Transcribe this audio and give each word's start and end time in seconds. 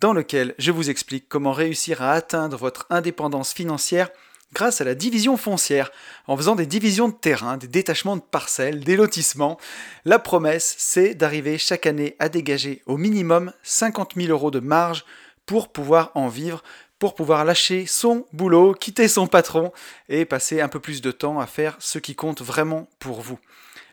dans 0.00 0.12
lequel 0.12 0.54
je 0.58 0.72
vous 0.72 0.90
explique 0.90 1.28
comment 1.28 1.52
réussir 1.52 2.02
à 2.02 2.12
atteindre 2.12 2.56
votre 2.56 2.86
indépendance 2.90 3.52
financière 3.52 4.10
grâce 4.54 4.80
à 4.80 4.84
la 4.84 4.94
division 4.94 5.36
foncière, 5.36 5.90
en 6.26 6.36
faisant 6.36 6.54
des 6.54 6.66
divisions 6.66 7.08
de 7.08 7.14
terrain, 7.14 7.56
des 7.56 7.66
détachements 7.66 8.16
de 8.16 8.22
parcelles, 8.22 8.80
des 8.80 8.96
lotissements. 8.96 9.58
La 10.04 10.18
promesse, 10.18 10.76
c'est 10.78 11.14
d'arriver 11.14 11.58
chaque 11.58 11.86
année 11.86 12.16
à 12.20 12.28
dégager 12.28 12.82
au 12.86 12.96
minimum 12.96 13.52
50 13.64 14.12
000 14.16 14.28
euros 14.28 14.52
de 14.52 14.60
marge 14.60 15.04
pour 15.44 15.72
pouvoir 15.72 16.12
en 16.14 16.28
vivre, 16.28 16.62
pour 16.98 17.14
pouvoir 17.14 17.44
lâcher 17.44 17.84
son 17.86 18.26
boulot, 18.32 18.72
quitter 18.72 19.08
son 19.08 19.26
patron 19.26 19.72
et 20.08 20.24
passer 20.24 20.60
un 20.60 20.68
peu 20.68 20.80
plus 20.80 21.02
de 21.02 21.10
temps 21.10 21.40
à 21.40 21.46
faire 21.46 21.76
ce 21.80 21.98
qui 21.98 22.14
compte 22.14 22.40
vraiment 22.40 22.88
pour 22.98 23.20
vous. 23.20 23.38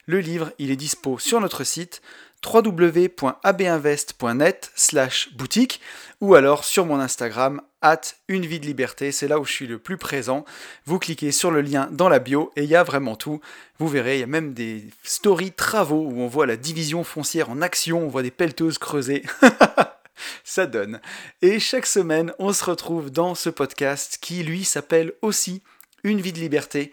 Le 0.06 0.20
livre, 0.20 0.52
il 0.60 0.72
est 0.72 0.76
dispo 0.76 1.20
sur 1.20 1.40
notre 1.42 1.64
site 1.64 2.02
www.abinvest.net 2.46 4.72
slash 4.76 5.34
boutique 5.34 5.82
ou 6.20 6.36
alors 6.36 6.64
sur 6.64 6.86
mon 6.86 7.00
Instagram 7.00 7.62
at 7.82 8.02
une 8.28 8.46
vie 8.46 8.60
de 8.60 8.66
liberté, 8.66 9.12
c'est 9.12 9.28
là 9.28 9.40
où 9.40 9.46
je 9.46 9.52
suis 9.52 9.68
le 9.68 9.80
plus 9.80 9.98
présent. 9.98 10.46
Vous 10.86 11.00
cliquez 11.00 11.32
sur 11.32 11.52
le 11.52 11.62
lien 11.62 11.90
dans 11.92 12.10
la 12.10 12.20
bio 12.20 12.52
et 12.56 12.64
il 12.64 12.70
y 12.70 12.76
a 12.76 12.84
vraiment 12.84 13.16
tout. 13.16 13.42
Vous 13.80 13.88
verrez, 13.88 14.18
il 14.18 14.20
y 14.20 14.24
a 14.24 14.28
même 14.28 14.54
des 14.54 14.86
stories 15.04 15.52
travaux 15.52 16.08
où 16.08 16.22
on 16.22 16.28
voit 16.28 16.46
la 16.46 16.58
division 16.58 17.04
foncière 17.04 17.50
en 17.50 17.62
action, 17.62 18.06
on 18.06 18.08
voit 18.08 18.24
des 18.24 18.32
pelleteuses 18.32 18.78
creusées. 18.78 19.24
Ça 20.44 20.68
donne. 20.68 21.02
Et 21.42 21.60
chaque 21.60 21.88
semaine, 21.88 22.34
on 22.38 22.54
se 22.54 22.64
retrouve 22.64 23.10
dans 23.10 23.34
ce 23.34 23.50
podcast 23.50 24.20
qui, 24.22 24.44
lui, 24.44 24.64
s'appelle 24.64 25.14
aussi 25.24 25.64
Une 26.04 26.22
vie 26.22 26.34
de 26.34 26.40
liberté 26.40 26.92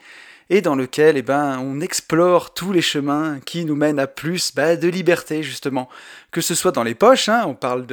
et 0.50 0.60
dans 0.60 0.74
lequel 0.74 1.16
eh 1.16 1.22
ben, 1.22 1.58
on 1.58 1.80
explore 1.80 2.54
tous 2.54 2.72
les 2.72 2.82
chemins 2.82 3.40
qui 3.44 3.64
nous 3.64 3.76
mènent 3.76 3.98
à 3.98 4.06
plus 4.06 4.54
bah, 4.54 4.76
de 4.76 4.88
liberté, 4.88 5.42
justement. 5.42 5.88
Que 6.30 6.40
ce 6.40 6.54
soit 6.54 6.72
dans 6.72 6.82
les 6.82 6.94
poches, 6.94 7.28
hein, 7.28 7.44
on 7.46 7.54
parle 7.54 7.86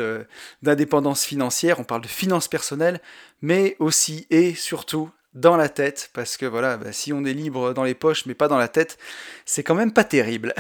d'indépendance 0.62 1.26
financière, 1.26 1.80
on 1.80 1.84
parle 1.84 2.02
de 2.02 2.08
finances 2.08 2.48
personnelles, 2.48 3.02
mais 3.42 3.76
aussi 3.80 4.28
et 4.30 4.56
surtout 4.56 5.10
dans 5.34 5.58
la 5.58 5.68
tête, 5.68 6.10
parce 6.14 6.38
que 6.38 6.46
voilà, 6.46 6.78
bah, 6.78 6.94
si 6.94 7.12
on 7.12 7.26
est 7.26 7.34
libre 7.34 7.74
dans 7.74 7.84
les 7.84 7.94
poches, 7.94 8.26
mais 8.26 8.34
pas 8.34 8.48
dans 8.48 8.58
la 8.58 8.70
tête, 8.70 8.98
c'est 9.46 9.64
quand 9.64 9.76
même 9.76 9.92
pas 9.92 10.06
terrible. 10.06 10.54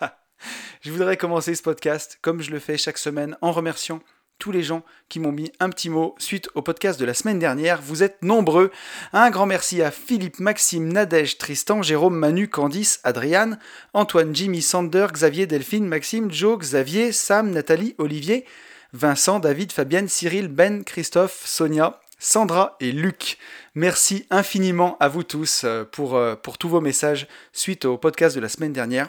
je 0.82 0.92
voudrais 0.92 1.16
commencer 1.16 1.56
ce 1.56 1.62
podcast, 1.62 2.18
comme 2.22 2.40
je 2.40 2.52
le 2.52 2.60
fais 2.60 2.78
chaque 2.78 2.98
semaine, 2.98 3.36
en 3.40 3.50
remerciant 3.50 4.00
tous 4.38 4.52
les 4.52 4.62
gens 4.62 4.82
qui 5.08 5.20
m'ont 5.20 5.32
mis 5.32 5.50
un 5.60 5.70
petit 5.70 5.90
mot 5.90 6.14
suite 6.18 6.48
au 6.54 6.62
podcast 6.62 6.98
de 6.98 7.04
la 7.04 7.14
semaine 7.14 7.38
dernière. 7.38 7.82
Vous 7.82 8.02
êtes 8.02 8.22
nombreux. 8.22 8.70
Un 9.12 9.30
grand 9.30 9.46
merci 9.46 9.82
à 9.82 9.90
Philippe, 9.90 10.38
Maxime, 10.38 10.92
Nadège, 10.92 11.38
Tristan, 11.38 11.82
Jérôme, 11.82 12.16
Manu, 12.16 12.48
Candice, 12.48 13.00
Adriane, 13.04 13.58
Antoine, 13.94 14.34
Jimmy, 14.34 14.62
Sander, 14.62 15.08
Xavier, 15.12 15.46
Delphine, 15.46 15.86
Maxime, 15.86 16.30
Joe, 16.30 16.58
Xavier, 16.58 17.12
Sam, 17.12 17.50
Nathalie, 17.50 17.94
Olivier, 17.98 18.44
Vincent, 18.92 19.40
David, 19.40 19.72
Fabienne, 19.72 20.08
Cyril, 20.08 20.48
Ben, 20.48 20.84
Christophe, 20.84 21.42
Sonia, 21.44 22.00
Sandra 22.18 22.76
et 22.80 22.92
Luc. 22.92 23.38
Merci 23.74 24.26
infiniment 24.30 24.96
à 25.00 25.08
vous 25.08 25.22
tous 25.22 25.62
euh, 25.64 25.84
pour, 25.84 26.16
euh, 26.16 26.34
pour 26.36 26.58
tous 26.58 26.68
vos 26.68 26.80
messages 26.80 27.26
suite 27.52 27.84
au 27.84 27.98
podcast 27.98 28.34
de 28.34 28.40
la 28.40 28.48
semaine 28.48 28.72
dernière. 28.72 29.08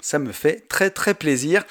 Ça 0.00 0.18
me 0.18 0.32
fait 0.32 0.66
très 0.68 0.90
très 0.90 1.14
plaisir. 1.14 1.64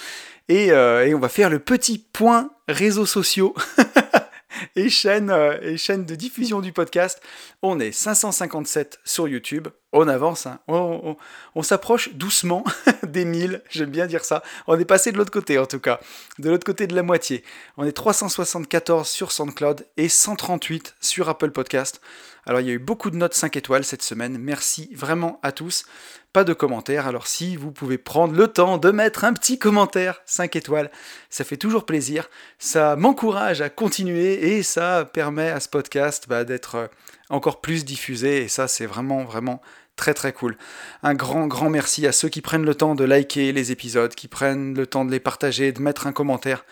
Euh, 0.52 1.06
et, 1.06 1.13
on 1.13 1.19
va 1.19 1.29
faire 1.29 1.50
le 1.50 1.59
petit 1.59 2.00
point 2.00 2.50
réseaux 2.69 3.06
sociaux 3.06 3.56
et 4.75 4.90
chaîne, 4.90 5.30
euh, 5.30 5.57
de 5.59 6.16
diffusion 6.16 6.62
du 6.62 6.72
podcast. 6.72 7.22
On 7.62 7.80
est 7.80 7.91
557 7.91 9.00
sur 9.03 9.28
YouTube. 9.28 9.68
On 9.91 10.07
avance, 10.07 10.45
hein. 10.45 10.59
on, 10.67 11.63
s'approche 11.63 12.13
doucement 12.13 12.63
des 13.03 13.25
1000, 13.25 13.63
j'aime 13.72 13.89
bien 13.89 14.05
dire 14.05 14.23
ça. 14.23 14.44
On 14.67 14.79
est 14.79 14.85
passé 14.85 15.11
de 15.11 15.17
l'autre 15.17 15.31
côté 15.31 15.57
en 15.57 15.66
tout 15.66 15.79
cas, 15.79 16.00
de 16.38 16.51
l'autre 16.51 16.63
côté 16.63 16.85
de 16.85 16.94
la 16.95 17.01
moitié. 17.01 17.44
On 17.75 17.85
est 17.85 17.91
374 17.91 19.07
sur 19.07 19.31
SoundCloud 19.31 19.88
et 19.97 20.07
138 20.07 20.95
sur 21.01 21.28
Apple 21.28 21.49
Podcast. 21.49 22.01
Alors 22.45 22.61
il 22.61 22.67
y 22.67 22.69
a 22.69 22.73
eu 22.73 22.79
beaucoup 22.79 23.09
de 23.09 23.16
notes 23.16 23.33
5 23.33 23.57
étoiles 23.57 23.83
cette 23.83 24.03
semaine, 24.03 24.38
merci 24.38 24.91
vraiment 24.94 25.39
à 25.41 25.51
tous 25.51 25.85
pas 26.33 26.44
de 26.44 26.53
commentaires. 26.53 27.07
Alors 27.07 27.28
si 27.28 27.55
vous 27.55 27.72
pouvez 27.72 27.97
prendre 27.97 28.35
le 28.35 28.47
temps 28.47 28.78
de 28.78 28.91
mettre 28.91 29.23
un 29.23 29.33
petit 29.33 29.57
commentaire 29.57 30.22
5 30.25 30.55
étoiles, 30.55 30.91
ça 31.29 31.44
fait 31.44 31.57
toujours 31.57 31.85
plaisir, 31.85 32.29
ça 32.59 32.95
m'encourage 32.95 33.61
à 33.61 33.69
continuer 33.69 34.53
et 34.55 34.63
ça 34.63 35.05
permet 35.05 35.49
à 35.49 35.59
ce 35.59 35.69
podcast 35.69 36.25
bah, 36.28 36.44
d'être 36.44 36.75
euh, 36.75 36.88
encore 37.29 37.61
plus 37.61 37.83
diffusé 37.83 38.44
et 38.44 38.47
ça 38.47 38.67
c'est 38.67 38.85
vraiment 38.85 39.23
vraiment 39.23 39.61
très 39.99 40.13
très 40.13 40.33
cool. 40.33 40.57
Un 41.03 41.13
grand 41.13 41.45
grand 41.45 41.69
merci 41.69 42.07
à 42.07 42.11
ceux 42.11 42.29
qui 42.29 42.41
prennent 42.41 42.65
le 42.65 42.73
temps 42.73 42.95
de 42.95 43.03
liker 43.03 43.51
les 43.51 43.71
épisodes, 43.71 44.15
qui 44.15 44.27
prennent 44.27 44.73
le 44.73 44.87
temps 44.87 45.05
de 45.05 45.11
les 45.11 45.19
partager, 45.19 45.71
de 45.71 45.81
mettre 45.81 46.07
un 46.07 46.13
commentaire. 46.13 46.65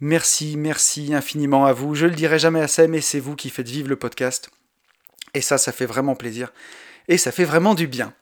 Merci, 0.00 0.56
merci 0.56 1.12
infiniment 1.12 1.66
à 1.66 1.72
vous. 1.72 1.94
Je 1.94 2.06
le 2.06 2.14
dirai 2.14 2.38
jamais 2.38 2.60
assez, 2.60 2.86
mais 2.86 3.00
c'est 3.00 3.20
vous 3.20 3.34
qui 3.34 3.50
faites 3.50 3.68
vivre 3.68 3.88
le 3.88 3.96
podcast. 3.96 4.50
Et 5.34 5.40
ça, 5.40 5.58
ça 5.58 5.72
fait 5.72 5.86
vraiment 5.86 6.14
plaisir 6.14 6.52
et 7.08 7.18
ça 7.18 7.32
fait 7.32 7.44
vraiment 7.44 7.74
du 7.74 7.86
bien. 7.86 8.12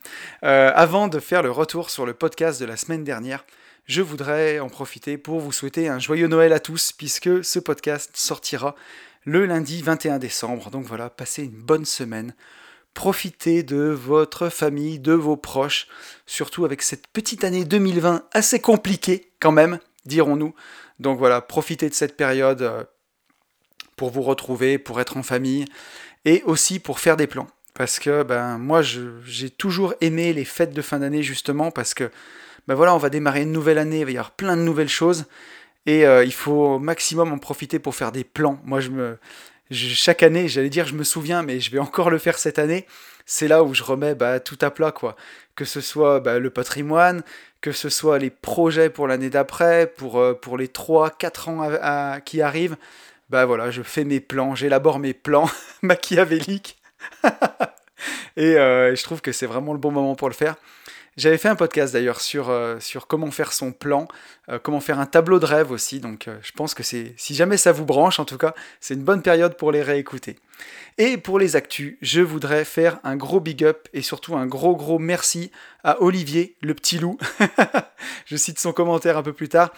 Euh, 0.43 0.73
avant 0.75 1.09
de 1.09 1.21
faire 1.21 1.43
le 1.43 1.51
retour 1.51 1.91
sur 1.91 2.07
le 2.07 2.15
podcast 2.15 2.61
de 2.61 2.67
la 2.67 2.77
semaine 2.77 3.05
dernière, 3.05 3.45
je 3.87 4.03
voudrais 4.03 4.61
en 4.61 4.69
profiter 4.69 5.19
pour 5.19 5.41
vous 5.41 5.53
souhaiter 5.53 5.89
un 5.89 5.99
joyeux 5.99 6.27
Noël 6.27 6.53
à 6.53 6.61
tous, 6.61 6.93
puisque 6.93 7.45
ce 7.45 7.59
podcast 7.59 8.11
sortira 8.15 8.75
le 9.25 9.47
lundi 9.47 9.83
21 9.83 10.19
décembre. 10.19 10.71
Donc 10.71 10.85
voilà, 10.85 11.11
passez 11.11 11.45
une 11.45 11.63
bonne 11.63 11.85
semaine. 11.85 12.35
Profitez 12.95 13.63
de 13.63 13.91
votre 13.91 14.49
famille, 14.49 14.99
de 14.99 15.13
vos 15.13 15.37
proches, 15.37 15.89
surtout 16.27 16.65
avec 16.65 16.83
cette 16.83 17.09
petite 17.09 17.45
année 17.45 17.65
2020 17.65 18.25
assez 18.33 18.61
compliquée 18.61 19.33
quand 19.41 19.53
même, 19.53 19.79
dirons-nous. 20.07 20.55
Donc 21.01 21.19
voilà, 21.19 21.41
profitez 21.41 21.89
de 21.89 21.95
cette 21.95 22.17
période 22.17 22.63
euh, 22.63 22.85
pour 23.97 24.11
vous 24.11 24.23
retrouver, 24.23 24.79
pour 24.79 25.01
être 25.01 25.17
en 25.17 25.23
famille, 25.23 25.65
et 26.25 26.43
aussi 26.45 26.79
pour 26.79 27.01
faire 27.01 27.17
des 27.17 27.27
plans 27.27 27.49
parce 27.75 27.99
que 27.99 28.23
ben 28.23 28.57
moi 28.57 28.81
j'ai 28.83 29.51
toujours 29.51 29.95
aimé 30.01 30.33
les 30.33 30.45
fêtes 30.45 30.73
de 30.73 30.81
fin 30.81 31.01
d'année 31.01 31.23
justement 31.23 31.71
parce 31.71 31.93
que 31.93 32.11
ben 32.67 32.75
voilà 32.75 32.95
on 32.95 32.99
va 32.99 33.11
démarrer 33.11 33.43
une 33.43 33.53
nouvelle 33.53 33.79
année, 33.79 34.01
il 34.01 34.05
va 34.05 34.11
y 34.13 34.17
avoir 34.17 34.31
plein 34.31 34.57
de 34.57 34.63
nouvelles 34.63 34.89
choses 34.89 35.27
et 35.87 36.07
euh, 36.07 36.25
il 36.25 36.33
faut 36.33 36.75
au 36.75 36.79
maximum 36.79 37.33
en 37.33 37.39
profiter 37.39 37.79
pour 37.79 37.95
faire 37.95 38.13
des 38.13 38.25
plans. 38.25 38.61
Moi 38.65 38.81
je 38.81 38.91
me 38.91 39.19
chaque 39.75 40.23
année, 40.23 40.49
j'allais 40.49 40.71
dire 40.71 40.87
je 40.87 40.95
me 40.95 41.05
souviens, 41.05 41.43
mais 41.43 41.61
je 41.61 41.71
vais 41.71 41.79
encore 41.79 42.11
le 42.11 42.19
faire 42.19 42.39
cette 42.39 42.59
année. 42.59 42.87
C'est 43.27 43.49
là 43.49 43.65
où 43.65 43.75
je 43.75 43.83
remets 43.83 44.15
bah, 44.15 44.41
tout 44.41 44.59
à 44.61 44.71
plat 44.71 44.93
quoi. 44.93 45.17
Que 45.57 45.65
ce 45.65 45.81
soit 45.81 46.21
bah, 46.21 46.39
le 46.39 46.51
patrimoine, 46.51 47.23
que 47.61 47.73
ce 47.73 47.89
soit 47.89 48.19
les 48.19 48.31
projets 48.31 48.91
pour 48.91 49.09
l'année 49.09 49.31
d'après, 49.31 49.87
pour, 49.87 50.19
euh, 50.19 50.35
pour 50.35 50.59
les 50.59 50.69
3-4 50.69 51.51
ans 51.51 52.21
qui 52.25 52.43
arrivent. 52.43 52.77
Bah 53.31 53.47
voilà, 53.47 53.71
je 53.71 53.83
fais 53.83 54.05
mes 54.05 54.21
plans, 54.21 54.55
j'élabore 54.55 54.99
mes 54.99 55.15
plans 55.15 55.49
machiavéliques 55.83 56.77
Euh, 58.39 58.93
et 58.93 58.97
je 58.97 59.03
trouve 59.03 59.21
que 59.21 59.33
c'est 59.33 59.47
vraiment 59.47 59.73
le 59.73 59.79
bon 59.79 59.93
moment 59.93 60.15
pour 60.15 60.29
le 60.29 60.35
faire. 60.35 60.57
J'avais 61.17 61.39
fait 61.39 61.49
un 61.49 61.55
podcast 61.55 61.93
d'ailleurs 61.93 62.21
sur, 62.21 62.51
euh, 62.51 62.79
comment 63.07 63.31
faire 63.31 63.53
son 63.53 63.73
plan, 63.73 64.09
euh, 64.49 64.59
comment 64.61 64.81
faire 64.81 64.99
un 64.99 65.07
tableau 65.07 65.39
de 65.39 65.47
rêve 65.47 65.71
aussi, 65.71 66.01
donc 66.01 66.29
je 66.43 66.53
pense 66.53 66.75
que 66.75 66.83
c'est, 66.83 67.15
si 67.17 67.35
jamais 67.35 67.57
ça 67.57 67.71
vous 67.73 67.85
branche 67.85 68.19
en 68.19 68.25
tout 68.25 68.39
cas, 68.39 68.55
c'est 68.81 68.95
une 68.95 69.05
bonne 69.05 69.23
période 69.23 69.57
pour 69.57 69.71
les 69.71 69.83
réécouter. 69.83 70.37
Et 70.99 71.17
pour 71.17 71.39
les 71.39 71.57
actus, 71.57 71.97
je 72.03 72.21
voudrais 72.21 72.65
faire 72.65 72.99
un 73.05 73.17
gros 73.17 73.41
big 73.41 73.65
up 73.65 73.89
et 73.93 74.03
surtout 74.03 74.37
un 74.37 74.47
gros 74.47 74.77
gros 74.77 74.99
merci 74.99 75.51
à 75.85 76.03
Olivier, 76.03 76.57
le 76.63 76.75
petit 76.75 76.99
loup. 76.99 77.19
je 78.27 78.37
cite 78.37 78.59
son 78.59 78.73
commentaire 78.73 79.17
un 79.17 79.23
peu 79.23 79.33
plus 79.33 79.49
tard. 79.49 79.73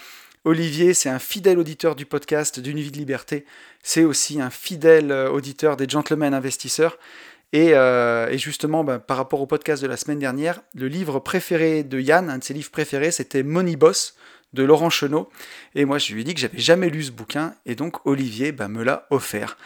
Olivier, 0.45 0.95
c'est 0.95 1.09
un 1.09 1.19
fidèle 1.19 1.59
auditeur 1.59 1.97
du 1.97 2.07
podcast 2.07 2.61
d'une 2.61 2.79
vie 2.79 2.93
de 2.93 2.99
liberté. 2.99 3.45
C'est 3.83 4.05
aussi 4.05 4.41
un 4.41 4.51
fidèle 4.51 5.11
auditeur 5.11 5.77
des 5.77 5.89
Gentlemen 5.89 6.35
Investisseurs. 6.35 6.99
Euh, 7.55 8.29
et, 8.29 8.39
justement, 8.39 8.85
ben, 8.85 8.99
par 8.99 9.17
rapport 9.17 9.41
au 9.41 9.47
podcast 9.47 9.83
de 9.83 9.89
la 9.89 9.97
semaine 9.97 10.19
dernière, 10.19 10.61
le 10.75 10.89
livre 10.89 11.21
préféré 11.21 11.85
de 11.85 12.01
Yann, 12.01 12.29
un 12.29 12.39
de 12.39 12.45
ses 12.45 12.55
livres 12.55 12.71
préférés, 12.71 13.11
c'était 13.11 13.43
Money 13.43 13.77
Boss 13.77 14.17
de 14.53 14.63
Laurent 14.63 14.91
Chenot. 14.91 15.29
Et 15.75 15.85
moi, 15.85 15.99
je 15.99 16.13
lui 16.13 16.21
ai 16.21 16.25
dit 16.25 16.35
que 16.35 16.41
j'avais 16.41 16.59
jamais 16.59 16.91
lu 16.91 17.05
ce 17.05 17.13
bouquin, 17.13 17.55
et 17.65 17.75
donc 17.75 18.05
Olivier 18.07 18.53
ben, 18.53 18.69
me 18.69 18.83
l'a 18.83 19.07
offert. 19.11 19.57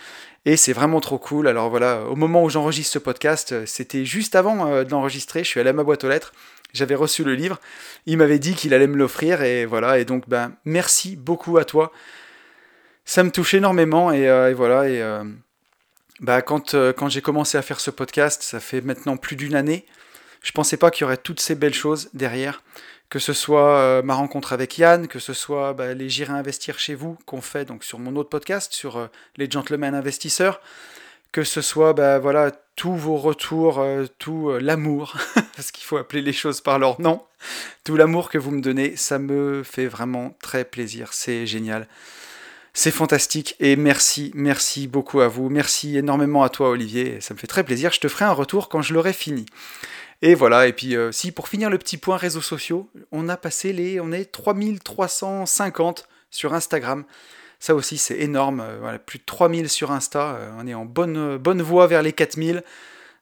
Et 0.46 0.56
c'est 0.56 0.72
vraiment 0.72 1.00
trop 1.00 1.18
cool. 1.18 1.48
Alors 1.48 1.68
voilà, 1.68 2.04
au 2.04 2.16
moment 2.16 2.44
où 2.44 2.48
j'enregistre 2.50 2.94
ce 2.94 2.98
podcast, 2.98 3.52
euh, 3.52 3.64
c'était 3.66 4.04
juste 4.04 4.34
avant 4.34 4.66
euh, 4.66 4.84
de 4.84 4.90
l'enregistrer, 4.90 5.44
je 5.44 5.48
suis 5.48 5.60
allé 5.60 5.70
à 5.70 5.74
ma 5.74 5.84
boîte 5.84 6.04
aux 6.04 6.08
lettres, 6.08 6.32
j'avais 6.72 6.94
reçu 6.94 7.24
le 7.24 7.34
livre, 7.34 7.58
il 8.06 8.16
m'avait 8.16 8.38
dit 8.38 8.54
qu'il 8.54 8.72
allait 8.72 8.86
me 8.86 8.96
l'offrir, 8.96 9.42
et 9.42 9.66
voilà, 9.66 9.98
et 9.98 10.04
donc 10.04 10.28
ben, 10.28 10.52
merci 10.64 11.16
beaucoup 11.16 11.58
à 11.58 11.64
toi. 11.64 11.92
Ça 13.04 13.24
me 13.24 13.30
touche 13.30 13.54
énormément, 13.54 14.12
et, 14.12 14.54
voilà, 14.54 14.88
et 14.88 15.02
bah, 16.20 16.42
quand, 16.42 16.74
euh, 16.74 16.92
quand 16.92 17.08
j'ai 17.08 17.22
commencé 17.22 17.56
à 17.56 17.62
faire 17.62 17.80
ce 17.80 17.90
podcast, 17.90 18.42
ça 18.42 18.60
fait 18.60 18.82
maintenant 18.82 19.16
plus 19.16 19.36
d'une 19.36 19.54
année, 19.54 19.86
je 20.42 20.52
pensais 20.52 20.76
pas 20.76 20.90
qu'il 20.90 21.02
y 21.02 21.04
aurait 21.04 21.16
toutes 21.16 21.40
ces 21.40 21.54
belles 21.54 21.74
choses 21.74 22.10
derrière. 22.12 22.62
Que 23.08 23.18
ce 23.18 23.32
soit 23.32 23.76
euh, 23.78 24.02
ma 24.02 24.14
rencontre 24.14 24.52
avec 24.52 24.78
Yann, 24.78 25.08
que 25.08 25.18
ce 25.18 25.32
soit 25.32 25.72
bah, 25.72 25.94
les 25.94 26.08
J'irai 26.08 26.32
investir 26.32 26.78
chez 26.78 26.94
vous 26.94 27.18
qu'on 27.26 27.40
fait 27.40 27.64
donc 27.64 27.82
sur 27.82 27.98
mon 27.98 28.14
autre 28.16 28.28
podcast, 28.28 28.72
sur 28.72 28.98
euh, 28.98 29.06
les 29.36 29.50
gentlemen 29.50 29.94
investisseurs, 29.94 30.60
que 31.32 31.42
ce 31.42 31.60
soit 31.60 31.92
bah, 31.92 32.18
voilà, 32.18 32.52
tous 32.76 32.94
vos 32.94 33.16
retours, 33.16 33.84
tout 34.18 34.52
l'amour, 34.60 35.16
parce 35.56 35.72
qu'il 35.72 35.84
faut 35.84 35.96
appeler 35.96 36.22
les 36.22 36.32
choses 36.32 36.60
par 36.60 36.78
leur 36.78 37.00
nom, 37.00 37.22
tout 37.82 37.96
l'amour 37.96 38.30
que 38.30 38.38
vous 38.38 38.52
me 38.52 38.60
donnez, 38.60 38.94
ça 38.96 39.18
me 39.18 39.62
fait 39.64 39.86
vraiment 39.86 40.36
très 40.40 40.64
plaisir, 40.64 41.12
c'est 41.12 41.46
génial. 41.46 41.88
C'est 42.72 42.92
fantastique 42.92 43.56
et 43.58 43.74
merci, 43.74 44.30
merci 44.34 44.86
beaucoup 44.86 45.20
à 45.20 45.28
vous. 45.28 45.48
Merci 45.48 45.98
énormément 45.98 46.44
à 46.44 46.48
toi 46.48 46.70
Olivier, 46.70 47.20
ça 47.20 47.34
me 47.34 47.38
fait 47.38 47.48
très 47.48 47.64
plaisir. 47.64 47.92
Je 47.92 48.00
te 48.00 48.08
ferai 48.08 48.24
un 48.24 48.32
retour 48.32 48.68
quand 48.68 48.80
je 48.80 48.94
l'aurai 48.94 49.12
fini. 49.12 49.46
Et 50.22 50.34
voilà, 50.34 50.68
et 50.68 50.72
puis 50.72 50.96
euh, 50.96 51.10
si 51.12 51.32
pour 51.32 51.48
finir 51.48 51.68
le 51.68 51.78
petit 51.78 51.96
point 51.96 52.16
réseaux 52.16 52.40
sociaux, 52.42 52.88
on 53.10 53.28
a 53.28 53.36
passé 53.36 53.72
les, 53.72 54.00
on 54.00 54.12
est 54.12 54.30
3350 54.30 56.06
sur 56.30 56.54
Instagram. 56.54 57.04
Ça 57.58 57.74
aussi 57.74 57.98
c'est 57.98 58.18
énorme, 58.18 58.60
euh, 58.60 58.98
plus 58.98 59.18
de 59.18 59.24
3000 59.24 59.68
sur 59.68 59.90
Insta, 59.90 60.36
euh, 60.36 60.50
on 60.58 60.66
est 60.66 60.74
en 60.74 60.84
bonne, 60.84 61.38
bonne 61.38 61.62
voie 61.62 61.86
vers 61.86 62.02
les 62.02 62.12
4000. 62.12 62.62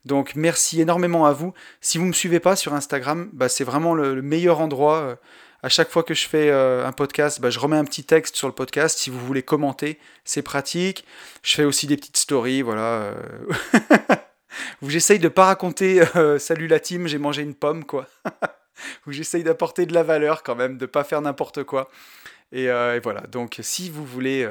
Donc 0.04 0.34
merci 0.34 0.80
énormément 0.80 1.24
à 1.24 1.32
vous. 1.32 1.54
Si 1.80 1.98
vous 1.98 2.04
ne 2.04 2.10
me 2.10 2.14
suivez 2.14 2.40
pas 2.40 2.54
sur 2.54 2.74
Instagram, 2.74 3.30
bah, 3.32 3.48
c'est 3.48 3.64
vraiment 3.64 3.94
le, 3.94 4.20
meilleur 4.20 4.60
endroit 4.60 5.16
à 5.62 5.68
chaque 5.68 5.90
fois 5.90 6.02
que 6.02 6.14
je 6.14 6.28
fais 6.28 6.50
euh, 6.50 6.86
un 6.86 6.92
podcast, 6.92 7.40
bah, 7.40 7.50
je 7.50 7.58
remets 7.58 7.76
un 7.76 7.84
petit 7.84 8.04
texte 8.04 8.36
sur 8.36 8.46
le 8.46 8.54
podcast. 8.54 8.98
Si 8.98 9.10
vous 9.10 9.18
voulez 9.18 9.42
commenter, 9.42 9.98
c'est 10.24 10.42
pratique. 10.42 11.04
Je 11.42 11.54
fais 11.54 11.64
aussi 11.64 11.86
des 11.86 11.96
petites 11.96 12.16
stories, 12.16 12.62
voilà. 12.62 13.02
Euh, 13.02 13.14
j'essaye 14.82 15.18
de 15.18 15.28
pas 15.28 15.46
raconter 15.46 16.02
euh, 16.16 16.38
salut 16.38 16.68
la 16.68 16.78
team, 16.78 17.08
j'ai 17.08 17.18
mangé 17.18 17.42
une 17.42 17.54
pomme, 17.54 17.84
quoi. 17.84 18.06
j'essaye 19.08 19.42
d'apporter 19.42 19.86
de 19.86 19.94
la 19.94 20.04
valeur 20.04 20.44
quand 20.44 20.54
même, 20.54 20.78
de 20.78 20.86
pas 20.86 21.02
faire 21.02 21.20
n'importe 21.20 21.64
quoi. 21.64 21.90
Et, 22.52 22.68
voilà. 23.02 23.22
Donc 23.22 23.58
si 23.60 23.90
vous 23.90 24.06
voulez 24.06 24.48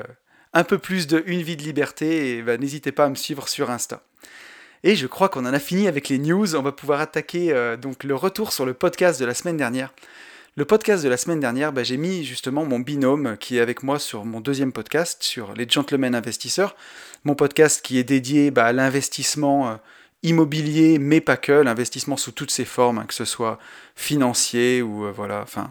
un 0.53 0.63
peu 0.63 0.77
plus 0.77 1.07
de 1.07 1.23
une 1.25 1.41
vie 1.41 1.57
de 1.57 1.63
liberté, 1.63 2.43
ben, 2.43 2.59
n'hésitez 2.59 2.91
pas 2.91 3.05
à 3.05 3.09
me 3.09 3.15
suivre 3.15 3.47
sur 3.47 3.71
Insta. 3.71 4.03
Et 4.83 4.95
je 4.95 5.07
crois 5.07 5.29
qu'on 5.29 5.45
en 5.45 5.53
a 5.53 5.59
fini 5.59 5.87
avec 5.87 6.09
les 6.09 6.19
news. 6.19 6.55
On 6.55 6.61
va 6.61 6.71
pouvoir 6.73 6.99
attaquer 6.99 7.75
donc 7.81 8.03
le 8.03 8.13
retour 8.13 8.53
sur 8.53 8.65
le 8.67 8.75
podcast 8.75 9.19
de 9.19 9.25
la 9.25 9.33
semaine 9.33 9.57
dernière. 9.57 9.93
Le 10.57 10.65
podcast 10.65 11.03
de 11.03 11.09
la 11.09 11.17
semaine 11.17 11.39
dernière, 11.39 11.71
bah, 11.71 11.83
j'ai 11.83 11.97
mis 11.97 12.23
justement 12.23 12.65
mon 12.65 12.79
binôme 12.79 13.37
qui 13.37 13.57
est 13.57 13.61
avec 13.61 13.83
moi 13.83 13.99
sur 13.99 14.25
mon 14.25 14.41
deuxième 14.41 14.71
podcast, 14.71 15.21
sur 15.21 15.53
les 15.53 15.69
gentlemen 15.69 16.15
investisseurs. 16.15 16.75
Mon 17.25 17.35
podcast 17.35 17.85
qui 17.85 17.99
est 17.99 18.03
dédié 18.03 18.49
bah, 18.49 18.65
à 18.65 18.73
l'investissement 18.73 19.69
euh, 19.69 19.75
immobilier, 20.23 20.97
mais 20.97 21.21
pas 21.21 21.37
que, 21.37 21.51
l'investissement 21.51 22.17
sous 22.17 22.31
toutes 22.31 22.49
ses 22.49 22.65
formes, 22.65 22.97
hein, 22.97 23.05
que 23.07 23.13
ce 23.13 23.23
soit 23.23 23.59
financier 23.95 24.81
ou 24.81 25.05
euh, 25.05 25.11
voilà, 25.11 25.41
enfin 25.43 25.69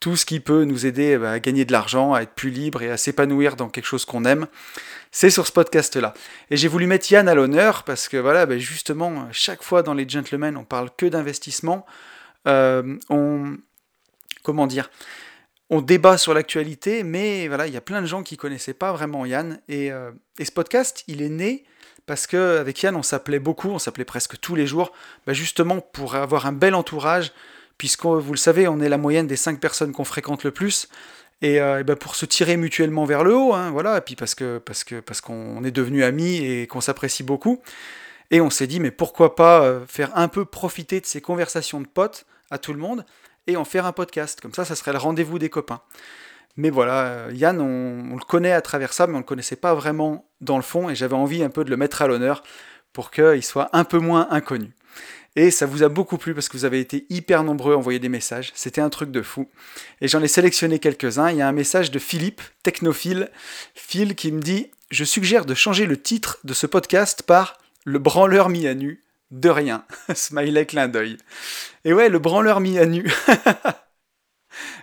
tout 0.00 0.16
ce 0.16 0.26
qui 0.26 0.40
peut 0.40 0.64
nous 0.64 0.86
aider 0.86 1.16
bah, 1.16 1.30
à 1.30 1.38
gagner 1.38 1.64
de 1.64 1.70
l'argent, 1.70 2.12
à 2.12 2.22
être 2.22 2.34
plus 2.34 2.50
libre 2.50 2.82
et 2.82 2.90
à 2.90 2.96
s'épanouir 2.96 3.54
dans 3.54 3.68
quelque 3.68 3.86
chose 3.86 4.04
qu'on 4.04 4.24
aime. 4.24 4.48
C'est 5.12 5.30
sur 5.30 5.46
ce 5.46 5.52
podcast-là. 5.52 6.14
Et 6.50 6.56
j'ai 6.56 6.66
voulu 6.66 6.88
mettre 6.88 7.12
Yann 7.12 7.28
à 7.28 7.34
l'honneur 7.36 7.84
parce 7.84 8.08
que 8.08 8.16
voilà, 8.16 8.58
justement, 8.58 9.28
chaque 9.30 9.62
fois 9.62 9.84
dans 9.84 9.94
les 9.94 10.08
gentlemen, 10.08 10.56
on 10.56 10.64
parle 10.64 10.90
que 10.96 11.06
d'investissement. 11.06 11.86
Euh, 12.48 12.96
on, 13.08 13.56
comment 14.46 14.68
dire, 14.68 14.90
on 15.70 15.80
débat 15.80 16.18
sur 16.18 16.32
l'actualité, 16.32 17.02
mais 17.02 17.48
voilà, 17.48 17.66
il 17.66 17.74
y 17.74 17.76
a 17.76 17.80
plein 17.80 18.00
de 18.00 18.06
gens 18.06 18.22
qui 18.22 18.36
connaissaient 18.36 18.74
pas 18.74 18.92
vraiment 18.92 19.26
Yann. 19.26 19.60
Et, 19.68 19.90
euh, 19.90 20.12
ce 20.40 20.52
podcast, 20.52 21.02
il 21.08 21.20
est 21.20 21.28
né 21.28 21.64
parce 22.06 22.28
qu'avec 22.28 22.80
Yann, 22.80 22.94
on 22.94 23.02
s'appelait 23.02 23.40
beaucoup, 23.40 23.70
on 23.70 23.80
s'appelait 23.80 24.04
presque 24.04 24.38
tous 24.38 24.54
les 24.54 24.68
jours, 24.68 24.92
bah, 25.26 25.32
justement 25.32 25.80
pour 25.80 26.14
avoir 26.14 26.46
un 26.46 26.52
bel 26.52 26.76
entourage, 26.76 27.32
puisque 27.76 28.04
vous 28.04 28.32
le 28.32 28.38
savez, 28.38 28.68
on 28.68 28.80
est 28.80 28.88
la 28.88 28.98
moyenne 28.98 29.26
des 29.26 29.34
cinq 29.34 29.58
personnes 29.58 29.90
qu'on 29.90 30.04
fréquente 30.04 30.44
le 30.44 30.52
plus. 30.52 30.88
Et, 31.42 31.60
euh, 31.60 31.82
bah, 31.82 31.96
pour 31.96 32.14
se 32.14 32.24
tirer 32.24 32.56
mutuellement 32.56 33.04
vers 33.04 33.24
le 33.24 33.34
haut, 33.34 33.52
hein, 33.52 33.72
voilà, 33.72 33.98
et 33.98 34.00
puis 34.00 34.14
parce 34.14 34.36
que 34.36 34.58
parce 34.58 34.84
que 34.84 35.00
parce 35.00 35.20
qu'on 35.20 35.64
est 35.64 35.72
devenus 35.72 36.04
amis 36.04 36.36
et 36.36 36.68
qu'on 36.68 36.80
s'apprécie 36.80 37.24
beaucoup. 37.24 37.60
Et 38.30 38.40
on 38.40 38.50
s'est 38.50 38.68
dit, 38.68 38.78
mais 38.78 38.92
pourquoi 38.92 39.34
pas 39.34 39.62
euh, 39.62 39.84
faire 39.86 40.16
un 40.16 40.28
peu 40.28 40.44
profiter 40.44 41.00
de 41.00 41.06
ces 41.06 41.20
conversations 41.20 41.80
de 41.80 41.88
potes 41.88 42.26
à 42.50 42.58
tout 42.58 42.72
le 42.72 42.78
monde 42.78 43.04
et 43.46 43.56
en 43.56 43.64
faire 43.64 43.86
un 43.86 43.92
podcast. 43.92 44.40
Comme 44.40 44.54
ça, 44.54 44.64
ça 44.64 44.76
serait 44.76 44.92
le 44.92 44.98
rendez-vous 44.98 45.38
des 45.38 45.50
copains. 45.50 45.80
Mais 46.56 46.70
voilà, 46.70 47.06
euh, 47.06 47.30
Yann, 47.34 47.60
on, 47.60 48.14
le 48.14 48.24
connaît 48.24 48.52
à 48.52 48.62
travers 48.62 48.92
ça, 48.92 49.06
mais 49.06 49.12
on 49.12 49.16
ne 49.16 49.22
le 49.22 49.26
connaissait 49.26 49.56
pas 49.56 49.74
vraiment 49.74 50.28
dans 50.40 50.56
le 50.56 50.62
fond, 50.62 50.88
et 50.88 50.94
j'avais 50.94 51.14
envie 51.14 51.42
un 51.42 51.50
peu 51.50 51.64
de 51.64 51.70
le 51.70 51.76
mettre 51.76 52.02
à 52.02 52.06
l'honneur 52.06 52.42
pour 52.92 53.10
qu'il 53.10 53.42
soit 53.42 53.68
un 53.74 53.84
peu 53.84 53.98
moins 53.98 54.28
inconnu. 54.30 54.70
Et 55.38 55.50
ça 55.50 55.66
vous 55.66 55.82
a 55.82 55.90
beaucoup 55.90 56.16
plu 56.16 56.32
parce 56.32 56.48
que 56.48 56.56
vous 56.56 56.64
avez 56.64 56.80
été 56.80 57.04
hyper 57.10 57.44
nombreux 57.44 57.74
à 57.74 57.76
envoyer 57.76 57.98
des 57.98 58.08
messages. 58.08 58.52
C'était 58.54 58.80
un 58.80 58.88
truc 58.88 59.10
de 59.10 59.20
fou. 59.20 59.50
Et 60.00 60.08
j'en 60.08 60.22
ai 60.22 60.28
sélectionné 60.28 60.78
quelques-uns. 60.78 61.30
Il 61.30 61.36
y 61.36 61.42
a 61.42 61.48
un 61.48 61.52
message 61.52 61.90
de 61.90 61.98
Philippe, 61.98 62.40
technophile, 62.62 63.30
Phil, 63.74 64.14
qui 64.14 64.32
me 64.32 64.40
dit 64.40 64.70
Je 64.90 65.04
suggère 65.04 65.44
de 65.44 65.52
changer 65.52 65.84
le 65.84 66.00
titre 66.00 66.38
de 66.44 66.54
ce 66.54 66.66
podcast 66.66 67.22
par 67.22 67.58
Le 67.84 67.98
branleur 67.98 68.48
mis 68.48 68.66
à 68.66 68.74
nu 68.74 69.02
de 69.30 69.48
rien. 69.48 69.84
Smiley 70.14 70.66
clin 70.66 70.88
d'œil. 70.88 71.18
Et 71.84 71.92
ouais, 71.92 72.08
le 72.08 72.18
branleur 72.18 72.60
mis 72.60 72.78
à 72.78 72.86
nu. 72.86 73.10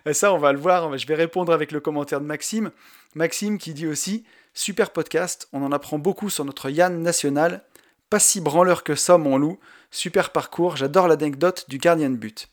Et 0.06 0.14
ça, 0.14 0.34
on 0.34 0.38
va 0.38 0.54
le 0.54 0.60
voir. 0.60 0.98
Je 0.98 1.08
vais 1.08 1.16
répondre 1.16 1.54
avec 1.54 1.72
le 1.72 1.80
commentaire 1.80 2.22
de 2.22 2.26
Maxime. 2.26 2.72
Maxime 3.16 3.58
qui 3.58 3.74
dit 3.74 3.88
aussi 3.88 4.26
Super 4.54 4.92
podcast, 4.92 5.48
on 5.52 5.64
en 5.64 5.72
apprend 5.72 5.98
beaucoup 5.98 6.30
sur 6.30 6.46
notre 6.46 6.70
Yann 6.70 7.02
national. 7.02 7.64
Pas 8.10 8.20
si 8.20 8.42
branleur 8.42 8.84
que 8.84 8.96
ça, 8.96 9.18
mon 9.18 9.38
loup. 9.38 9.60
Super 9.90 10.32
parcours, 10.32 10.78
j'adore 10.78 11.08
l'anecdote 11.08 11.66
du 11.70 11.80
gardien 11.80 12.10
de 12.10 12.18
but. 12.18 12.50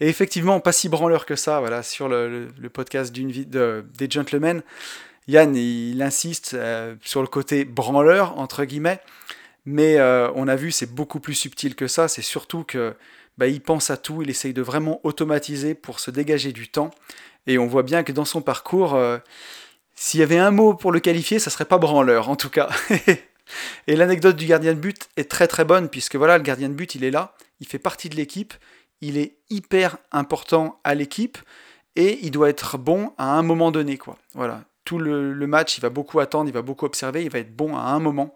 Et 0.00 0.08
effectivement, 0.08 0.60
pas 0.60 0.72
si 0.72 0.88
branleur 0.88 1.26
que 1.26 1.36
ça, 1.36 1.60
voilà, 1.60 1.82
sur 1.82 2.08
le, 2.08 2.48
podcast 2.72 3.12
d'une 3.12 3.30
vie 3.30 3.46
de, 3.46 3.84
des 3.98 4.08
gentlemen. 4.08 4.62
Yann, 5.26 5.54
il 5.54 6.00
insiste 6.02 6.54
euh, 6.54 6.94
sur 7.02 7.20
le 7.20 7.28
côté 7.28 7.64
branleur, 7.64 8.38
entre 8.38 8.64
guillemets. 8.64 9.00
Mais 9.64 9.98
euh, 9.98 10.30
on 10.34 10.48
a 10.48 10.56
vu, 10.56 10.72
c'est 10.72 10.92
beaucoup 10.94 11.20
plus 11.20 11.34
subtil 11.34 11.74
que 11.74 11.86
ça. 11.86 12.08
C'est 12.08 12.22
surtout 12.22 12.64
que 12.64 12.94
bah, 13.38 13.46
pense 13.64 13.90
à 13.90 13.96
tout, 13.96 14.22
il 14.22 14.30
essaye 14.30 14.52
de 14.52 14.62
vraiment 14.62 15.00
automatiser 15.04 15.74
pour 15.74 16.00
se 16.00 16.10
dégager 16.10 16.52
du 16.52 16.68
temps. 16.68 16.90
Et 17.46 17.58
on 17.58 17.66
voit 17.66 17.82
bien 17.82 18.02
que 18.02 18.12
dans 18.12 18.24
son 18.24 18.42
parcours, 18.42 18.94
euh, 18.94 19.18
s'il 19.94 20.20
y 20.20 20.22
avait 20.22 20.38
un 20.38 20.50
mot 20.50 20.74
pour 20.74 20.92
le 20.92 21.00
qualifier, 21.00 21.38
ça 21.38 21.50
serait 21.50 21.64
pas 21.64 21.78
branleur, 21.78 22.28
en 22.28 22.36
tout 22.36 22.50
cas. 22.50 22.68
et 23.86 23.96
l'anecdote 23.96 24.36
du 24.36 24.46
gardien 24.46 24.74
de 24.74 24.78
but 24.78 25.08
est 25.16 25.30
très 25.30 25.46
très 25.46 25.64
bonne, 25.64 25.88
puisque 25.88 26.16
voilà, 26.16 26.38
le 26.38 26.44
gardien 26.44 26.68
de 26.68 26.74
but, 26.74 26.94
il 26.94 27.04
est 27.04 27.10
là, 27.10 27.34
il 27.60 27.66
fait 27.66 27.78
partie 27.78 28.08
de 28.08 28.16
l'équipe, 28.16 28.54
il 29.00 29.16
est 29.16 29.36
hyper 29.48 29.96
important 30.12 30.78
à 30.84 30.94
l'équipe, 30.94 31.38
et 31.96 32.18
il 32.22 32.30
doit 32.30 32.50
être 32.50 32.78
bon 32.78 33.12
à 33.16 33.32
un 33.32 33.42
moment 33.42 33.70
donné, 33.70 33.96
quoi. 33.96 34.16
Voilà. 34.34 34.64
Tout 34.84 34.98
le 34.98 35.46
match, 35.46 35.78
il 35.78 35.80
va 35.82 35.88
beaucoup 35.88 36.18
attendre, 36.18 36.48
il 36.48 36.52
va 36.52 36.62
beaucoup 36.62 36.84
observer, 36.84 37.22
il 37.22 37.30
va 37.30 37.38
être 37.38 37.54
bon 37.54 37.76
à 37.76 37.82
un 37.82 38.00
moment. 38.00 38.34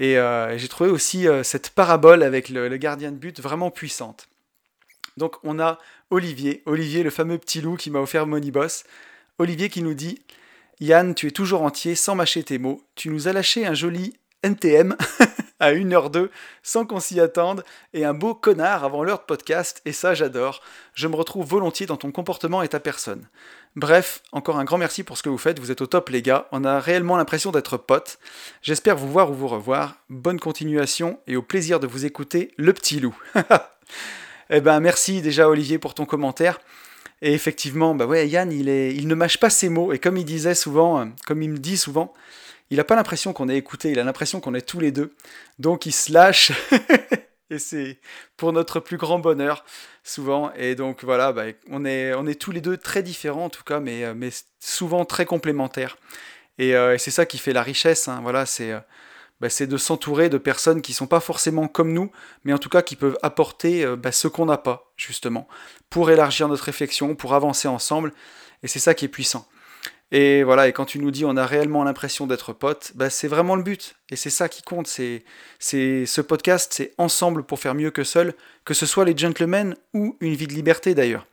Et 0.00 0.16
euh, 0.16 0.56
j'ai 0.56 0.66
trouvé 0.66 0.88
aussi 0.88 1.28
euh, 1.28 1.42
cette 1.42 1.70
parabole 1.70 2.22
avec 2.22 2.48
le, 2.48 2.74
gardien 2.78 3.12
de 3.12 3.18
but 3.18 3.38
vraiment 3.38 3.70
puissante. 3.70 4.28
Donc 5.18 5.36
on 5.44 5.60
a 5.60 5.78
Olivier, 6.08 6.62
Olivier 6.64 7.02
le 7.02 7.10
fameux 7.10 7.36
petit 7.36 7.60
loup 7.60 7.76
qui 7.76 7.90
m'a 7.90 8.00
offert 8.00 8.26
Boss. 8.26 8.84
Olivier 9.38 9.68
qui 9.68 9.82
nous 9.82 9.92
dit 9.92 10.22
Yann, 10.80 11.14
tu 11.14 11.26
es 11.26 11.30
toujours 11.30 11.60
entier 11.60 11.94
sans 11.94 12.14
mâcher 12.14 12.42
tes 12.42 12.58
mots. 12.58 12.82
Tu 12.94 13.10
nous 13.10 13.28
as 13.28 13.34
lâché 13.34 13.66
un 13.66 13.74
joli 13.74 14.14
NTM 14.42 14.96
à 15.60 15.72
1h02 15.72 16.30
sans 16.62 16.86
qu'on 16.86 16.98
s'y 16.98 17.20
attende 17.20 17.62
et 17.92 18.06
un 18.06 18.14
beau 18.14 18.34
connard 18.34 18.84
avant 18.84 19.04
l'heure 19.04 19.18
de 19.18 19.24
podcast 19.24 19.82
et 19.84 19.92
ça 19.92 20.14
j'adore. 20.14 20.62
Je 20.94 21.08
me 21.08 21.16
retrouve 21.16 21.46
volontiers 21.46 21.84
dans 21.84 21.98
ton 21.98 22.10
comportement 22.10 22.62
et 22.62 22.68
ta 22.68 22.80
personne. 22.80 23.28
Bref, 23.76 24.22
encore 24.32 24.58
un 24.58 24.64
grand 24.64 24.78
merci 24.78 25.04
pour 25.04 25.16
ce 25.16 25.22
que 25.22 25.28
vous 25.28 25.38
faites, 25.38 25.60
vous 25.60 25.70
êtes 25.70 25.80
au 25.80 25.86
top 25.86 26.08
les 26.08 26.22
gars, 26.22 26.48
on 26.50 26.64
a 26.64 26.80
réellement 26.80 27.16
l'impression 27.16 27.52
d'être 27.52 27.76
potes. 27.76 28.18
J'espère 28.62 28.96
vous 28.96 29.08
voir 29.08 29.30
ou 29.30 29.34
vous 29.34 29.46
revoir. 29.46 29.94
Bonne 30.08 30.40
continuation 30.40 31.20
et 31.28 31.36
au 31.36 31.42
plaisir 31.42 31.78
de 31.78 31.86
vous 31.86 32.04
écouter 32.04 32.52
le 32.56 32.72
petit 32.72 32.98
loup. 32.98 33.16
eh 34.50 34.60
ben 34.60 34.80
merci 34.80 35.22
déjà 35.22 35.48
Olivier 35.48 35.78
pour 35.78 35.94
ton 35.94 36.04
commentaire. 36.04 36.60
Et 37.22 37.32
effectivement, 37.32 37.94
bah 37.94 38.06
ouais, 38.06 38.28
Yann, 38.28 38.50
il, 38.50 38.68
il 38.68 39.06
ne 39.06 39.14
mâche 39.14 39.38
pas 39.38 39.50
ses 39.50 39.68
mots. 39.68 39.92
Et 39.92 40.00
comme 40.00 40.16
il 40.16 40.24
disait 40.24 40.56
souvent, 40.56 41.00
euh, 41.00 41.04
comme 41.26 41.40
il 41.40 41.50
me 41.50 41.58
dit 41.58 41.76
souvent, 41.76 42.12
il 42.70 42.78
n'a 42.78 42.84
pas 42.84 42.96
l'impression 42.96 43.32
qu'on 43.32 43.48
est 43.48 43.56
écouté, 43.56 43.90
il 43.92 44.00
a 44.00 44.04
l'impression 44.04 44.40
qu'on 44.40 44.54
est 44.54 44.62
tous 44.62 44.80
les 44.80 44.90
deux. 44.90 45.14
Donc 45.60 45.86
il 45.86 45.92
se 45.92 46.12
lâche. 46.12 46.50
et 47.50 47.58
c'est 47.58 47.98
pour 48.36 48.52
notre 48.52 48.80
plus 48.80 48.96
grand 48.96 49.18
bonheur, 49.18 49.64
souvent. 50.04 50.52
Et 50.54 50.74
donc 50.74 51.04
voilà, 51.04 51.32
bah, 51.32 51.44
on, 51.68 51.84
est, 51.84 52.14
on 52.14 52.26
est 52.26 52.40
tous 52.40 52.52
les 52.52 52.60
deux 52.60 52.76
très 52.76 53.02
différents 53.02 53.46
en 53.46 53.50
tout 53.50 53.64
cas, 53.64 53.80
mais, 53.80 54.04
euh, 54.04 54.14
mais 54.16 54.30
souvent 54.60 55.04
très 55.04 55.26
complémentaires. 55.26 55.98
Euh, 56.60 56.94
et, 56.94 56.98
c'est 56.98 57.10
ça 57.10 57.26
qui 57.26 57.38
fait 57.38 57.52
la 57.52 57.62
richesse. 57.62 58.08
Hein. 58.08 58.20
Voilà, 58.22 58.46
c'est. 58.46 58.72
Euh, 58.72 58.80
bah, 59.40 59.48
c'est 59.48 59.66
de 59.66 59.78
s'entourer 59.78 60.28
de 60.28 60.36
personnes 60.36 60.82
qui 60.82 60.92
sont 60.92 61.06
pas 61.06 61.20
forcément 61.20 61.66
comme 61.66 61.94
nous, 61.94 62.12
mais 62.44 62.52
en 62.52 62.58
tout 62.58 62.68
cas 62.68 62.82
qui 62.82 62.94
peuvent 62.94 63.16
apporter 63.22 63.86
bah, 63.96 64.12
ce 64.12 64.28
qu'on 64.28 64.44
n'a 64.44 64.58
pas, 64.58 64.92
justement, 64.98 65.48
pour 65.88 66.10
élargir 66.10 66.46
notre 66.46 66.64
réflexion, 66.64 67.14
pour 67.14 67.32
avancer 67.32 67.66
ensemble, 67.66 68.12
et 68.62 68.68
c'est 68.68 68.80
ça 68.80 68.92
qui 68.92 69.06
est 69.06 69.08
puissant. 69.08 69.48
Et 70.12 70.42
voilà, 70.42 70.66
et 70.66 70.72
quand 70.72 70.86
tu 70.86 70.98
nous 70.98 71.12
dis 71.12 71.24
on 71.24 71.36
a 71.36 71.46
réellement 71.46 71.84
l'impression 71.84 72.26
d'être 72.26 72.52
potes, 72.52 72.92
bah, 72.96 73.10
c'est 73.10 73.28
vraiment 73.28 73.54
le 73.54 73.62
but. 73.62 73.94
Et 74.10 74.16
c'est 74.16 74.30
ça 74.30 74.48
qui 74.48 74.62
compte. 74.62 74.88
C'est, 74.88 75.24
c'est 75.58 76.04
ce 76.06 76.20
podcast, 76.20 76.72
c'est 76.74 76.92
ensemble 76.98 77.44
pour 77.44 77.60
faire 77.60 77.74
mieux 77.74 77.90
que 77.90 78.02
seul, 78.02 78.34
que 78.64 78.74
ce 78.74 78.86
soit 78.86 79.04
les 79.04 79.16
gentlemen 79.16 79.76
ou 79.94 80.16
une 80.20 80.34
vie 80.34 80.48
de 80.48 80.52
liberté 80.52 80.94
d'ailleurs. 80.94 81.26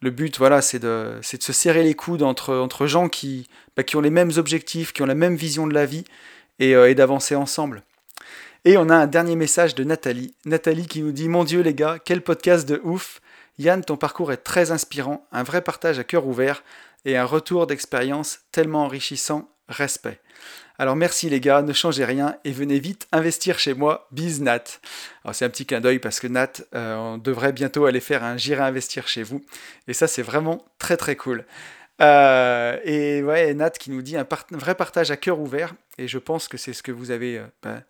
Le 0.00 0.10
but, 0.10 0.38
voilà, 0.38 0.62
c'est 0.62 0.78
de, 0.78 1.18
c'est 1.22 1.38
de 1.38 1.42
se 1.42 1.52
serrer 1.52 1.82
les 1.82 1.94
coudes 1.94 2.22
entre, 2.22 2.54
entre 2.54 2.86
gens 2.86 3.08
qui, 3.08 3.48
bah, 3.76 3.82
qui 3.82 3.96
ont 3.96 4.00
les 4.00 4.10
mêmes 4.10 4.32
objectifs, 4.36 4.92
qui 4.92 5.02
ont 5.02 5.06
la 5.06 5.14
même 5.14 5.36
vision 5.36 5.66
de 5.66 5.74
la 5.74 5.86
vie, 5.86 6.04
et, 6.58 6.74
euh, 6.74 6.90
et 6.90 6.94
d'avancer 6.94 7.34
ensemble. 7.34 7.82
Et 8.64 8.76
on 8.76 8.88
a 8.90 8.96
un 8.96 9.06
dernier 9.06 9.36
message 9.36 9.74
de 9.74 9.84
Nathalie. 9.84 10.34
Nathalie 10.44 10.86
qui 10.86 11.02
nous 11.02 11.12
dit 11.12 11.28
Mon 11.28 11.44
Dieu 11.44 11.60
les 11.62 11.74
gars, 11.74 11.98
quel 12.04 12.22
podcast 12.22 12.68
de 12.68 12.80
ouf 12.84 13.20
Yann, 13.58 13.84
ton 13.84 13.96
parcours 13.96 14.30
est 14.30 14.38
très 14.38 14.70
inspirant, 14.70 15.26
un 15.32 15.42
vrai 15.42 15.62
partage 15.62 15.98
à 15.98 16.04
cœur 16.04 16.26
ouvert 16.26 16.62
et 17.04 17.16
un 17.16 17.24
retour 17.24 17.66
d'expérience 17.66 18.40
tellement 18.52 18.84
enrichissant. 18.84 19.50
Respect. 19.68 20.18
Alors 20.78 20.94
merci 20.94 21.28
les 21.28 21.40
gars, 21.40 21.60
ne 21.60 21.72
changez 21.72 22.04
rien 22.04 22.36
et 22.44 22.52
venez 22.52 22.78
vite 22.78 23.08
investir 23.10 23.58
chez 23.58 23.74
moi. 23.74 24.06
Bis 24.12 24.40
Nat. 24.40 24.64
Alors 25.24 25.34
c'est 25.34 25.44
un 25.44 25.50
petit 25.50 25.66
clin 25.66 25.80
d'œil 25.80 25.98
parce 25.98 26.20
que 26.20 26.28
Nat, 26.28 26.52
euh, 26.74 26.96
on 26.96 27.18
devrait 27.18 27.52
bientôt 27.52 27.84
aller 27.84 28.00
faire 28.00 28.22
un 28.22 28.36
J'irai 28.36 28.62
investir 28.62 29.08
chez 29.08 29.24
vous. 29.24 29.44
Et 29.88 29.92
ça 29.92 30.06
c'est 30.06 30.22
vraiment 30.22 30.64
très 30.78 30.96
très 30.96 31.16
cool. 31.16 31.44
Euh, 32.00 32.78
et 32.84 33.22
ouais, 33.24 33.52
Nat 33.54 33.70
qui 33.70 33.90
nous 33.90 34.02
dit 34.02 34.16
un, 34.16 34.26
vrai 34.52 34.76
partage 34.76 35.10
à 35.10 35.16
cœur 35.16 35.40
ouvert. 35.40 35.74
Et 35.98 36.06
je 36.06 36.18
pense 36.18 36.46
que 36.46 36.56
c'est 36.56 36.72
ce 36.72 36.84
que 36.84 36.92
vous 36.92 37.10
avez 37.10 37.38
euh, 37.38 37.46
ben, 37.62 37.82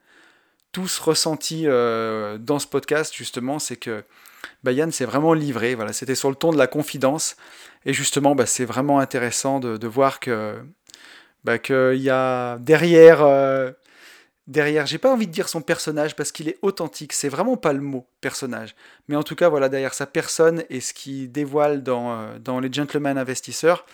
tous 0.73 0.99
ressenti 0.99 1.65
dans 1.65 2.59
ce 2.59 2.67
podcast 2.67 3.15
justement, 3.15 3.59
c'est 3.59 3.77
que 3.77 4.03
bah, 4.63 4.73
Yann 4.73 4.91
s'est 4.93 5.05
vraiment 5.05 5.35
livré. 5.35 5.75
Voilà, 5.75 5.93
c'était 5.93 6.15
sur 6.15 6.31
le 6.31 6.37
ton 6.37 6.53
de 6.53 6.59
la 6.59 6.67
confidence. 6.67 7.37
Et 7.85 7.93
justement, 7.93 8.35
bah, 8.35 8.47
c'est 8.47 8.65
vraiment 8.65 8.99
intéressant 8.99 9.61
de, 9.61 9.87
voir 9.87 10.21
que 10.21 10.57
bah, 11.45 11.59
qu'il 11.59 12.01
y 12.01 12.11
a 12.11 12.59
derrière, 12.59 13.23
euh, 13.23 13.73
derrière, 14.47 14.87
j'ai 14.87 14.99
pas 14.99 15.13
envie 15.13 15.27
de 15.27 15.33
dire 15.33 15.49
son 15.49 15.63
personnage 15.63 16.17
parce 16.17 16.33
qu'il 16.33 16.49
est 16.49 16.59
authentique. 16.63 17.13
C'est 17.13 17.29
vraiment 17.29 17.57
pas 17.57 17.73
le 17.73 17.81
mot 17.81 18.07
personnage, 18.21 18.75
mais 19.09 19.17
en 19.17 19.23
tout 19.23 19.37
cas, 19.37 19.49
voilà, 19.49 19.69
derrière 19.69 19.95
sa 19.95 20.07
personne 20.07 20.65
et 20.71 20.81
ce 20.81 20.93
qu'il 20.93 21.31
dévoile 21.31 21.83
dans, 21.83 22.13
euh, 22.13 22.39
dans 22.39 22.61
les 22.61 22.73
gentlemen 22.73 23.19
investisseurs, 23.19 23.87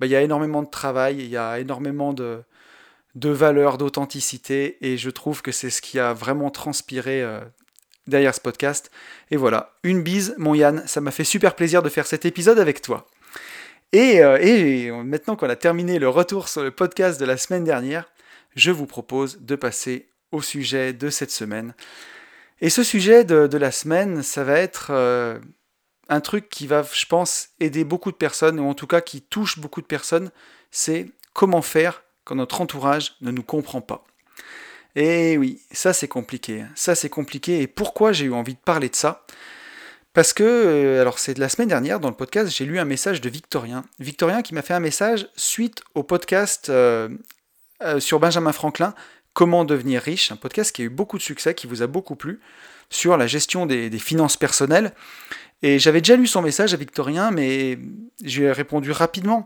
bah, 0.00 0.06
il 0.06 0.10
y 0.12 0.16
a 0.16 0.22
énormément 0.22 0.62
de 0.62 0.70
travail, 0.70 1.16
il 1.18 1.28
y 1.28 1.36
a 1.36 1.58
énormément 1.58 2.12
de 2.12 2.42
de 3.14 3.28
valeur, 3.28 3.78
d'authenticité, 3.78 4.78
et 4.80 4.96
je 4.96 5.10
trouve 5.10 5.42
que 5.42 5.52
c'est 5.52 5.70
ce 5.70 5.82
qui 5.82 5.98
a 5.98 6.12
vraiment 6.12 6.50
transpiré 6.50 7.22
euh, 7.22 7.40
derrière 8.06 8.34
ce 8.34 8.40
podcast. 8.40 8.90
Et 9.30 9.36
voilà, 9.36 9.74
une 9.82 10.02
bise, 10.02 10.34
mon 10.38 10.54
Yann, 10.54 10.82
ça 10.86 11.00
m'a 11.00 11.10
fait 11.10 11.24
super 11.24 11.54
plaisir 11.54 11.82
de 11.82 11.88
faire 11.88 12.06
cet 12.06 12.24
épisode 12.24 12.58
avec 12.58 12.82
toi. 12.82 13.06
Et, 13.92 14.22
euh, 14.22 15.02
maintenant 15.04 15.36
qu'on 15.36 15.50
a 15.50 15.56
terminé 15.56 15.98
le 15.98 16.08
retour 16.08 16.48
sur 16.48 16.62
le 16.62 16.70
podcast 16.70 17.20
de 17.20 17.26
la 17.26 17.36
semaine 17.36 17.64
dernière, 17.64 18.10
je 18.56 18.70
vous 18.70 18.86
propose 18.86 19.40
de 19.40 19.54
passer 19.54 20.08
au 20.30 20.40
sujet 20.40 20.92
de 20.92 21.10
cette 21.10 21.30
semaine. 21.30 21.74
Et 22.60 22.70
ce 22.70 22.82
sujet 22.82 23.24
de, 23.24 23.56
la 23.56 23.70
semaine, 23.70 24.22
ça 24.22 24.44
va 24.44 24.58
être 24.58 24.88
euh, 24.90 25.38
un 26.08 26.20
truc 26.20 26.48
qui 26.48 26.66
va, 26.66 26.82
je 26.82 27.06
pense, 27.06 27.50
aider 27.60 27.84
beaucoup 27.84 28.10
de 28.10 28.16
personnes, 28.16 28.60
ou 28.60 28.68
en 28.68 28.74
tout 28.74 28.86
cas 28.86 29.00
qui 29.00 29.20
touche 29.20 29.58
beaucoup 29.58 29.82
de 29.82 29.86
personnes, 29.86 30.30
c'est 30.70 31.10
comment 31.34 31.62
faire 31.62 32.02
quand 32.24 32.36
notre 32.36 32.60
entourage 32.60 33.16
ne 33.20 33.30
nous 33.30 33.42
comprend 33.42 33.80
pas. 33.80 34.04
Et 34.94 35.38
oui, 35.38 35.60
ça 35.70 35.92
c'est 35.92 36.08
compliqué. 36.08 36.64
Ça 36.74 36.94
c'est 36.94 37.08
compliqué. 37.08 37.62
Et 37.62 37.66
pourquoi 37.66 38.12
j'ai 38.12 38.26
eu 38.26 38.32
envie 38.32 38.54
de 38.54 38.60
parler 38.60 38.88
de 38.88 38.96
ça? 38.96 39.24
Parce 40.12 40.34
que, 40.34 40.42
euh, 40.42 41.00
alors 41.00 41.18
c'est 41.18 41.34
de 41.34 41.40
la 41.40 41.48
semaine 41.48 41.68
dernière 41.68 41.98
dans 41.98 42.10
le 42.10 42.14
podcast, 42.14 42.54
j'ai 42.54 42.66
lu 42.66 42.78
un 42.78 42.84
message 42.84 43.22
de 43.22 43.30
Victorien. 43.30 43.84
Victorien 43.98 44.42
qui 44.42 44.54
m'a 44.54 44.60
fait 44.62 44.74
un 44.74 44.80
message 44.80 45.28
suite 45.36 45.82
au 45.94 46.02
podcast 46.02 46.68
euh, 46.68 47.08
euh, 47.82 47.98
sur 47.98 48.20
Benjamin 48.20 48.52
Franklin, 48.52 48.94
Comment 49.34 49.64
devenir 49.64 50.02
riche, 50.02 50.30
un 50.30 50.36
podcast 50.36 50.72
qui 50.72 50.82
a 50.82 50.84
eu 50.84 50.90
beaucoup 50.90 51.16
de 51.16 51.22
succès, 51.22 51.54
qui 51.54 51.66
vous 51.66 51.80
a 51.80 51.86
beaucoup 51.86 52.16
plu, 52.16 52.38
sur 52.90 53.16
la 53.16 53.26
gestion 53.26 53.64
des, 53.64 53.90
finances 53.98 54.36
personnelles. 54.36 54.92
Et 55.62 55.78
j'avais 55.78 56.02
déjà 56.02 56.16
lu 56.16 56.26
son 56.26 56.42
message 56.42 56.74
à 56.74 56.76
Victorien, 56.76 57.30
mais 57.30 57.78
je 58.22 58.40
lui 58.40 58.46
ai 58.46 58.52
répondu 58.52 58.90
rapidement. 58.90 59.44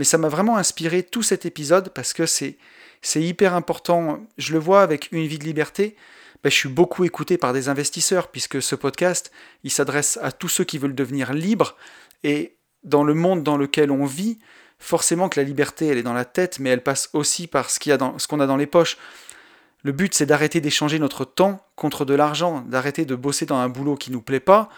Mais 0.00 0.04
ça 0.04 0.18
m'a 0.18 0.28
vraiment 0.28 0.56
inspiré 0.56 1.04
tout 1.04 1.22
cet 1.22 1.46
épisode 1.46 1.90
parce 1.90 2.12
que 2.12 2.26
c'est 2.26 2.56
c'est 3.02 3.22
hyper 3.22 3.54
important. 3.54 4.26
Je 4.36 4.52
le 4.52 4.58
vois 4.58 4.82
avec 4.82 5.10
Une 5.12 5.26
vie 5.26 5.38
de 5.38 5.44
liberté. 5.44 5.96
Ben, 6.42 6.50
je 6.50 6.56
suis 6.56 6.68
beaucoup 6.68 7.04
écouté 7.04 7.36
par 7.36 7.52
des 7.52 7.68
investisseurs 7.68 8.28
puisque 8.28 8.62
ce 8.62 8.74
podcast, 8.74 9.32
il 9.64 9.70
s'adresse 9.70 10.18
à 10.22 10.30
tous 10.30 10.48
ceux 10.48 10.64
qui 10.64 10.78
veulent 10.78 10.94
devenir 10.94 11.32
libres. 11.32 11.76
Et 12.22 12.56
dans 12.84 13.04
le 13.04 13.14
monde 13.14 13.42
dans 13.42 13.56
lequel 13.56 13.90
on 13.90 14.04
vit, 14.04 14.38
forcément 14.78 15.28
que 15.28 15.40
la 15.40 15.44
liberté, 15.44 15.88
elle 15.88 15.98
est 15.98 16.02
dans 16.02 16.12
la 16.12 16.24
tête, 16.24 16.60
mais 16.60 16.70
elle 16.70 16.82
passe 16.82 17.10
aussi 17.12 17.46
par 17.46 17.70
ce 17.70 17.78
qu'on 18.28 18.40
a, 18.40 18.44
a 18.44 18.46
dans 18.46 18.56
les 18.56 18.66
poches. 18.66 18.98
Le 19.82 19.92
but, 19.92 20.14
c'est 20.14 20.26
d'arrêter 20.26 20.60
d'échanger 20.60 20.98
notre 20.98 21.24
temps 21.24 21.64
contre 21.76 22.04
de 22.04 22.14
l'argent, 22.14 22.62
d'arrêter 22.62 23.04
de 23.04 23.14
bosser 23.14 23.46
dans 23.46 23.56
un 23.56 23.68
boulot 23.68 23.96
qui 23.96 24.10
nous 24.10 24.22
plaît 24.22 24.40
pas 24.40 24.68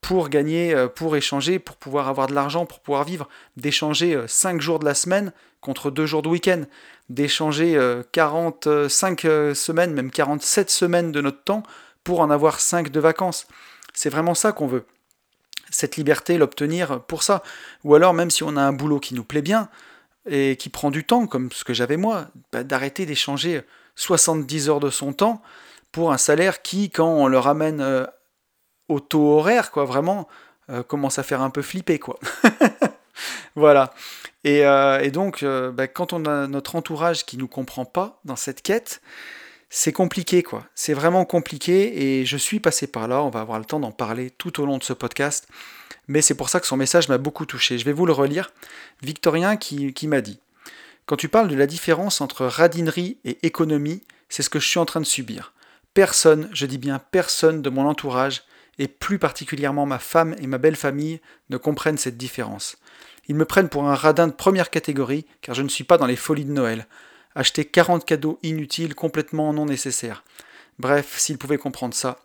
pour 0.00 0.28
gagner, 0.28 0.74
euh, 0.74 0.88
pour 0.88 1.16
échanger, 1.16 1.58
pour 1.58 1.76
pouvoir 1.76 2.08
avoir 2.08 2.26
de 2.26 2.34
l'argent, 2.34 2.66
pour 2.66 2.80
pouvoir 2.80 3.04
vivre, 3.04 3.28
d'échanger 3.56 4.20
5 4.26 4.56
euh, 4.56 4.60
jours 4.60 4.78
de 4.78 4.84
la 4.84 4.94
semaine 4.94 5.32
contre 5.60 5.90
2 5.90 6.06
jours 6.06 6.22
de 6.22 6.28
week-end, 6.28 6.62
d'échanger 7.08 7.78
45 8.12 9.24
euh, 9.24 9.54
semaines, 9.54 9.92
même 9.92 10.10
47 10.10 10.70
semaines 10.70 11.12
de 11.12 11.20
notre 11.20 11.42
temps 11.42 11.62
pour 12.02 12.20
en 12.20 12.30
avoir 12.30 12.60
5 12.60 12.90
de 12.90 13.00
vacances. 13.00 13.46
C'est 13.92 14.10
vraiment 14.10 14.34
ça 14.34 14.52
qu'on 14.52 14.66
veut. 14.66 14.86
Cette 15.70 15.96
liberté, 15.96 16.38
l'obtenir 16.38 17.02
pour 17.02 17.22
ça. 17.22 17.42
Ou 17.84 17.94
alors, 17.94 18.14
même 18.14 18.30
si 18.30 18.42
on 18.42 18.56
a 18.56 18.62
un 18.62 18.72
boulot 18.72 19.00
qui 19.00 19.14
nous 19.14 19.24
plaît 19.24 19.42
bien 19.42 19.68
et 20.28 20.56
qui 20.56 20.70
prend 20.70 20.90
du 20.90 21.04
temps, 21.04 21.26
comme 21.26 21.52
ce 21.52 21.62
que 21.64 21.74
j'avais 21.74 21.96
moi, 21.96 22.28
bah, 22.52 22.64
d'arrêter 22.64 23.06
d'échanger 23.06 23.62
70 23.96 24.68
heures 24.70 24.80
de 24.80 24.90
son 24.90 25.12
temps 25.12 25.42
pour 25.92 26.12
un 26.12 26.18
salaire 26.18 26.62
qui, 26.62 26.90
quand 26.90 27.08
on 27.08 27.26
le 27.26 27.38
ramène 27.38 28.08
au 28.90 29.00
taux 29.00 29.38
horaire, 29.38 29.70
quoi, 29.70 29.84
vraiment, 29.84 30.28
euh, 30.70 30.82
commence 30.82 31.18
à 31.18 31.22
faire 31.22 31.40
un 31.40 31.50
peu 31.50 31.62
flipper, 31.62 31.98
quoi. 31.98 32.18
voilà. 33.54 33.94
Euh, 34.46 34.98
et, 35.00 35.10
donc, 35.10 35.42
euh, 35.42 35.70
bah, 35.70 35.86
quand 35.86 36.12
on 36.12 36.24
a 36.26 36.46
notre 36.46 36.76
entourage 36.76 37.24
qui 37.24 37.36
ne 37.36 37.42
nous 37.42 37.48
comprend 37.48 37.84
pas 37.84 38.20
dans 38.24 38.36
cette 38.36 38.62
quête, 38.62 39.00
c'est 39.68 39.92
compliqué, 39.92 40.42
quoi. 40.42 40.66
C'est 40.74 40.94
vraiment 40.94 41.24
compliqué 41.24 42.20
et 42.20 42.26
je 42.26 42.36
suis 42.36 42.58
passé 42.58 42.88
par 42.88 43.06
là. 43.06 43.22
On 43.22 43.30
va 43.30 43.40
avoir 43.40 43.58
le 43.58 43.64
temps 43.64 43.80
d'en 43.80 43.92
parler 43.92 44.30
tout 44.30 44.60
au 44.60 44.66
long 44.66 44.78
de 44.78 44.84
ce 44.84 44.92
podcast. 44.92 45.46
Mais 46.08 46.22
c'est 46.22 46.34
pour 46.34 46.48
ça 46.48 46.58
que 46.58 46.66
son 46.66 46.76
message 46.76 47.08
m'a 47.08 47.18
beaucoup 47.18 47.46
touché. 47.46 47.78
Je 47.78 47.84
vais 47.84 47.92
vous 47.92 48.06
le 48.06 48.12
relire. 48.12 48.52
Victorien 49.02 49.56
qui, 49.56 49.92
qui 49.92 50.08
m'a 50.08 50.20
dit 50.20 50.40
Quand 51.06 51.16
tu 51.16 51.28
parles 51.28 51.48
de 51.48 51.54
la 51.54 51.66
différence 51.66 52.20
entre 52.20 52.46
radinerie 52.46 53.18
et 53.24 53.38
économie, 53.46 54.02
c'est 54.28 54.42
ce 54.42 54.50
que 54.50 54.58
je 54.58 54.66
suis 54.66 54.80
en 54.80 54.86
train 54.86 55.00
de 55.00 55.06
subir. 55.06 55.52
Personne, 55.94 56.48
je 56.52 56.66
dis 56.66 56.78
bien 56.78 56.98
personne 56.98 57.62
de 57.62 57.70
mon 57.70 57.86
entourage, 57.86 58.42
et 58.80 58.88
plus 58.88 59.18
particulièrement 59.18 59.84
ma 59.84 59.98
femme 59.98 60.34
et 60.40 60.46
ma 60.46 60.56
belle 60.56 60.74
famille, 60.74 61.20
ne 61.50 61.58
comprennent 61.58 61.98
cette 61.98 62.16
différence. 62.16 62.78
Ils 63.28 63.36
me 63.36 63.44
prennent 63.44 63.68
pour 63.68 63.86
un 63.86 63.94
radin 63.94 64.26
de 64.26 64.32
première 64.32 64.70
catégorie, 64.70 65.26
car 65.42 65.54
je 65.54 65.60
ne 65.60 65.68
suis 65.68 65.84
pas 65.84 65.98
dans 65.98 66.06
les 66.06 66.16
folies 66.16 66.46
de 66.46 66.52
Noël. 66.52 66.86
Acheter 67.34 67.66
40 67.66 68.06
cadeaux 68.06 68.38
inutiles, 68.42 68.94
complètement 68.94 69.52
non 69.52 69.66
nécessaires. 69.66 70.24
Bref, 70.78 71.18
s'ils 71.18 71.36
pouvaient 71.36 71.58
comprendre 71.58 71.92
ça. 71.94 72.20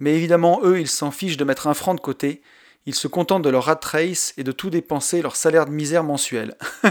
Mais 0.00 0.16
évidemment, 0.16 0.60
eux, 0.64 0.80
ils 0.80 0.88
s'en 0.88 1.12
fichent 1.12 1.36
de 1.36 1.44
mettre 1.44 1.68
un 1.68 1.74
franc 1.74 1.94
de 1.94 2.00
côté. 2.00 2.42
Ils 2.84 2.96
se 2.96 3.06
contentent 3.06 3.44
de 3.44 3.48
leur 3.48 3.66
rat 3.66 3.78
race 3.84 4.34
et 4.36 4.42
de 4.42 4.50
tout 4.50 4.70
dépenser 4.70 5.22
leur 5.22 5.36
salaire 5.36 5.66
de 5.66 5.70
misère 5.70 6.02
mensuel. 6.02 6.56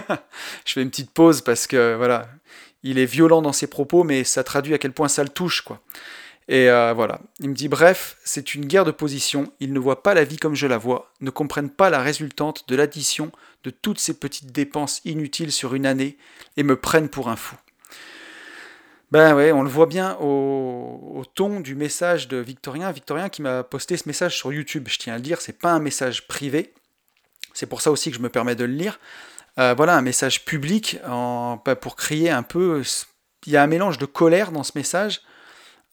je 0.65 0.72
fais 0.72 0.82
une 0.82 0.89
petite 0.89 1.12
pause 1.12 1.41
parce 1.41 1.68
que, 1.68 1.96
voilà, 1.98 2.30
il 2.84 2.98
est 2.98 3.06
violent 3.06 3.41
dans 3.41 3.51
ses 3.51 3.68
propos, 3.68 4.06
mais 4.06 4.24
ça 4.24 4.46
traduit 4.46 4.74
à 4.74 4.77
quel 4.77 4.94
point 4.94 5.10
ça 5.10 5.24
le 5.24 5.30
touche, 5.30 5.62
quoi. 5.63 5.82
Et 6.48 6.70
euh, 6.70 6.94
voilà, 6.94 7.22
il 7.40 7.50
me 7.50 7.56
dit 7.56 7.70
bref, 7.70 8.18
c'est 8.24 8.56
une 8.56 8.66
guerre 8.66 8.84
de 8.84 8.92
position, 8.92 9.54
ils 9.60 9.72
ne 9.72 9.80
voient 9.80 10.04
pas 10.04 10.14
la 10.14 10.24
vie 10.24 10.38
comme 10.38 10.56
je 10.56 10.68
la 10.68 10.78
vois, 10.78 11.12
ne 11.22 11.30
comprennent 11.30 11.70
pas 11.70 11.90
la 11.90 12.02
résultante 12.02 12.68
de 12.68 12.76
l'addition 12.76 13.32
de 13.64 13.70
toutes 13.70 14.00
ces 14.00 14.18
petites 14.20 14.52
dépenses 14.52 15.02
inutiles 15.06 15.52
sur 15.52 15.76
une 15.76 15.86
année 15.86 16.18
et 16.58 16.64
me 16.64 16.76
prennent 16.76 17.10
pour 17.10 17.30
un 17.30 17.36
fou. 17.36 17.56
Ben 19.12 19.36
ouais, 19.36 19.52
on 19.52 19.62
le 19.62 19.70
voit 19.70 19.88
bien 19.88 20.16
au, 20.22 21.24
ton 21.36 21.60
du 21.60 21.76
message 21.76 22.30
de 22.30 22.38
Victorien. 22.38 22.92
Victorien 22.92 23.28
qui 23.28 23.42
m'a 23.42 23.62
posté 23.64 23.98
ce 23.98 24.08
message 24.08 24.38
sur 24.38 24.54
YouTube, 24.54 24.88
je 24.90 24.98
tiens 25.00 25.16
à 25.16 25.18
le 25.18 25.22
dire, 25.22 25.42
c'est 25.42 25.60
pas 25.60 25.72
un 25.72 25.80
message 25.80 26.28
privé. 26.28 26.74
C'est 27.54 27.66
pour 27.66 27.82
ça 27.82 27.92
aussi 27.92 28.10
que 28.10 28.16
je 28.16 28.22
me 28.22 28.30
permets 28.30 28.56
de 28.56 28.64
le 28.64 28.74
lire. 28.74 29.00
Euh, 29.60 29.74
voilà, 29.76 29.98
un 29.98 30.02
message 30.02 30.46
public 30.46 30.98
en, 31.06 31.62
ben, 31.66 31.76
pour 31.76 31.98
crier 31.98 32.30
un 32.30 32.44
peu. 32.44 32.82
Il 33.46 33.52
y 33.52 33.58
a 33.58 33.64
un 33.64 33.68
mélange 33.68 33.98
de 33.98 34.06
colère 34.06 34.54
dans 34.54 34.64
ce 34.64 34.72
message, 34.76 35.22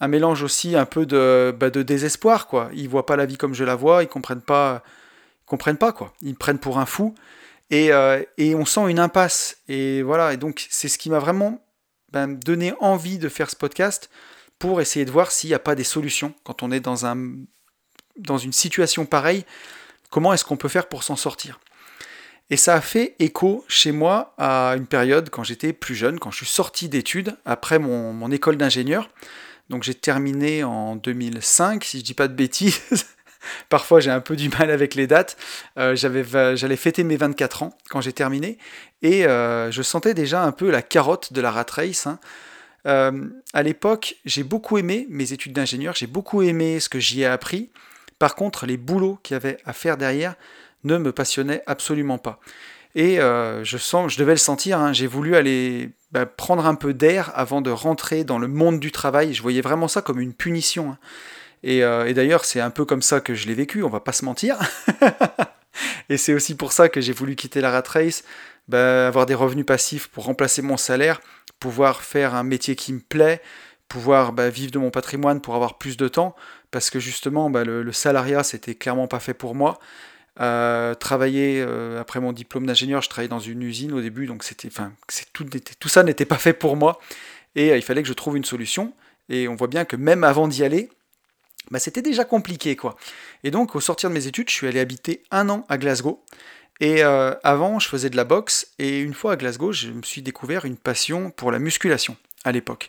un 0.00 0.08
mélange 0.08 0.42
aussi 0.42 0.76
un 0.76 0.86
peu 0.86 1.06
de, 1.06 1.54
bah, 1.58 1.70
de 1.70 1.82
désespoir, 1.82 2.46
quoi. 2.46 2.70
Ils 2.74 2.88
voient 2.88 3.06
pas 3.06 3.16
la 3.16 3.26
vie 3.26 3.36
comme 3.36 3.54
je 3.54 3.64
la 3.64 3.74
vois, 3.74 4.02
ils 4.02 4.08
comprennent 4.08 4.40
pas, 4.40 4.82
ils 5.42 5.46
comprennent 5.46 5.78
pas, 5.78 5.92
quoi. 5.92 6.12
Ils 6.22 6.30
me 6.30 6.36
prennent 6.36 6.58
pour 6.58 6.78
un 6.78 6.86
fou. 6.86 7.14
Et, 7.70 7.92
euh, 7.92 8.22
et 8.38 8.54
on 8.54 8.64
sent 8.64 8.88
une 8.88 8.98
impasse. 8.98 9.58
Et 9.68 10.02
voilà, 10.02 10.32
et 10.32 10.36
donc 10.36 10.66
c'est 10.70 10.88
ce 10.88 10.98
qui 10.98 11.10
m'a 11.10 11.18
vraiment 11.18 11.64
ben, 12.12 12.28
donné 12.28 12.74
envie 12.80 13.18
de 13.18 13.28
faire 13.28 13.50
ce 13.50 13.56
podcast 13.56 14.10
pour 14.58 14.80
essayer 14.80 15.04
de 15.04 15.10
voir 15.10 15.30
s'il 15.30 15.50
n'y 15.50 15.54
a 15.54 15.60
pas 15.60 15.74
des 15.74 15.84
solutions 15.84 16.34
quand 16.44 16.62
on 16.62 16.72
est 16.72 16.80
dans, 16.80 17.06
un, 17.06 17.16
dans 18.16 18.38
une 18.38 18.52
situation 18.52 19.06
pareille. 19.06 19.44
Comment 20.10 20.32
est-ce 20.32 20.44
qu'on 20.44 20.56
peut 20.56 20.68
faire 20.68 20.88
pour 20.88 21.02
s'en 21.02 21.16
sortir? 21.16 21.60
Et 22.50 22.56
ça 22.56 22.74
a 22.74 22.80
fait 22.80 23.14
écho 23.18 23.64
chez 23.68 23.92
moi 23.92 24.34
à 24.38 24.74
une 24.76 24.86
période 24.86 25.28
quand 25.28 25.44
j'étais 25.44 25.74
plus 25.74 25.94
jeune, 25.94 26.18
quand 26.18 26.30
je 26.30 26.38
suis 26.38 26.46
sorti 26.46 26.88
d'études 26.88 27.36
après 27.44 27.78
mon, 27.78 28.30
école 28.30 28.56
d'ingénieur. 28.56 29.10
Donc 29.70 29.82
j'ai 29.82 29.94
terminé 29.94 30.64
en 30.64 30.96
2005, 30.96 31.84
si 31.84 31.98
je 31.98 32.04
dis 32.04 32.14
pas 32.14 32.28
de 32.28 32.34
bêtises. 32.34 32.80
Parfois 33.68 34.00
j'ai 34.00 34.10
un 34.10 34.20
peu 34.20 34.36
du 34.36 34.48
mal 34.48 34.70
avec 34.70 34.94
les 34.94 35.06
dates. 35.06 35.36
Euh, 35.78 35.94
j'allais 35.94 36.76
fêter 36.76 37.04
mes 37.04 37.16
24 37.16 37.62
ans 37.62 37.76
quand 37.90 38.00
j'ai 38.00 38.12
terminé. 38.12 38.58
Et 39.02 39.26
euh, 39.26 39.70
je 39.70 39.82
sentais 39.82 40.14
déjà 40.14 40.42
un 40.42 40.52
peu 40.52 40.70
la 40.70 40.82
carotte 40.82 41.32
de 41.32 41.40
la 41.40 41.50
rat 41.50 41.66
race. 41.70 42.06
Hein. 42.06 42.18
Euh, 42.86 43.28
à 43.52 43.62
l'époque, 43.62 44.16
j'ai 44.24 44.42
beaucoup 44.42 44.78
aimé 44.78 45.06
mes 45.10 45.32
études 45.32 45.52
d'ingénieur, 45.52 45.94
j'ai 45.94 46.06
beaucoup 46.06 46.42
aimé 46.42 46.80
ce 46.80 46.88
que 46.88 46.98
j'y 46.98 47.22
ai 47.22 47.26
appris. 47.26 47.70
Par 48.18 48.34
contre, 48.34 48.66
les 48.66 48.76
boulots 48.76 49.18
qu'il 49.22 49.34
y 49.34 49.36
avait 49.36 49.58
à 49.64 49.72
faire 49.72 49.96
derrière, 49.96 50.34
ne 50.84 50.96
me 50.96 51.12
passionnait 51.12 51.62
absolument 51.66 52.18
pas. 52.18 52.40
Et 52.94 53.20
euh, 53.20 53.64
je 53.64 53.76
sens, 53.76 54.12
je 54.12 54.18
devais 54.18 54.32
le 54.32 54.38
sentir, 54.38 54.78
hein, 54.78 54.92
j'ai 54.92 55.06
voulu 55.06 55.36
aller 55.36 55.90
bah, 56.10 56.26
prendre 56.26 56.66
un 56.66 56.74
peu 56.74 56.94
d'air 56.94 57.30
avant 57.34 57.60
de 57.60 57.70
rentrer 57.70 58.24
dans 58.24 58.38
le 58.38 58.48
monde 58.48 58.80
du 58.80 58.92
travail. 58.92 59.34
Je 59.34 59.42
voyais 59.42 59.60
vraiment 59.60 59.88
ça 59.88 60.02
comme 60.02 60.20
une 60.20 60.32
punition. 60.32 60.92
Hein. 60.92 60.98
Euh, 61.66 62.06
et, 62.06 62.14
d'ailleurs, 62.14 62.44
c'est 62.44 62.60
un 62.60 62.70
peu 62.70 62.84
comme 62.84 63.02
ça 63.02 63.20
que 63.20 63.34
je 63.34 63.46
l'ai 63.46 63.54
vécu, 63.54 63.82
on 63.82 63.88
va 63.88 64.00
pas 64.00 64.12
se 64.12 64.24
mentir. 64.24 64.58
et 66.08 66.16
c'est 66.16 66.32
aussi 66.32 66.54
pour 66.54 66.72
ça 66.72 66.88
que 66.88 67.00
j'ai 67.00 67.12
voulu 67.12 67.36
quitter 67.36 67.60
la 67.60 67.70
rat 67.70 67.82
race, 67.86 68.24
bah, 68.68 69.08
avoir 69.08 69.26
des 69.26 69.34
revenus 69.34 69.66
passifs 69.66 70.08
pour 70.08 70.24
remplacer 70.24 70.62
mon 70.62 70.76
salaire, 70.76 71.20
pouvoir 71.60 72.02
faire 72.02 72.34
un 72.34 72.44
métier 72.44 72.76
qui 72.76 72.92
me 72.92 73.00
plaît, 73.00 73.42
pouvoir 73.88 74.32
bah, 74.32 74.50
vivre 74.50 74.70
de 74.70 74.78
mon 74.78 74.90
patrimoine 74.90 75.40
pour 75.40 75.54
avoir 75.54 75.78
plus 75.78 75.96
de 75.96 76.08
temps, 76.08 76.36
parce 76.70 76.90
que 76.90 77.00
justement, 77.00 77.48
le, 77.48 77.82
le 77.82 77.92
salariat, 77.92 78.44
c'était 78.44 78.74
clairement 78.74 79.08
pas 79.08 79.20
fait 79.20 79.34
pour 79.34 79.54
moi. 79.54 79.78
Euh, 80.40 80.94
travailler 80.94 81.60
euh, 81.60 82.00
après 82.00 82.20
mon 82.20 82.32
diplôme 82.32 82.66
d'ingénieur, 82.66 83.02
je 83.02 83.08
travaillais 83.08 83.28
dans 83.28 83.40
une 83.40 83.62
usine 83.62 83.92
au 83.92 84.00
début, 84.00 84.26
donc 84.26 84.44
c'était, 84.44 84.68
enfin, 84.68 84.92
tout, 85.32 85.88
ça 85.88 86.04
n'était 86.04 86.24
pas 86.24 86.38
fait 86.38 86.52
pour 86.52 86.76
moi, 86.76 87.00
et 87.56 87.72
euh, 87.72 87.76
il 87.76 87.82
fallait 87.82 88.02
que 88.02 88.08
je 88.08 88.12
trouve 88.12 88.36
une 88.36 88.44
solution. 88.44 88.92
Et 89.30 89.46
on 89.46 89.56
voit 89.56 89.68
bien 89.68 89.84
que 89.84 89.96
même 89.96 90.24
avant 90.24 90.48
d'y 90.48 90.64
aller, 90.64 90.88
bah, 91.70 91.78
c'était 91.78 92.00
déjà 92.00 92.24
compliqué, 92.24 92.76
quoi. 92.76 92.96
Et 93.44 93.50
donc, 93.50 93.74
au 93.74 93.80
sortir 93.80 94.08
de 94.08 94.14
mes 94.14 94.26
études, 94.26 94.48
je 94.48 94.54
suis 94.54 94.66
allé 94.66 94.80
habiter 94.80 95.22
un 95.30 95.50
an 95.50 95.66
à 95.68 95.76
Glasgow. 95.76 96.24
Et 96.80 97.02
avant, 97.02 97.80
je 97.80 97.88
faisais 97.88 98.08
de 98.08 98.16
la 98.16 98.24
boxe, 98.24 98.72
et 98.78 99.00
une 99.00 99.12
fois 99.12 99.32
à 99.32 99.36
Glasgow, 99.36 99.72
je 99.72 99.88
me 99.88 100.02
suis 100.02 100.22
découvert 100.22 100.64
une 100.64 100.76
passion 100.76 101.30
pour 101.30 101.50
la 101.50 101.58
musculation 101.58 102.16
à 102.44 102.52
l'époque. 102.52 102.88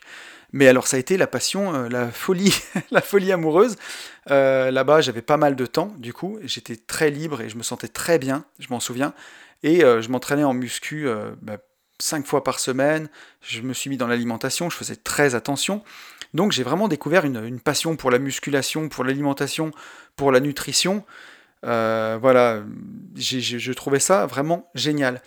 Mais 0.51 0.67
alors 0.67 0.87
ça 0.87 0.97
a 0.97 0.99
été 0.99 1.17
la 1.17 1.27
passion, 1.27 1.73
euh, 1.73 1.89
la 1.89 2.11
folie, 2.11 2.55
la 2.91 3.01
folie 3.01 3.31
amoureuse. 3.31 3.75
Euh, 4.31 4.71
là-bas, 4.71 5.01
j'avais 5.01 5.21
pas 5.21 5.37
mal 5.37 5.55
de 5.55 5.65
temps, 5.65 5.93
du 5.97 6.13
coup, 6.13 6.39
j'étais 6.43 6.75
très 6.75 7.11
libre 7.11 7.41
et 7.41 7.49
je 7.49 7.57
me 7.57 7.63
sentais 7.63 7.87
très 7.87 8.19
bien, 8.19 8.45
je 8.59 8.67
m'en 8.69 8.79
souviens. 8.79 9.13
Et 9.63 9.83
euh, 9.83 10.01
je 10.01 10.09
m'entraînais 10.09 10.43
en 10.43 10.53
muscu 10.53 11.07
bah, 11.41 11.57
cinq 11.99 12.25
fois 12.25 12.43
par 12.43 12.59
semaine. 12.59 13.09
Je 13.41 13.61
me 13.61 13.73
suis 13.73 13.89
mis 13.89 13.97
dans 13.97 14.07
l'alimentation, 14.07 14.69
je 14.69 14.77
faisais 14.77 14.95
très 14.95 15.35
attention. 15.35 15.83
Donc 16.33 16.51
j'ai 16.51 16.63
vraiment 16.63 16.87
découvert 16.87 17.25
une, 17.25 17.59
passion 17.59 17.95
pour 17.95 18.11
la 18.11 18.19
musculation, 18.19 18.87
pour 18.87 19.03
l'alimentation, 19.03 19.71
pour 20.15 20.31
la 20.31 20.39
nutrition. 20.39 21.03
voilà, 21.63 22.63
je 23.15 23.71
trouvais 23.73 23.99
ça 23.99 24.25
vraiment 24.25 24.69
génial. 24.75 25.21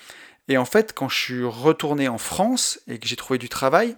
Et 0.48 0.58
en 0.58 0.64
fait, 0.64 0.92
quand 0.92 1.08
je 1.08 1.18
suis 1.18 1.44
retourné 1.44 2.08
en 2.08 2.18
France 2.18 2.80
et 2.88 2.98
que 2.98 3.06
j'ai 3.06 3.16
trouvé 3.16 3.38
du 3.38 3.48
travail, 3.48 3.96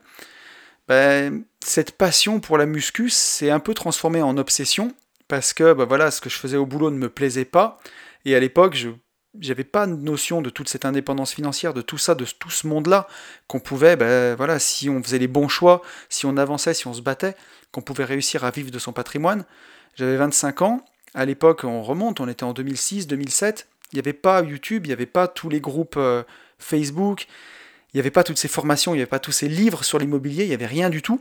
ben, 0.88 1.44
cette 1.64 1.92
passion 1.92 2.40
pour 2.40 2.58
la 2.58 2.66
muscu 2.66 3.10
s'est 3.10 3.50
un 3.50 3.60
peu 3.60 3.74
transformée 3.74 4.22
en 4.22 4.36
obsession 4.36 4.94
parce 5.28 5.52
que 5.52 5.72
ben 5.72 5.84
voilà, 5.84 6.10
ce 6.10 6.20
que 6.20 6.28
je 6.28 6.38
faisais 6.38 6.56
au 6.56 6.66
boulot 6.66 6.90
ne 6.90 6.98
me 6.98 7.08
plaisait 7.08 7.44
pas. 7.44 7.78
Et 8.24 8.34
à 8.34 8.40
l'époque, 8.40 8.74
je 8.74 8.90
n'avais 9.48 9.64
pas 9.64 9.86
de 9.86 9.94
notion 9.94 10.42
de 10.42 10.50
toute 10.50 10.68
cette 10.68 10.84
indépendance 10.84 11.32
financière, 11.32 11.74
de 11.74 11.82
tout 11.82 11.98
ça, 11.98 12.14
de 12.14 12.24
tout 12.24 12.50
ce 12.50 12.66
monde-là, 12.66 13.08
qu'on 13.46 13.60
pouvait, 13.60 13.96
ben, 13.96 14.34
voilà, 14.34 14.58
si 14.58 14.90
on 14.90 15.02
faisait 15.02 15.18
les 15.18 15.28
bons 15.28 15.48
choix, 15.48 15.82
si 16.08 16.26
on 16.26 16.36
avançait, 16.36 16.74
si 16.74 16.86
on 16.86 16.94
se 16.94 17.00
battait, 17.00 17.36
qu'on 17.72 17.82
pouvait 17.82 18.04
réussir 18.04 18.44
à 18.44 18.50
vivre 18.50 18.70
de 18.70 18.78
son 18.78 18.92
patrimoine. 18.92 19.44
J'avais 19.96 20.16
25 20.16 20.62
ans, 20.62 20.84
à 21.14 21.24
l'époque, 21.24 21.64
on 21.64 21.82
remonte, 21.82 22.20
on 22.20 22.28
était 22.28 22.44
en 22.44 22.52
2006, 22.52 23.06
2007, 23.06 23.68
il 23.92 23.96
n'y 23.96 24.00
avait 24.00 24.12
pas 24.12 24.42
YouTube, 24.42 24.86
il 24.86 24.88
n'y 24.88 24.92
avait 24.92 25.06
pas 25.06 25.28
tous 25.28 25.48
les 25.48 25.60
groupes 25.60 25.96
euh, 25.96 26.24
Facebook, 26.58 27.26
il 27.94 27.98
n'y 27.98 28.00
avait 28.00 28.10
pas 28.10 28.24
toutes 28.24 28.38
ces 28.38 28.48
formations, 28.48 28.92
il 28.92 28.96
n'y 28.96 29.02
avait 29.02 29.08
pas 29.08 29.20
tous 29.20 29.32
ces 29.32 29.48
livres 29.48 29.84
sur 29.84 30.00
l'immobilier, 30.00 30.42
il 30.42 30.48
n'y 30.48 30.54
avait 30.54 30.66
rien 30.66 30.90
du 30.90 31.00
tout. 31.00 31.20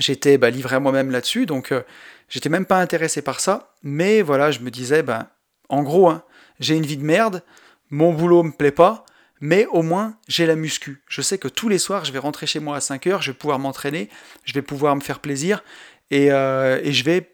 J'étais 0.00 0.38
bah, 0.38 0.50
livré 0.50 0.74
à 0.74 0.80
moi-même 0.80 1.12
là-dessus, 1.12 1.46
donc 1.46 1.70
euh, 1.70 1.82
j'étais 2.28 2.48
même 2.48 2.66
pas 2.66 2.80
intéressé 2.80 3.22
par 3.22 3.38
ça. 3.38 3.74
Mais 3.84 4.20
voilà, 4.20 4.50
je 4.50 4.58
me 4.58 4.72
disais, 4.72 5.04
ben, 5.04 5.28
en 5.68 5.84
gros, 5.84 6.08
hein, 6.08 6.24
j'ai 6.58 6.74
une 6.76 6.84
vie 6.84 6.96
de 6.96 7.04
merde, 7.04 7.44
mon 7.90 8.12
boulot 8.12 8.42
me 8.42 8.50
plaît 8.50 8.72
pas, 8.72 9.06
mais 9.40 9.66
au 9.66 9.82
moins 9.82 10.18
j'ai 10.26 10.46
la 10.46 10.56
muscu. 10.56 11.00
Je 11.06 11.22
sais 11.22 11.38
que 11.38 11.46
tous 11.46 11.68
les 11.68 11.78
soirs, 11.78 12.04
je 12.04 12.10
vais 12.10 12.18
rentrer 12.18 12.48
chez 12.48 12.58
moi 12.58 12.76
à 12.76 12.80
5 12.80 13.06
heures, 13.06 13.22
je 13.22 13.30
vais 13.30 13.36
pouvoir 13.36 13.60
m'entraîner, 13.60 14.08
je 14.44 14.52
vais 14.52 14.62
pouvoir 14.62 14.96
me 14.96 15.00
faire 15.00 15.20
plaisir 15.20 15.62
et, 16.10 16.32
euh, 16.32 16.80
et 16.82 16.92
je, 16.92 17.04
vais, 17.04 17.30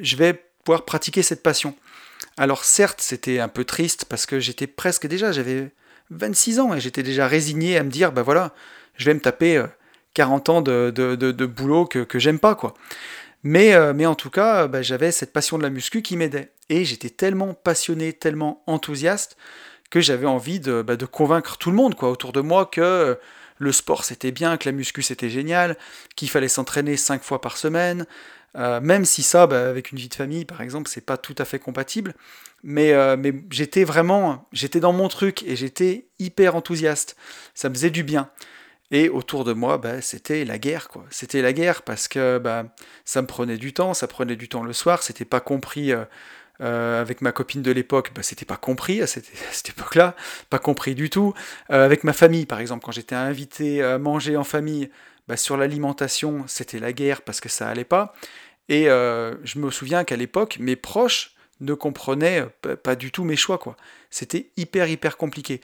je 0.00 0.16
vais 0.16 0.42
pouvoir 0.64 0.86
pratiquer 0.86 1.22
cette 1.22 1.42
passion. 1.42 1.76
Alors 2.38 2.64
certes, 2.64 3.02
c'était 3.02 3.40
un 3.40 3.48
peu 3.48 3.64
triste 3.64 4.06
parce 4.06 4.24
que 4.24 4.40
j'étais 4.40 4.66
presque 4.66 5.06
déjà, 5.06 5.32
j'avais 5.32 5.70
26 6.10 6.60
ans 6.60 6.74
et 6.74 6.80
j'étais 6.80 7.02
déjà 7.02 7.26
résigné 7.26 7.76
à 7.76 7.82
me 7.82 7.90
dire, 7.90 8.12
bah 8.12 8.22
voilà, 8.22 8.52
je 8.96 9.04
vais 9.04 9.14
me 9.14 9.20
taper 9.20 9.64
40 10.14 10.48
euh, 10.48 10.52
ans 10.52 10.60
de, 10.60 10.90
de, 10.90 11.46
boulot 11.46 11.86
que, 11.86 12.00
que 12.00 12.18
j'aime 12.18 12.38
pas, 12.38 12.54
quoi. 12.54 12.74
Mais, 13.42 13.74
euh, 13.74 13.94
mais 13.94 14.06
en 14.06 14.14
tout 14.14 14.30
cas, 14.30 14.66
bah, 14.66 14.82
j'avais 14.82 15.12
cette 15.12 15.32
passion 15.32 15.56
de 15.56 15.62
la 15.62 15.70
muscu 15.70 16.02
qui 16.02 16.16
m'aidait. 16.16 16.52
Et 16.68 16.84
j'étais 16.84 17.10
tellement 17.10 17.54
passionné, 17.54 18.12
tellement 18.12 18.62
enthousiaste, 18.66 19.36
que 19.90 20.00
j'avais 20.00 20.26
envie 20.26 20.60
de, 20.60 20.82
bah, 20.82 20.96
de, 20.96 21.06
convaincre 21.06 21.56
tout 21.56 21.70
le 21.70 21.76
monde 21.76 21.94
quoi, 21.94 22.10
autour 22.10 22.32
de 22.32 22.40
moi 22.40 22.66
que 22.66 22.80
euh, 22.80 23.14
le 23.58 23.72
sport 23.72 24.04
c'était 24.04 24.30
bien, 24.30 24.56
que 24.56 24.68
la 24.68 24.72
muscu 24.72 25.02
c'était 25.02 25.30
génial, 25.30 25.76
qu'il 26.16 26.30
fallait 26.30 26.48
s'entraîner 26.48 26.96
5 26.96 27.22
fois 27.22 27.40
par 27.40 27.56
semaine, 27.56 28.06
même 28.54 29.04
si 29.04 29.22
ça, 29.22 29.46
bah, 29.46 29.68
avec 29.68 29.92
une 29.92 29.98
vie 29.98 30.08
de 30.08 30.14
famille 30.14 30.44
par 30.44 30.60
exemple, 30.60 30.88
c'est 30.88 31.00
pas 31.00 31.16
tout 31.16 31.34
à 31.38 31.44
fait 31.44 31.58
compatible. 31.58 32.14
Mais, 32.62 32.92
euh, 32.92 33.16
mais 33.18 33.32
j'étais 33.50 33.84
vraiment, 33.84 34.48
j'étais 34.52 34.80
dans 34.80 34.92
mon 34.92 35.08
truc 35.08 35.42
et 35.44 35.56
j'étais 35.56 36.08
hyper 36.18 36.56
enthousiaste. 36.56 37.16
Ça 37.54 37.68
me 37.68 37.74
faisait 37.74 37.90
du 37.90 38.02
bien. 38.02 38.30
Et 38.90 39.08
autour 39.08 39.44
de 39.44 39.52
moi, 39.52 39.78
bah, 39.78 40.00
c'était 40.02 40.44
la 40.44 40.58
guerre, 40.58 40.88
quoi. 40.88 41.04
C'était 41.10 41.42
la 41.42 41.52
guerre 41.52 41.82
parce 41.82 42.08
que 42.08 42.38
bah, 42.38 42.64
ça 43.04 43.22
me 43.22 43.26
prenait 43.26 43.56
du 43.56 43.72
temps, 43.72 43.94
ça 43.94 44.08
prenait 44.08 44.36
du 44.36 44.48
temps 44.48 44.64
le 44.64 44.72
soir, 44.72 45.02
c'était 45.02 45.24
pas 45.24 45.40
compris 45.40 45.92
euh, 45.92 46.04
euh, 46.60 47.00
avec 47.00 47.22
ma 47.22 47.32
copine 47.32 47.62
de 47.62 47.70
l'époque, 47.70 48.10
bah, 48.14 48.22
c'était 48.22 48.44
pas 48.44 48.56
compris 48.56 49.00
à 49.00 49.06
cette, 49.06 49.30
époque-là, 49.68 50.16
pas 50.50 50.58
compris 50.58 50.94
du 50.94 51.08
tout. 51.08 51.34
avec 51.68 52.04
ma 52.04 52.12
famille, 52.12 52.46
par 52.46 52.60
exemple, 52.60 52.84
quand 52.84 52.92
j'étais 52.92 53.14
invité 53.14 53.82
à 53.82 53.98
manger 53.98 54.36
en 54.36 54.44
famille, 54.44 54.90
bah, 55.30 55.36
sur 55.36 55.56
l'alimentation, 55.56 56.44
c'était 56.46 56.80
la 56.80 56.92
guerre 56.92 57.22
parce 57.22 57.40
que 57.40 57.48
ça 57.48 57.68
allait 57.68 57.84
pas. 57.84 58.14
Et 58.68 58.84
je 58.84 59.58
me 59.58 59.70
souviens 59.70 60.04
qu'à 60.04 60.16
l'époque, 60.16 60.58
mes 60.60 60.76
proches, 60.76 61.34
ne 61.60 61.74
comprenait 61.74 62.46
pas 62.82 62.96
du 62.96 63.12
tout 63.12 63.24
mes 63.24 63.36
choix, 63.36 63.58
quoi. 63.58 63.76
C'était 64.10 64.50
hyper, 64.56 64.88
hyper 64.88 65.16
compliqué. 65.16 65.60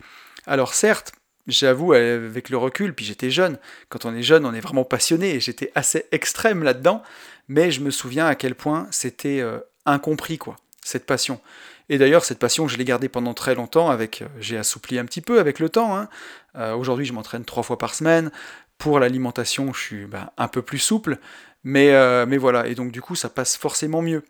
Alors 0.46 0.74
certes, 0.74 1.12
j'avoue, 1.46 1.92
avec 1.92 2.50
le 2.50 2.56
recul, 2.56 2.94
puis 2.94 3.04
j'étais 3.04 3.30
jeune, 3.30 3.58
quand 3.88 4.04
on 4.04 4.14
est 4.14 4.22
jeune, 4.22 4.44
on 4.44 4.54
est 4.54 4.60
vraiment 4.60 4.84
passionné, 4.84 5.34
et 5.34 5.40
j'étais 5.40 5.72
assez 5.74 6.06
extrême 6.12 6.62
là-dedans, 6.62 7.02
mais 7.48 7.70
je 7.70 7.80
me 7.80 7.90
souviens 7.90 8.26
à 8.26 8.34
quel 8.34 8.54
point 8.54 8.86
c'était 8.90 9.40
euh, 9.40 9.58
incompris, 9.84 10.38
quoi, 10.38 10.56
cette 10.82 11.06
passion. 11.06 11.40
Et 11.88 11.98
d'ailleurs, 11.98 12.24
cette 12.24 12.40
passion, 12.40 12.66
je 12.66 12.76
l'ai 12.76 12.84
gardée 12.84 13.08
pendant 13.08 13.32
très 13.32 13.54
longtemps, 13.54 13.90
avec, 13.90 14.22
euh, 14.22 14.26
j'ai 14.40 14.58
assoupli 14.58 14.98
un 14.98 15.04
petit 15.04 15.20
peu 15.20 15.38
avec 15.38 15.60
le 15.60 15.68
temps. 15.68 15.96
Hein. 15.96 16.08
Euh, 16.56 16.74
aujourd'hui, 16.74 17.06
je 17.06 17.12
m'entraîne 17.12 17.44
trois 17.44 17.62
fois 17.62 17.78
par 17.78 17.94
semaine. 17.94 18.30
Pour 18.78 19.00
l'alimentation, 19.00 19.72
je 19.72 19.80
suis 19.80 20.06
bah, 20.06 20.32
un 20.36 20.48
peu 20.48 20.62
plus 20.62 20.78
souple, 20.78 21.18
mais, 21.64 21.90
mais 22.26 22.36
voilà, 22.36 22.66
et 22.66 22.74
donc 22.74 22.92
du 22.92 23.00
coup, 23.00 23.14
ça 23.14 23.28
passe 23.28 23.56
forcément 23.56 24.02
mieux. 24.02 24.22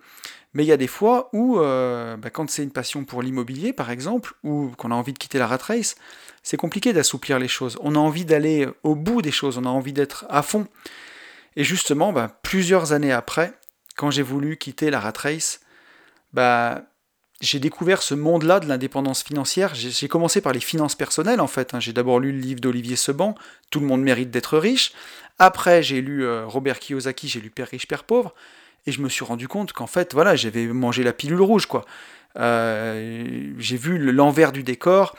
Mais 0.56 0.64
il 0.64 0.68
y 0.68 0.72
a 0.72 0.78
des 0.78 0.86
fois 0.86 1.28
où, 1.34 1.58
euh, 1.58 2.16
bah, 2.16 2.30
quand 2.30 2.48
c'est 2.48 2.62
une 2.62 2.70
passion 2.70 3.04
pour 3.04 3.20
l'immobilier, 3.20 3.74
par 3.74 3.90
exemple, 3.90 4.32
ou 4.42 4.72
qu'on 4.78 4.90
a 4.90 4.94
envie 4.94 5.12
de 5.12 5.18
quitter 5.18 5.38
la 5.38 5.46
rat 5.46 5.58
race, 5.58 5.96
c'est 6.42 6.56
compliqué 6.56 6.94
d'assouplir 6.94 7.38
les 7.38 7.46
choses. 7.46 7.76
On 7.82 7.94
a 7.94 7.98
envie 7.98 8.24
d'aller 8.24 8.66
au 8.82 8.94
bout 8.94 9.20
des 9.20 9.32
choses, 9.32 9.58
on 9.58 9.66
a 9.66 9.68
envie 9.68 9.92
d'être 9.92 10.24
à 10.30 10.40
fond. 10.40 10.66
Et 11.56 11.64
justement, 11.64 12.10
bah, 12.10 12.40
plusieurs 12.42 12.94
années 12.94 13.12
après, 13.12 13.52
quand 13.96 14.10
j'ai 14.10 14.22
voulu 14.22 14.56
quitter 14.56 14.88
la 14.88 14.98
rat 14.98 15.12
race, 15.18 15.60
j'ai 17.40 17.58
découvert 17.60 18.02
ce 18.02 18.14
monde-là 18.14 18.60
de 18.60 18.66
l'indépendance 18.66 19.22
financière. 19.22 19.74
J'ai 19.74 20.08
commencé 20.08 20.40
par 20.40 20.52
les 20.52 20.60
finances 20.60 20.94
personnelles, 20.94 21.40
en 21.40 21.46
fait. 21.46 21.74
Hein. 21.74 21.80
J'ai 21.80 21.92
d'abord 21.92 22.18
lu 22.18 22.32
le 22.32 22.38
livre 22.38 22.60
d'Olivier 22.60 22.96
Seban, 22.96 23.34
Tout 23.70 23.80
le 23.80 23.86
monde 23.86 24.02
mérite 24.02 24.30
d'être 24.30 24.56
riche. 24.58 24.92
Après, 25.38 25.82
j'ai 25.82 26.00
lu 26.00 26.24
euh, 26.24 26.46
Robert 26.46 26.78
Kiyosaki, 26.78 27.28
j'ai 27.28 27.40
lu 27.40 27.50
Père 27.50 27.68
riche, 27.68 27.86
Père 27.86 28.04
pauvre. 28.04 28.34
Et 28.86 28.92
je 28.92 29.02
me 29.02 29.08
suis 29.08 29.24
rendu 29.24 29.48
compte 29.48 29.72
qu'en 29.72 29.86
fait, 29.86 30.14
voilà, 30.14 30.34
j'avais 30.34 30.66
mangé 30.66 31.02
la 31.02 31.12
pilule 31.12 31.42
rouge, 31.42 31.66
quoi. 31.66 31.84
Euh, 32.38 33.52
j'ai 33.58 33.76
vu 33.76 33.98
l'envers 33.98 34.52
du 34.52 34.62
décor, 34.62 35.16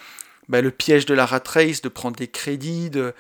bah, 0.50 0.62
le 0.62 0.72
piège 0.72 1.06
de 1.06 1.14
la 1.14 1.26
rat 1.26 1.44
race, 1.46 1.82
de 1.82 1.90
prendre 1.90 2.16
des 2.16 2.28
crédits, 2.28 2.90
de, 2.90 3.14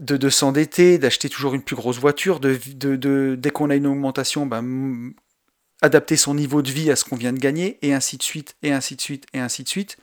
de, 0.00 0.28
s'endetter, 0.28 0.98
d'acheter 0.98 1.28
toujours 1.28 1.54
une 1.54 1.62
plus 1.62 1.76
grosse 1.76 1.98
voiture, 1.98 2.40
de, 2.40 2.58
de 2.76 3.36
dès 3.38 3.50
qu'on 3.50 3.70
a 3.70 3.74
une 3.74 3.86
augmentation, 3.86 4.46
bah, 4.46 4.62
adapter 5.84 6.16
son 6.16 6.34
niveau 6.34 6.62
de 6.62 6.70
vie 6.70 6.90
à 6.90 6.96
ce 6.96 7.04
qu'on 7.04 7.16
vient 7.16 7.32
de 7.32 7.38
gagner, 7.38 7.78
et 7.82 7.92
ainsi 7.92 8.16
de 8.16 8.22
suite, 8.22 8.56
et 8.62 8.72
ainsi 8.72 8.96
de 8.96 9.00
suite, 9.02 9.26
et 9.34 9.38
ainsi 9.38 9.62
de 9.62 9.68
suite. 9.68 9.98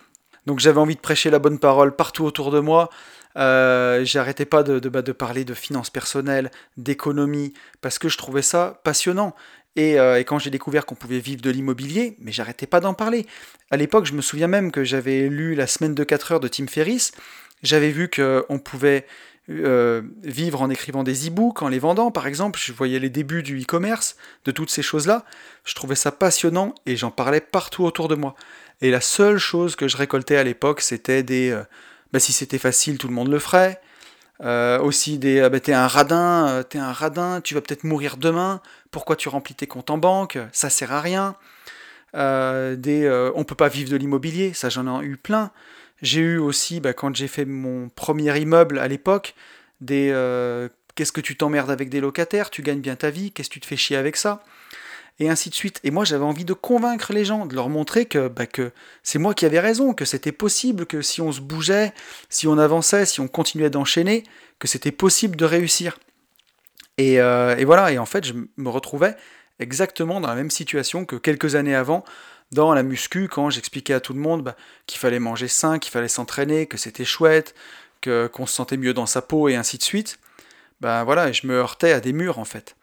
Donc 0.45 0.59
j'avais 0.59 0.79
envie 0.79 0.95
de 0.95 1.01
prêcher 1.01 1.31
la 1.31 1.39
bonne 1.39 1.57
parole 1.57 1.95
partout 1.95 2.23
autour 2.23 2.51
de 2.51 2.59
moi. 2.59 2.89
Euh, 3.35 4.05
J'arrêtais 4.05 4.45
pas 4.45 4.61
de, 4.61 4.79
de, 4.79 4.89
bah, 4.89 5.01
de, 5.01 5.11
parler 5.11 5.43
de 5.43 5.55
finances 5.55 5.89
personnelles, 5.89 6.51
d'économie, 6.77 7.53
parce 7.81 7.97
que 7.97 8.09
je 8.09 8.17
trouvais 8.17 8.43
ça 8.43 8.79
passionnant. 8.83 9.35
Et, 9.75 9.99
euh, 9.99 10.19
et 10.19 10.23
quand 10.25 10.37
j'ai 10.37 10.49
découvert 10.51 10.85
qu'on 10.85 10.95
pouvait 10.95 11.19
vivre 11.19 11.41
de 11.41 11.49
l'immobilier, 11.49 12.15
mais 12.19 12.31
j'arrêtais 12.31 12.67
pas 12.67 12.79
d'en 12.79 12.93
parler. 12.93 13.25
À 13.71 13.77
l'époque, 13.77 14.05
je 14.05 14.13
me 14.13 14.21
souviens 14.21 14.47
même 14.47 14.71
que 14.71 14.83
j'avais 14.83 15.29
lu 15.29 15.55
La 15.55 15.65
semaine 15.65 15.95
de 15.95 16.03
4 16.03 16.33
heures 16.33 16.39
de 16.39 16.47
Tim 16.47 16.67
Ferriss. 16.67 17.11
J'avais 17.63 17.91
vu 17.91 18.09
qu'on 18.09 18.59
pouvait 18.59 19.05
euh, 19.49 20.03
vivre 20.23 20.61
en 20.61 20.69
écrivant 20.69 21.03
des 21.03 21.27
e-books, 21.27 21.61
en 21.61 21.67
les 21.67 21.79
vendant 21.79 22.11
par 22.11 22.27
exemple. 22.27 22.59
Je 22.61 22.71
voyais 22.71 22.99
les 22.99 23.09
débuts 23.09 23.43
du 23.43 23.59
e-commerce, 23.59 24.15
de 24.45 24.51
toutes 24.51 24.69
ces 24.69 24.81
choses-là. 24.81 25.25
Je 25.65 25.73
trouvais 25.73 25.95
ça 25.95 26.11
passionnant 26.11 26.75
et 26.85 26.95
j'en 26.95 27.11
parlais 27.11 27.41
partout 27.41 27.83
autour 27.83 28.07
de 28.07 28.15
moi. 28.15 28.35
Et 28.81 28.91
la 28.91 29.01
seule 29.01 29.37
chose 29.37 29.75
que 29.75 29.87
je 29.87 29.97
récoltais 29.97 30.37
à 30.37 30.43
l'époque, 30.43 30.81
c'était 30.81 31.23
des... 31.23 31.49
Euh, 31.49 31.63
bah, 32.13 32.19
si 32.19 32.33
c'était 32.33 32.57
facile, 32.57 32.97
tout 32.97 33.07
le 33.07 33.13
monde 33.13 33.29
le 33.29 33.39
ferait. 33.39 33.81
Euh, 34.43 34.79
aussi 34.79 35.19
des 35.19 35.39
euh, 35.39 35.49
bah, 35.49 35.59
t'es 35.59 35.73
un 35.73 35.87
radin, 35.87 36.63
t'es 36.67 36.79
un 36.79 36.91
radin, 36.91 37.41
tu 37.41 37.53
vas 37.53 37.61
peut-être 37.61 37.83
mourir 37.83 38.17
demain, 38.17 38.61
pourquoi 38.89 39.15
tu 39.15 39.29
remplis 39.29 39.53
tes 39.53 39.67
comptes 39.67 39.91
en 39.91 39.99
banque, 39.99 40.39
ça 40.51 40.69
sert 40.69 40.91
à 40.91 41.01
rien. 41.01 41.35
Des 42.13 43.31
on 43.35 43.43
peut 43.43 43.55
pas 43.55 43.69
vivre 43.69 43.89
de 43.89 43.95
l'immobilier, 43.95 44.53
ça 44.53 44.69
j'en 44.69 45.01
ai 45.01 45.05
eu 45.05 45.15
plein. 45.15 45.51
J'ai 46.01 46.21
eu 46.21 46.37
aussi, 46.37 46.79
bah, 46.79 46.93
quand 46.93 47.15
j'ai 47.15 47.27
fait 47.27 47.45
mon 47.45 47.89
premier 47.89 48.39
immeuble 48.39 48.79
à 48.79 48.87
l'époque, 48.87 49.35
des 49.81 50.11
qu'est-ce 50.95 51.11
que 51.11 51.21
tu 51.21 51.35
t'emmerdes 51.35 51.71
avec 51.71 51.89
des 51.89 51.99
locataires, 51.99 52.49
tu 52.49 52.61
gagnes 52.61 52.81
bien 52.81 52.95
ta 52.95 53.09
vie, 53.09 53.31
qu'est-ce 53.31 53.49
que 53.49 53.55
tu 53.55 53.59
te 53.59 53.65
fais 53.65 53.77
chier 53.77 53.97
avec 53.97 54.15
ça? 54.15 54.43
Et 55.19 55.29
ainsi 55.29 55.49
de 55.49 55.55
suite. 55.55 55.79
Et 55.83 55.91
moi, 55.91 56.03
j'avais 56.03 56.23
envie 56.23 56.45
de 56.45 56.53
convaincre 56.53 57.13
les 57.13 57.25
gens, 57.25 57.45
de 57.45 57.55
leur 57.55 57.69
montrer 57.69 58.05
que, 58.05 58.27
bah, 58.27 58.47
que 58.47 58.71
c'est 59.03 59.19
moi 59.19 59.33
qui 59.33 59.45
avais 59.45 59.59
raison, 59.59 59.93
que 59.93 60.05
c'était 60.05 60.31
possible, 60.31 60.85
que 60.85 61.01
si 61.01 61.21
on 61.21 61.31
se 61.31 61.41
bougeait, 61.41 61.93
si 62.29 62.47
on 62.47 62.57
avançait, 62.57 63.05
si 63.05 63.19
on 63.19 63.27
continuait 63.27 63.69
d'enchaîner, 63.69 64.23
que 64.59 64.67
c'était 64.67 64.91
possible 64.91 65.35
de 65.35 65.45
réussir. 65.45 65.99
Et, 66.97 67.19
euh, 67.19 67.55
et, 67.57 67.65
voilà, 67.65 67.91
et 67.91 67.97
en 67.97 68.05
fait, 68.05 68.25
je 68.25 68.33
me 68.57 68.69
retrouvais 68.69 69.15
exactement 69.59 70.21
dans 70.21 70.27
la 70.27 70.35
même 70.35 70.51
situation 70.51 71.05
que 71.05 71.15
quelques 71.15 71.55
années 71.55 71.75
avant, 71.75 72.03
dans 72.51 72.73
la 72.73 72.83
muscu, 72.83 73.27
quand 73.27 73.49
j'expliquais 73.49 73.93
à 73.93 73.99
tout 73.99 74.13
le 74.13 74.19
monde 74.19 74.43
bah, 74.43 74.55
qu'il 74.85 74.99
fallait 74.99 75.19
manger 75.19 75.47
sain, 75.47 75.79
qu'il 75.79 75.91
fallait 75.91 76.07
s'entraîner, 76.07 76.65
que 76.67 76.77
c'était 76.77 77.05
chouette, 77.05 77.55
que, 78.01 78.27
qu'on 78.27 78.45
se 78.45 78.53
sentait 78.53 78.77
mieux 78.77 78.93
dans 78.93 79.05
sa 79.05 79.21
peau, 79.21 79.47
et 79.49 79.55
ainsi 79.55 79.77
de 79.77 79.83
suite. 79.83 80.19
Ben 80.81 81.03
voilà, 81.03 81.31
je 81.31 81.45
me 81.47 81.53
heurtais 81.53 81.91
à 81.91 81.99
des 81.99 82.13
murs 82.13 82.39
en 82.39 82.45
fait. 82.45 82.75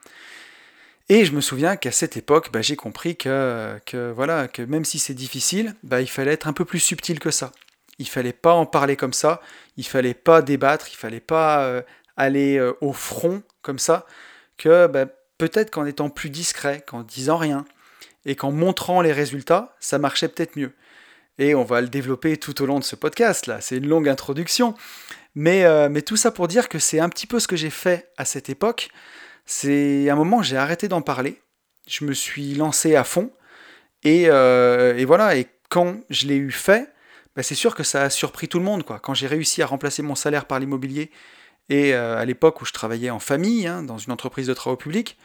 Et 1.11 1.25
je 1.25 1.33
me 1.33 1.41
souviens 1.41 1.77
qu'à 1.77 1.91
cette 1.91 2.17
époque, 2.17 2.53
bah, 2.53 2.61
j'ai 2.61 2.77
compris 2.77 3.17
que, 3.17 3.79
que, 3.87 4.13
voilà, 4.13 4.47
que 4.47 4.63
même 4.63 4.85
si 4.85 4.99
c'est 4.99 5.15
difficile, 5.15 5.75
bah, 5.83 6.01
il 6.01 6.07
fallait 6.07 6.33
être 6.33 6.47
un 6.47 6.53
peu 6.53 6.65
plus 6.65 6.81
subtil 6.81 7.19
que 7.19 7.31
ça. 7.31 7.53
Il 7.99 8.09
fallait 8.09 8.33
pas 8.33 8.53
en 8.53 8.67
parler 8.67 8.95
comme 8.95 9.15
ça, 9.15 9.41
il 9.77 9.87
fallait 9.87 10.15
pas 10.15 10.43
débattre, 10.43 10.89
il 10.91 10.97
fallait 10.97 11.21
pas 11.21 11.65
euh, 11.65 11.83
aller 12.17 12.59
euh, 12.59 12.75
au 12.81 12.93
front 12.93 13.43
comme 13.63 13.79
ça, 13.79 14.07
que 14.59 14.87
peut-être 15.39 15.71
qu'en 15.71 15.87
étant 15.87 16.11
plus 16.11 16.31
discret, 16.31 16.85
qu'en 16.87 17.03
disant 17.03 17.39
rien, 17.39 17.65
et 18.25 18.37
qu'en 18.37 18.53
montrant 18.53 19.01
les 19.01 19.13
résultats, 19.13 19.77
ça 19.81 19.99
marchait 19.99 20.29
peut-être 20.29 20.57
mieux. 20.57 20.73
Et 21.39 21.55
on 21.55 21.65
va 21.65 21.81
le 21.81 21.89
développer 21.89 22.37
tout 22.37 22.61
au 22.63 22.67
long 22.67 22.79
de 22.79 22.85
ce 22.85 22.97
podcast, 22.97 23.47
là, 23.47 23.61
c'est 23.61 23.77
une 23.77 23.89
longue 23.89 24.09
introduction. 24.09 24.75
Mais, 25.35 25.65
euh, 25.65 25.89
mais 25.89 26.03
tout 26.03 26.17
ça 26.17 26.31
pour 26.33 26.49
dire 26.49 26.69
que 26.69 26.79
c'est 26.79 26.99
un 26.99 27.09
petit 27.09 27.27
peu 27.27 27.39
ce 27.39 27.47
que 27.47 27.57
j'ai 27.57 27.71
fait 27.71 28.11
à 28.17 28.25
cette 28.25 28.51
époque. 28.51 28.89
C'est 29.47 30.11
un 30.11 30.17
moment 30.17 30.43
j'ai 30.43 30.57
arrêté 30.57 30.89
d'en 30.89 31.01
parler, 31.01 31.41
je 31.87 32.05
me 32.05 32.13
suis 32.13 32.55
lancé 32.55 32.97
à 32.97 33.05
fond, 33.05 33.31
et, 34.05 34.25
euh, 34.29 35.03
voilà, 35.07 35.37
et 35.37 35.47
quand 35.69 36.01
je 36.11 36.27
l'ai 36.27 36.37
eu 36.37 36.51
fait, 36.51 36.93
bah 37.37 37.43
c'est 37.43 37.55
sûr 37.55 37.75
que 37.75 37.83
ça 37.83 38.03
a 38.03 38.11
surpris 38.11 38.49
tout 38.49 38.59
le 38.59 38.65
monde. 38.65 38.85
Quoi. 38.85 38.99
Quand 38.99 39.15
j'ai 39.15 39.27
réussi 39.27 39.63
à 39.63 39.67
remplacer 39.67 40.03
mon 40.03 40.15
salaire 40.15 40.47
par 40.47 40.59
l'immobilier, 40.59 41.11
et 41.69 41.95
euh, 41.95 42.17
à 42.19 42.25
l'époque 42.25 42.61
où 42.63 42.65
je 42.65 42.73
travaillais 42.73 43.11
en 43.11 43.19
famille, 43.19 43.67
hein, 43.67 43.83
dans 43.83 43.99
une 43.99 44.13
entreprise 44.13 44.47
de 44.47 44.55
travaux 44.55 44.77
publics, 44.77 45.19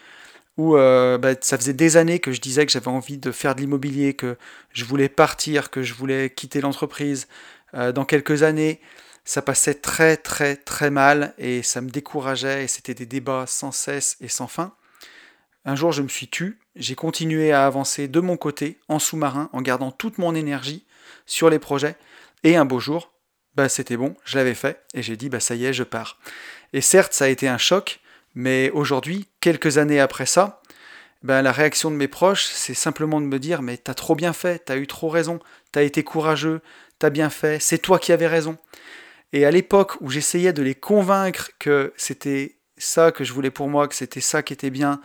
où 0.57 0.75
euh, 0.75 1.17
bah, 1.17 1.33
ça 1.41 1.57
faisait 1.57 1.73
des 1.73 1.97
années 1.97 2.19
que 2.19 2.31
je 2.31 2.41
disais 2.41 2.65
que 2.65 2.71
j'avais 2.71 2.89
envie 2.89 3.17
de 3.17 3.31
faire 3.31 3.55
de 3.55 3.61
l'immobilier, 3.61 4.13
que 4.13 4.37
je 4.71 4.85
voulais 4.85 5.09
partir, 5.09 5.71
que 5.71 5.81
je 5.81 5.93
voulais 5.93 6.29
quitter 6.29 6.61
l'entreprise 6.61 7.27
euh, 7.73 7.91
dans 7.91 8.05
quelques 8.05 8.43
années, 8.43 8.79
ça 9.25 9.41
passait 9.41 9.73
très 9.73 10.17
très 10.17 10.55
très 10.55 10.91
mal 10.91 11.33
et 11.37 11.63
ça 11.63 11.81
me 11.81 11.89
décourageait 11.89 12.65
et 12.65 12.67
c'était 12.67 12.93
des 12.93 13.05
débats 13.05 13.45
sans 13.47 13.71
cesse 13.71 14.17
et 14.21 14.27
sans 14.27 14.47
fin. 14.47 14.75
Un 15.65 15.75
jour 15.75 15.91
je 15.91 16.01
me 16.01 16.09
suis 16.09 16.27
tu, 16.27 16.59
j'ai 16.75 16.95
continué 16.95 17.51
à 17.51 17.65
avancer 17.65 18.07
de 18.07 18.19
mon 18.19 18.37
côté 18.37 18.79
en 18.89 18.99
sous-marin 18.99 19.49
en 19.53 19.61
gardant 19.61 19.91
toute 19.91 20.17
mon 20.17 20.35
énergie 20.35 20.85
sur 21.25 21.49
les 21.49 21.59
projets 21.59 21.95
et 22.43 22.57
un 22.57 22.65
beau 22.65 22.79
jour, 22.79 23.13
bah 23.55 23.69
c'était 23.69 23.97
bon, 23.97 24.15
je 24.25 24.37
l'avais 24.37 24.55
fait 24.55 24.83
et 24.93 25.01
j'ai 25.01 25.15
dit 25.15 25.29
bah 25.29 25.39
ça 25.39 25.55
y 25.55 25.65
est, 25.65 25.73
je 25.73 25.83
pars. 25.83 26.19
Et 26.73 26.81
certes, 26.81 27.13
ça 27.13 27.25
a 27.25 27.27
été 27.29 27.47
un 27.47 27.57
choc, 27.59 28.01
mais 28.35 28.71
aujourd'hui, 28.71 29.27
quelques 29.39 29.77
années 29.77 29.99
après 29.99 30.25
ça, 30.25 30.61
ben, 31.23 31.41
la 31.41 31.51
réaction 31.51 31.89
de 31.89 31.95
mes 31.95 32.07
proches, 32.07 32.45
c'est 32.45 32.73
simplement 32.73 33.21
de 33.21 33.25
me 33.25 33.39
dire 33.39 33.61
mais 33.61 33.77
t'as 33.77 33.93
trop 33.93 34.15
bien 34.15 34.33
fait, 34.33 34.65
t'as 34.65 34.77
eu 34.77 34.87
trop 34.87 35.09
raison, 35.09 35.39
t'as 35.71 35.83
été 35.83 36.03
courageux, 36.03 36.61
t'as 36.99 37.09
bien 37.09 37.29
fait, 37.29 37.61
c'est 37.61 37.77
toi 37.77 37.99
qui 37.99 38.11
avais 38.11 38.27
raison. 38.27 38.57
Et 39.31 39.45
à 39.45 39.51
l'époque 39.51 39.93
où 40.01 40.09
j'essayais 40.09 40.53
de 40.53 40.61
les 40.61 40.75
convaincre 40.75 41.51
que 41.59 41.93
c'était 41.97 42.57
ça 42.77 43.11
que 43.11 43.23
je 43.23 43.33
voulais 43.33 43.51
pour 43.51 43.69
moi, 43.69 43.87
que 43.87 43.95
c'était 43.95 44.21
ça 44.21 44.43
qui 44.43 44.53
était 44.53 44.69
bien, 44.69 45.01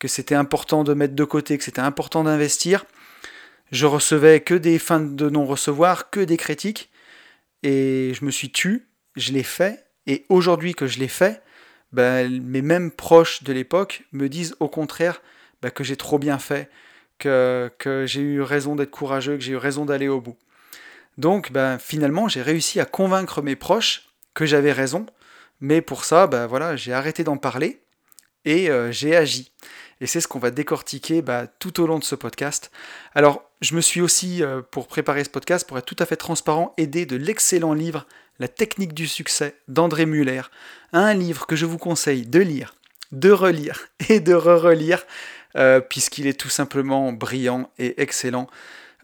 que 0.00 0.08
c'était 0.08 0.34
important 0.34 0.82
de 0.82 0.94
mettre 0.94 1.14
de 1.14 1.24
côté, 1.24 1.58
que 1.58 1.64
c'était 1.64 1.80
important 1.80 2.24
d'investir, 2.24 2.84
je 3.70 3.86
recevais 3.86 4.40
que 4.40 4.54
des 4.54 4.78
fins 4.78 5.00
de 5.00 5.30
non-recevoir, 5.30 6.10
que 6.10 6.20
des 6.20 6.36
critiques, 6.36 6.90
et 7.62 8.12
je 8.14 8.24
me 8.24 8.30
suis 8.30 8.50
tu, 8.50 8.88
je 9.14 9.32
l'ai 9.32 9.42
fait, 9.42 9.86
et 10.06 10.24
aujourd'hui 10.28 10.74
que 10.74 10.86
je 10.86 10.98
l'ai 10.98 11.08
fait, 11.08 11.42
ben, 11.92 12.42
mes 12.42 12.62
mêmes 12.62 12.90
proches 12.90 13.42
de 13.42 13.52
l'époque 13.52 14.04
me 14.12 14.28
disent 14.28 14.56
au 14.60 14.68
contraire 14.68 15.22
ben, 15.62 15.70
que 15.70 15.84
j'ai 15.84 15.96
trop 15.96 16.18
bien 16.18 16.38
fait, 16.38 16.70
que, 17.18 17.70
j'ai 18.06 18.20
eu 18.20 18.40
raison 18.42 18.76
d'être 18.76 18.90
courageux, 18.90 19.36
que 19.36 19.42
j'ai 19.42 19.52
eu 19.52 19.56
raison 19.56 19.84
d'aller 19.84 20.08
au 20.08 20.20
bout. 20.20 20.36
Donc 21.18 21.52
ben, 21.52 21.78
finalement, 21.78 22.28
j'ai 22.28 22.42
réussi 22.42 22.80
à 22.80 22.84
convaincre 22.84 23.42
mes 23.42 23.56
proches 23.56 24.10
que 24.34 24.46
j'avais 24.46 24.72
raison, 24.72 25.06
mais 25.60 25.82
pour 25.82 26.04
ça, 26.04 26.26
voilà, 26.46 26.76
j'ai 26.76 26.92
arrêté 26.92 27.24
d'en 27.24 27.36
parler 27.36 27.82
et 28.44 28.70
euh, 28.70 28.90
j'ai 28.90 29.16
agi. 29.16 29.52
Et 30.00 30.06
c'est 30.06 30.20
ce 30.20 30.28
qu'on 30.28 30.38
va 30.38 30.50
décortiquer 30.50 31.22
tout 31.58 31.80
au 31.82 31.86
long 31.86 31.98
de 31.98 32.04
ce 32.04 32.14
podcast. 32.14 32.70
Alors, 33.14 33.50
je 33.60 33.74
me 33.74 33.82
suis 33.82 34.00
aussi, 34.00 34.42
euh, 34.42 34.62
pour 34.62 34.86
préparer 34.86 35.24
ce 35.24 35.28
podcast, 35.28 35.68
pour 35.68 35.76
être 35.76 35.84
tout 35.84 35.96
à 35.98 36.06
fait 36.06 36.16
transparent, 36.16 36.72
aidé 36.78 37.04
de 37.04 37.16
l'excellent 37.16 37.74
livre 37.74 38.06
La 38.40 38.48
technique 38.48 38.94
du 38.94 39.06
succès 39.06 39.54
d'André 39.68 40.06
Muller, 40.06 40.40
un 40.94 41.12
livre 41.12 41.46
que 41.46 41.56
je 41.56 41.66
vous 41.66 41.76
conseille 41.76 42.24
de 42.26 42.40
lire, 42.40 42.74
de 43.12 43.30
relire 43.30 43.88
et 44.08 44.18
de 44.18 44.32
re-relire, 44.32 45.04
euh, 45.56 45.80
puisqu'il 45.80 46.26
est 46.26 46.40
tout 46.40 46.48
simplement 46.48 47.12
brillant 47.12 47.70
et 47.78 48.00
excellent. 48.00 48.48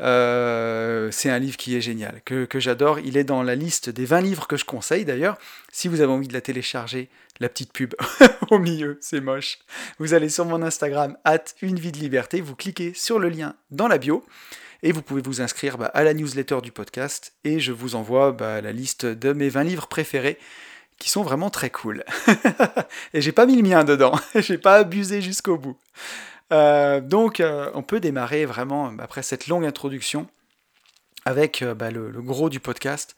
Euh, 0.00 1.10
c'est 1.10 1.28
un 1.28 1.38
livre 1.38 1.58
qui 1.58 1.76
est 1.76 1.82
génial, 1.82 2.22
que, 2.24 2.48
j'adore. 2.54 2.98
Il 3.00 3.18
est 3.18 3.24
dans 3.24 3.42
la 3.42 3.54
liste 3.54 3.90
des 3.90 4.06
20 4.06 4.22
livres 4.22 4.46
que 4.46 4.56
je 4.56 4.64
conseille 4.64 5.04
d'ailleurs. 5.04 5.36
Si 5.70 5.88
vous 5.88 6.00
avez 6.00 6.12
envie 6.12 6.28
de 6.28 6.32
la 6.32 6.40
télécharger, 6.40 7.10
la 7.38 7.50
petite 7.50 7.74
pub 7.74 7.94
au 8.50 8.58
milieu, 8.58 8.96
c'est 9.02 9.20
moche. 9.20 9.58
Vous 9.98 10.14
allez 10.14 10.30
sur 10.30 10.46
mon 10.46 10.62
Instagram, 10.62 11.16
at 11.24 11.44
une 11.60 11.78
vie 11.78 11.92
de 11.92 11.98
liberté, 11.98 12.40
vous 12.40 12.56
cliquez 12.56 12.94
sur 12.94 13.18
le 13.18 13.28
lien 13.28 13.54
dans 13.70 13.86
la 13.86 13.98
bio. 13.98 14.24
Et 14.86 14.92
vous 14.92 15.02
pouvez 15.02 15.20
vous 15.20 15.40
inscrire 15.40 15.78
bah, 15.78 15.90
à 15.94 16.04
la 16.04 16.14
newsletter 16.14 16.60
du 16.62 16.70
podcast 16.70 17.32
et 17.42 17.58
je 17.58 17.72
vous 17.72 17.96
envoie 17.96 18.30
bah, 18.30 18.60
la 18.60 18.70
liste 18.70 19.04
de 19.04 19.32
mes 19.32 19.48
20 19.48 19.64
livres 19.64 19.88
préférés 19.88 20.38
qui 20.96 21.10
sont 21.10 21.24
vraiment 21.24 21.50
très 21.50 21.70
cool. 21.70 22.04
et 23.12 23.20
j'ai 23.20 23.32
pas 23.32 23.46
mis 23.46 23.56
le 23.56 23.68
mien 23.68 23.82
dedans, 23.82 24.14
j'ai 24.36 24.58
pas 24.58 24.76
abusé 24.76 25.20
jusqu'au 25.20 25.58
bout. 25.58 25.76
Euh, 26.52 27.00
donc, 27.00 27.40
euh, 27.40 27.68
on 27.74 27.82
peut 27.82 27.98
démarrer 27.98 28.46
vraiment 28.46 28.92
après 29.00 29.24
cette 29.24 29.48
longue 29.48 29.64
introduction 29.64 30.28
avec 31.24 31.62
euh, 31.62 31.74
bah, 31.74 31.90
le, 31.90 32.12
gros 32.22 32.48
du 32.48 32.60
podcast. 32.60 33.16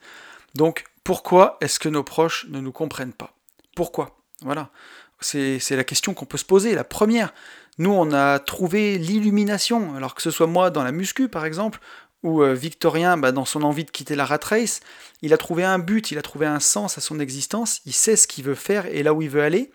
Donc, 0.55 0.85
pourquoi 1.03 1.59
est-ce 1.61 1.77
que 1.77 1.87
nos 1.87 2.03
proches 2.03 2.47
ne 2.49 2.61
nous 2.61 2.71
comprennent 2.71 3.13
pas? 3.13 3.35
Pourquoi? 3.75 4.17
Voilà. 4.41 4.71
C'est 5.21 5.59
la 5.69 5.83
question 5.83 6.15
qu'on 6.15 6.25
peut 6.25 6.39
se 6.39 6.45
poser. 6.45 6.73
La 6.73 6.83
première, 6.83 7.31
nous, 7.79 7.91
on 7.91 8.11
a 8.13 8.37
trouvé 8.37 8.97
l'illumination. 8.97 9.95
Alors 9.95 10.13
que 10.13 10.21
ce 10.21 10.31
soit 10.31 10.47
moi 10.47 10.69
dans 10.69 10.83
la 10.83 10.91
muscu, 10.91 11.27
par 11.27 11.45
exemple, 11.45 11.79
ou 12.21 12.43
Victorien, 12.43 13.17
bah, 13.17 13.31
dans 13.31 13.45
son 13.45 13.63
envie 13.63 13.85
de 13.85 13.91
quitter 13.91 14.15
la 14.15 14.25
rat 14.25 14.39
race, 14.43 14.81
il 15.21 15.33
a 15.33 15.37
trouvé 15.37 15.63
un 15.63 15.79
but, 15.79 16.11
il 16.11 16.17
a 16.17 16.21
trouvé 16.21 16.45
un 16.45 16.59
sens 16.59 16.97
à 16.97 17.01
son 17.01 17.19
existence, 17.19 17.81
il 17.85 17.93
sait 17.93 18.17
ce 18.17 18.27
qu'il 18.27 18.43
veut 18.43 18.55
faire 18.55 18.85
et 18.85 19.01
là 19.01 19.13
où 19.13 19.21
il 19.21 19.29
veut 19.29 19.41
aller. 19.41 19.71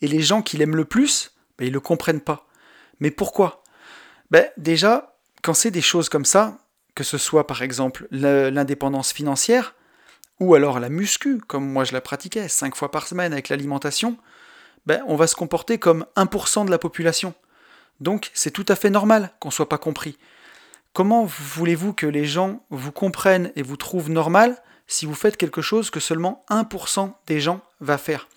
Et 0.00 0.06
les 0.06 0.22
gens 0.22 0.42
qui 0.42 0.56
l'aiment 0.56 0.76
le 0.76 0.84
plus, 0.84 1.32
bah, 1.58 1.64
ils 1.64 1.70
ne 1.70 1.74
le 1.74 1.80
comprennent 1.80 2.20
pas. 2.20 2.46
Mais 3.00 3.10
pourquoi? 3.10 3.62
Ben, 4.30 4.46
Déjà, 4.56 5.16
quand 5.42 5.54
c'est 5.54 5.70
des 5.70 5.82
choses 5.82 6.08
comme 6.08 6.24
ça, 6.24 6.58
que 6.94 7.04
ce 7.04 7.18
soit 7.18 7.46
par 7.46 7.62
exemple 7.62 8.06
l'indépendance 8.10 9.12
financière, 9.12 9.74
ou 10.40 10.54
alors 10.54 10.80
la 10.80 10.88
muscu, 10.88 11.38
comme 11.38 11.70
moi 11.70 11.84
je 11.84 11.92
la 11.92 12.00
pratiquais, 12.00 12.48
5 12.48 12.76
fois 12.76 12.90
par 12.90 13.06
semaine 13.06 13.32
avec 13.32 13.48
l'alimentation, 13.48 14.16
ben, 14.86 15.02
on 15.06 15.16
va 15.16 15.26
se 15.26 15.34
comporter 15.34 15.78
comme 15.78 16.06
1% 16.16 16.66
de 16.66 16.70
la 16.70 16.78
population. 16.78 17.34
Donc 18.00 18.30
c'est 18.34 18.50
tout 18.50 18.66
à 18.68 18.76
fait 18.76 18.90
normal 18.90 19.30
qu'on 19.40 19.48
ne 19.48 19.52
soit 19.52 19.68
pas 19.68 19.78
compris. 19.78 20.18
comment 20.92 21.24
voulez-vous 21.24 21.92
que 21.92 22.06
les 22.06 22.24
gens 22.24 22.60
vous 22.70 22.92
comprennent 22.92 23.50
et 23.56 23.62
vous 23.62 23.76
trouvent 23.76 24.10
normal 24.10 24.56
si 24.86 25.06
vous 25.06 25.14
faites 25.14 25.36
quelque 25.36 25.62
chose 25.62 25.90
que 25.90 26.00
seulement 26.00 26.44
1% 26.50 27.12
des 27.26 27.40
gens 27.40 27.60
va 27.80 27.98
faire? 27.98 28.28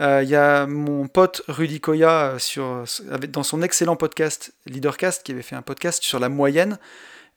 Euh, 0.00 0.22
Il 0.22 0.28
y 0.28 0.36
a 0.36 0.66
mon 0.66 1.08
pote 1.08 1.42
Rudy 1.48 1.80
Koya 1.80 2.36
euh, 2.58 2.84
dans 3.28 3.42
son 3.42 3.62
excellent 3.62 3.96
podcast 3.96 4.52
Leadercast 4.66 5.22
qui 5.22 5.32
avait 5.32 5.42
fait 5.42 5.56
un 5.56 5.62
podcast 5.62 6.02
sur 6.02 6.18
la 6.18 6.28
moyenne. 6.28 6.78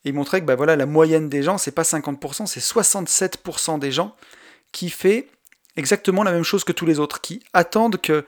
Et 0.05 0.09
il 0.09 0.15
montrait 0.15 0.41
que 0.41 0.45
bah, 0.45 0.55
voilà, 0.55 0.75
la 0.75 0.85
moyenne 0.85 1.29
des 1.29 1.43
gens, 1.43 1.57
c'est 1.57 1.71
pas 1.71 1.83
50%, 1.83 2.45
c'est 2.45 2.61
67% 2.61 3.79
des 3.79 3.91
gens 3.91 4.15
qui 4.71 4.89
fait 4.89 5.29
exactement 5.75 6.23
la 6.23 6.31
même 6.31 6.43
chose 6.43 6.63
que 6.63 6.71
tous 6.71 6.85
les 6.85 6.99
autres, 6.99 7.21
qui 7.21 7.43
attendent 7.53 7.97
que 7.97 8.25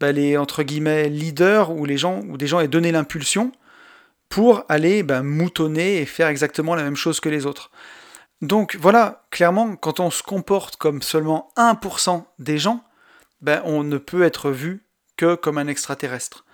bah, 0.00 0.12
les 0.12 0.36
entre 0.36 0.62
guillemets 0.62 1.08
leaders 1.08 1.70
ou 1.70 1.84
les 1.84 1.96
gens 1.96 2.20
ou 2.22 2.36
des 2.36 2.46
gens 2.46 2.60
aient 2.60 2.68
donné 2.68 2.92
l'impulsion 2.92 3.52
pour 4.28 4.64
aller 4.68 5.02
bah, 5.02 5.22
moutonner 5.22 5.98
et 5.98 6.06
faire 6.06 6.28
exactement 6.28 6.74
la 6.74 6.82
même 6.82 6.96
chose 6.96 7.20
que 7.20 7.28
les 7.28 7.46
autres. 7.46 7.70
Donc 8.40 8.76
voilà, 8.80 9.24
clairement, 9.30 9.76
quand 9.76 10.00
on 10.00 10.10
se 10.10 10.22
comporte 10.22 10.76
comme 10.76 11.02
seulement 11.02 11.52
1% 11.56 12.24
des 12.40 12.58
gens, 12.58 12.82
ben, 13.40 13.62
on 13.64 13.84
ne 13.84 13.98
peut 13.98 14.22
être 14.22 14.50
vu 14.50 14.84
que 15.16 15.36
comme 15.36 15.58
un 15.58 15.68
extraterrestre. 15.68 16.44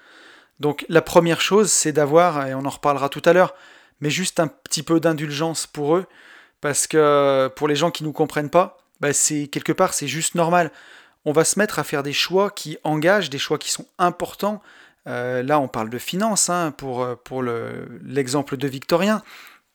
Donc 0.61 0.85
la 0.89 1.03
première 1.03 1.41
chose, 1.41 1.71
c'est 1.71 1.93
d'avoir, 1.93 2.47
et 2.47 2.55
on 2.55 2.67
en 2.67 2.71
reparlera 2.71 3.09
tout 3.09 3.23
à 3.25 3.33
l'heure, 3.33 3.55
mais 4.01 4.11
juste 4.11 4.41
un 4.41 4.49
petit 4.49 4.83
peu 4.83 5.01
d'indulgence 5.01 5.67
pour 5.67 5.97
eux, 5.97 6.07
parce 6.61 6.87
que 6.87 7.51
pour 7.57 7.69
les 7.69 7.77
gens 7.77 7.91
qui 7.91 8.03
ne 8.03 8.09
nous 8.09 8.13
comprennent 8.13 8.51
pas, 8.51 8.79
ben, 9.01 9.13
c'est 9.13 9.47
quelque 9.49 9.73
part 9.73 9.95
c'est 9.95 10.09
juste 10.09 10.35
normal. 10.35 10.71
On 11.25 11.33
va 11.33 11.45
se 11.45 11.59
mettre 11.59 11.79
à 11.79 11.85
faire 11.85 12.03
des 12.03 12.13
choix 12.13 12.51
qui 12.51 12.79
engagent, 12.85 13.31
des 13.31 13.39
choix 13.39 13.59
qui 13.59 13.71
sont 13.71 13.87
importants. 13.99 14.63
Euh, 15.07 15.43
là, 15.43 15.61
on 15.61 15.69
parle 15.69 15.91
de 15.91 15.99
finances 15.99 16.49
hein, 16.49 16.73
pour, 16.77 17.07
pour 17.25 17.43
l'exemple 17.43 18.57
de 18.57 18.69
Victorien 18.69 19.23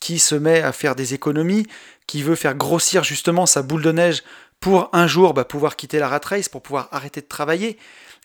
qui 0.03 0.19
se 0.19 0.35
met 0.35 0.61
à 0.61 0.73
faire 0.73 0.95
des 0.95 1.13
économies, 1.13 1.65
qui 2.07 2.23
veut 2.23 2.35
faire 2.35 2.55
grossir 2.55 3.05
justement 3.05 3.45
sa 3.45 3.61
boule 3.61 3.81
de 3.81 3.91
neige 3.93 4.23
pour 4.59 4.89
un 4.91 5.07
jour 5.07 5.33
bah, 5.33 5.45
pouvoir 5.45 5.77
quitter 5.77 5.97
la 5.97 6.09
rat 6.09 6.19
race, 6.25 6.49
pour 6.49 6.61
pouvoir 6.61 6.89
arrêter 6.91 7.21
de 7.21 7.25
travailler. 7.25 7.77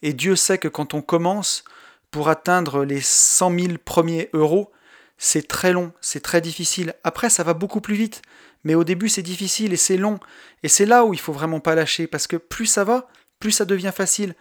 Et 0.03 0.13
Dieu 0.13 0.35
sait 0.35 0.59
que 0.59 0.67
quand 0.67 0.95
on 0.95 1.03
commence 1.03 1.63
pour 2.11 2.29
atteindre 2.29 2.85
les 2.85 3.01
100 3.01 3.59
000 3.59 3.73
premiers 3.85 4.29
euros, 4.33 4.73
c'est 5.19 5.47
très 5.47 5.73
long, 5.73 5.93
c'est 6.01 6.23
très 6.23 6.41
difficile. 6.41 6.95
Après, 7.05 7.31
ça 7.31 7.45
va 7.45 7.55
beaucoup 7.55 7.81
plus 7.81 7.95
vite. 7.95 8.23
Mais 8.65 8.75
au 8.75 8.85
début, 8.85 9.09
c'est 9.09 9.23
difficile 9.23 9.73
et 9.73 9.77
c'est 9.77 9.97
long. 9.97 10.19
Et 10.63 10.69
c'est 10.69 10.87
là 10.87 11.05
où 11.05 11.15
il 11.15 11.21
faut 11.21 11.33
vraiment 11.33 11.61
pas 11.61 11.75
lâcher, 11.75 12.07
parce 12.07 12.27
que 12.27 12.37
plus 12.37 12.67
ça 12.67 12.85
va, 12.85 13.09
plus 13.41 13.53
ça 13.53 13.65
devient 13.65 13.93
facile. 13.95 14.35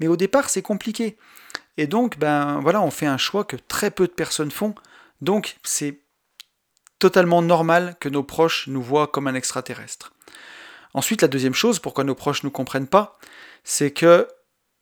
Mais 0.00 0.08
au 0.08 0.16
départ, 0.16 0.48
c'est 0.50 0.62
compliqué. 0.62 1.16
Et 1.76 1.86
donc, 1.86 2.18
ben 2.18 2.60
voilà, 2.60 2.80
on 2.82 2.90
fait 2.90 3.06
un 3.06 3.18
choix 3.18 3.44
que 3.44 3.56
très 3.56 3.90
peu 3.90 4.06
de 4.06 4.12
personnes 4.12 4.50
font. 4.50 4.74
Donc, 5.20 5.56
c'est 5.62 6.00
totalement 6.98 7.42
normal 7.42 7.96
que 8.00 8.08
nos 8.08 8.22
proches 8.22 8.66
nous 8.66 8.82
voient 8.82 9.06
comme 9.06 9.26
un 9.26 9.34
extraterrestre. 9.34 10.12
Ensuite, 10.92 11.22
la 11.22 11.28
deuxième 11.28 11.54
chose, 11.54 11.78
pourquoi 11.78 12.04
nos 12.04 12.14
proches 12.14 12.42
ne 12.42 12.48
nous 12.48 12.52
comprennent 12.52 12.88
pas, 12.88 13.18
c'est 13.64 13.92
que 13.92 14.28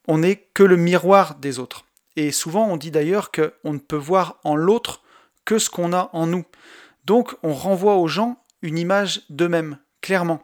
on 0.07 0.19
n'est 0.19 0.37
que 0.53 0.63
le 0.63 0.75
miroir 0.75 1.35
des 1.35 1.59
autres. 1.59 1.85
Et 2.15 2.31
souvent, 2.31 2.67
on 2.67 2.77
dit 2.77 2.91
d'ailleurs 2.91 3.31
qu'on 3.31 3.73
ne 3.73 3.77
peut 3.77 3.95
voir 3.95 4.39
en 4.43 4.55
l'autre 4.55 5.03
que 5.45 5.59
ce 5.59 5.69
qu'on 5.69 5.93
a 5.93 6.09
en 6.13 6.25
nous. 6.25 6.45
Donc, 7.05 7.35
on 7.43 7.53
renvoie 7.53 7.95
aux 7.95 8.07
gens 8.07 8.43
une 8.61 8.77
image 8.77 9.21
d'eux-mêmes, 9.29 9.77
clairement. 10.01 10.43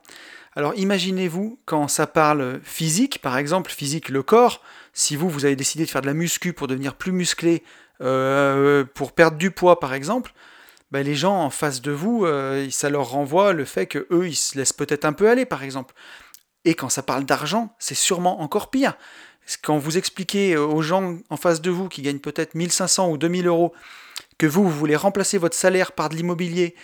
Alors, 0.56 0.73
imaginez-vous 0.75 1.60
quand 1.65 1.88
ça 1.89 2.08
parle 2.08 2.62
physique, 2.63 3.21
par 3.21 3.38
exemple, 3.38 3.71
physique, 3.71 4.10
le 4.10 4.23
corps, 4.23 4.62
si 4.93 5.17
vous, 5.17 5.30
vous 5.30 5.45
avez 5.45 5.58
décidé 5.58 5.86
de 5.86 5.89
faire 5.89 6.01
de 6.01 6.08
la 6.08 6.13
muscu 6.13 6.54
pour 6.54 6.67
devenir 6.67 6.95
plus 6.95 7.12
musclé, 7.12 7.63
euh, 8.01 8.86
pour 8.93 9.12
perdre 9.12 9.38
du 9.38 9.51
poids, 9.51 9.80
par 9.80 9.93
exemple, 9.93 10.34
bah, 10.91 11.04
les 11.04 11.15
gens 11.15 11.36
en 11.36 11.49
face 11.49 11.82
de 11.82 11.91
vous, 11.91 12.25
euh, 12.25 12.69
ça 12.71 12.89
leur 12.89 13.10
renvoie 13.10 13.51
le 13.51 13.65
fait 13.65 13.86
que 13.86 14.08
eux, 14.12 14.28
ils 14.28 14.36
se 14.36 14.58
laissent 14.58 14.73
peut-être 14.73 15.04
un 15.04 15.13
peu 15.13 15.30
aller, 15.30 15.45
par 15.45 15.62
exemple. 15.62 15.93
Et 16.63 16.73
quand 16.73 16.89
ça 16.89 17.04
parle 17.04 17.25
d'argent, 17.25 17.75
c'est 17.78 17.95
sûrement 17.95 18.41
encore 18.41 18.69
pire. 18.69 18.97
Quand 19.62 19.78
vous 19.78 19.97
expliquez 19.97 20.58
aux 20.58 20.82
gens 20.82 21.17
en 21.30 21.38
face 21.38 21.62
de 21.62 21.69
vous 21.69 21.89
qui 21.89 22.01
gagnent 22.01 22.19
peut-être 22.19 22.56
1500 22.56 23.12
ou 23.12 23.17
2000 23.17 23.45
euros 23.45 23.73
que 24.38 24.47
vous, 24.47 24.63
vous 24.63 24.71
voulez 24.71 24.95
remplacer 24.95 25.38
votre 25.38 25.56
salaire 25.56 25.91
par 25.91 26.10
de 26.10 26.15
l'immobilier 26.15 26.75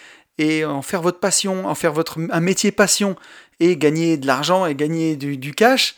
et 0.42 0.66
en 0.66 0.82
faire 0.82 1.04
votre 1.04 1.20
passion, 1.20 1.68
en 1.68 1.76
faire 1.76 1.94
votre, 1.94 2.20
un 2.32 2.40
métier 2.40 2.72
passion 2.72 3.16
et 3.60 3.78
gagner 3.78 4.18
de 4.18 4.26
l'argent 4.26 4.66
et 4.66 4.74
gagner 4.74 5.16
du, 5.16 5.54
cash, 5.54 5.96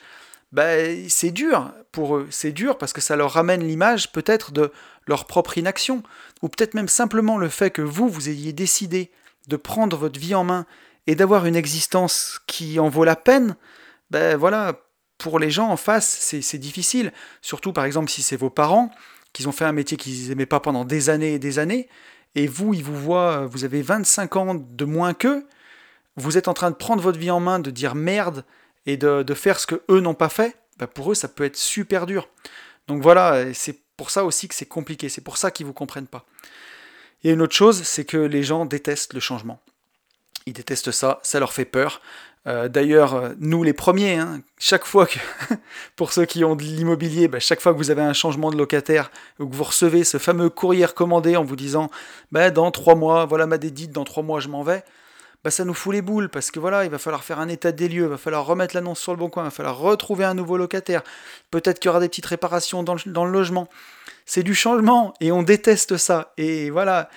bah, 0.51 0.65
c'est 1.07 1.31
dur 1.31 1.71
pour 1.93 2.17
eux. 2.17 2.27
C'est 2.29 2.51
dur 2.51 2.77
parce 2.77 2.91
que 2.91 2.99
ça 2.99 3.15
leur 3.15 3.31
ramène 3.31 3.65
l'image 3.65 4.11
peut-être 4.11 4.51
de 4.51 4.73
leur 5.07 5.27
propre 5.27 5.57
inaction, 5.57 6.03
ou 6.41 6.49
peut-être 6.49 6.73
même 6.73 6.89
simplement 6.89 7.37
le 7.37 7.47
fait 7.47 7.71
que 7.71 7.81
vous, 7.81 8.09
vous 8.09 8.27
ayez 8.27 8.51
décidé 8.51 9.11
de 9.47 9.55
prendre 9.55 9.95
votre 9.95 10.19
vie 10.19 10.35
en 10.35 10.43
main 10.43 10.65
et 11.07 11.15
d'avoir 11.15 11.45
une 11.45 11.55
existence 11.55 12.41
qui 12.45 12.79
en 12.79 12.89
vaut 12.89 13.05
la 13.05 13.15
peine, 13.15 13.55
ben 14.11 14.35
voilà, 14.37 14.77
pour 15.17 15.39
les 15.39 15.51
gens 15.51 15.69
en 15.69 15.77
face, 15.77 16.37
c'est 16.41 16.57
difficile. 16.57 17.13
Surtout 17.41 17.71
par 17.71 17.85
exemple 17.85 18.09
si 18.11 18.21
c'est 18.21 18.35
vos 18.35 18.49
parents, 18.49 18.91
qui 19.31 19.47
ont 19.47 19.53
fait 19.53 19.65
un 19.65 19.71
métier 19.71 19.95
qu'ils 19.95 20.27
n'aimaient 20.27 20.45
pas 20.45 20.59
pendant 20.59 20.83
des 20.83 21.09
années 21.09 21.33
et 21.33 21.39
des 21.39 21.59
années, 21.59 21.87
et 22.35 22.47
vous, 22.47 22.73
ils 22.73 22.83
vous 22.83 22.95
voient, 22.95 23.45
vous 23.45 23.63
avez 23.63 23.81
25 23.81 24.35
ans 24.35 24.55
de 24.55 24.85
moins 24.85 25.13
qu'eux, 25.13 25.45
vous 26.15 26.37
êtes 26.37 26.47
en 26.47 26.53
train 26.53 26.71
de 26.71 26.75
prendre 26.75 27.01
votre 27.01 27.19
vie 27.19 27.31
en 27.31 27.39
main, 27.39 27.59
de 27.59 27.71
dire 27.71 27.95
merde 27.95 28.45
et 28.85 28.97
de, 28.97 29.33
faire 29.33 29.59
ce 29.59 29.67
que 29.67 29.81
eux 29.89 29.99
n'ont 29.99 30.13
pas 30.13 30.29
fait, 30.29 30.57
ben 30.77 30.87
pour 30.87 31.11
eux 31.11 31.15
ça 31.15 31.27
peut 31.27 31.43
être 31.43 31.57
super 31.57 32.05
dur. 32.05 32.29
Donc 32.87 33.01
voilà, 33.01 33.53
c'est 33.53 33.79
pour 33.97 34.09
ça 34.09 34.25
aussi 34.25 34.47
que 34.47 34.55
c'est 34.55 34.65
compliqué, 34.65 35.09
c'est 35.09 35.21
pour 35.21 35.37
ça 35.37 35.51
qu'ils 35.51 35.65
ne 35.65 35.69
vous 35.69 35.73
comprennent 35.73 36.07
pas. 36.07 36.25
Et 37.23 37.31
une 37.31 37.41
autre 37.41 37.55
chose, 37.55 37.83
c'est 37.83 38.05
que 38.05 38.17
les 38.17 38.43
gens 38.43 38.65
détestent 38.65 39.13
le 39.13 39.19
changement. 39.19 39.61
Ils 40.45 40.53
détestent 40.53 40.91
ça, 40.91 41.19
ça 41.23 41.39
leur 41.39 41.53
fait 41.53 41.65
peur. 41.65 42.01
Euh, 42.45 42.67
d'ailleurs, 42.67 43.13
euh, 43.13 43.29
nous 43.39 43.63
les 43.63 43.71
premiers, 43.71 44.17
hein, 44.17 44.41
chaque 44.59 44.83
fois 44.83 45.05
que, 45.05 45.17
pour 45.95 46.11
ceux 46.11 46.25
qui 46.25 46.43
ont 46.43 46.55
de 46.55 46.63
l'immobilier, 46.63 47.29
bah, 47.29 47.39
chaque 47.39 47.61
fois 47.61 47.71
que 47.71 47.77
vous 47.77 47.89
avez 47.89 48.01
un 48.01 48.13
changement 48.13 48.51
de 48.51 48.57
locataire, 48.57 49.11
ou 49.39 49.47
que 49.47 49.55
vous 49.55 49.63
recevez 49.63 50.03
ce 50.03 50.17
fameux 50.17 50.49
courrier 50.49 50.85
recommandé 50.85 51.37
en 51.37 51.45
vous 51.45 51.55
disant 51.55 51.89
bah, 52.33 52.51
dans 52.51 52.69
trois 52.71 52.95
mois, 52.95 53.25
voilà 53.25 53.47
ma 53.47 53.57
dédite, 53.57 53.91
dans 53.91 54.03
trois 54.03 54.23
mois 54.23 54.41
je 54.41 54.49
m'en 54.49 54.61
vais, 54.61 54.83
bah, 55.43 55.51
ça 55.51 55.63
nous 55.63 55.73
fout 55.73 55.93
les 55.93 56.01
boules 56.01 56.27
parce 56.29 56.51
que 56.51 56.59
voilà, 56.59 56.83
il 56.83 56.89
va 56.89 56.97
falloir 56.97 57.23
faire 57.23 57.39
un 57.39 57.47
état 57.47 57.71
des 57.71 57.87
lieux, 57.87 58.03
il 58.03 58.09
va 58.09 58.17
falloir 58.17 58.45
remettre 58.45 58.75
l'annonce 58.75 58.99
sur 58.99 59.13
le 59.13 59.17
bon 59.17 59.29
coin, 59.29 59.43
il 59.43 59.47
va 59.47 59.51
falloir 59.51 59.77
retrouver 59.77 60.25
un 60.25 60.33
nouveau 60.33 60.57
locataire, 60.57 61.01
peut-être 61.51 61.79
qu'il 61.79 61.87
y 61.87 61.91
aura 61.91 62.01
des 62.01 62.09
petites 62.09 62.25
réparations 62.25 62.83
dans 62.83 62.95
le, 62.95 63.31
logement. 63.31 63.69
C'est 64.25 64.43
du 64.43 64.55
changement 64.55 65.13
et 65.19 65.31
on 65.33 65.43
déteste 65.43 65.97
ça. 65.97 66.33
Et 66.37 66.69
voilà. 66.69 67.09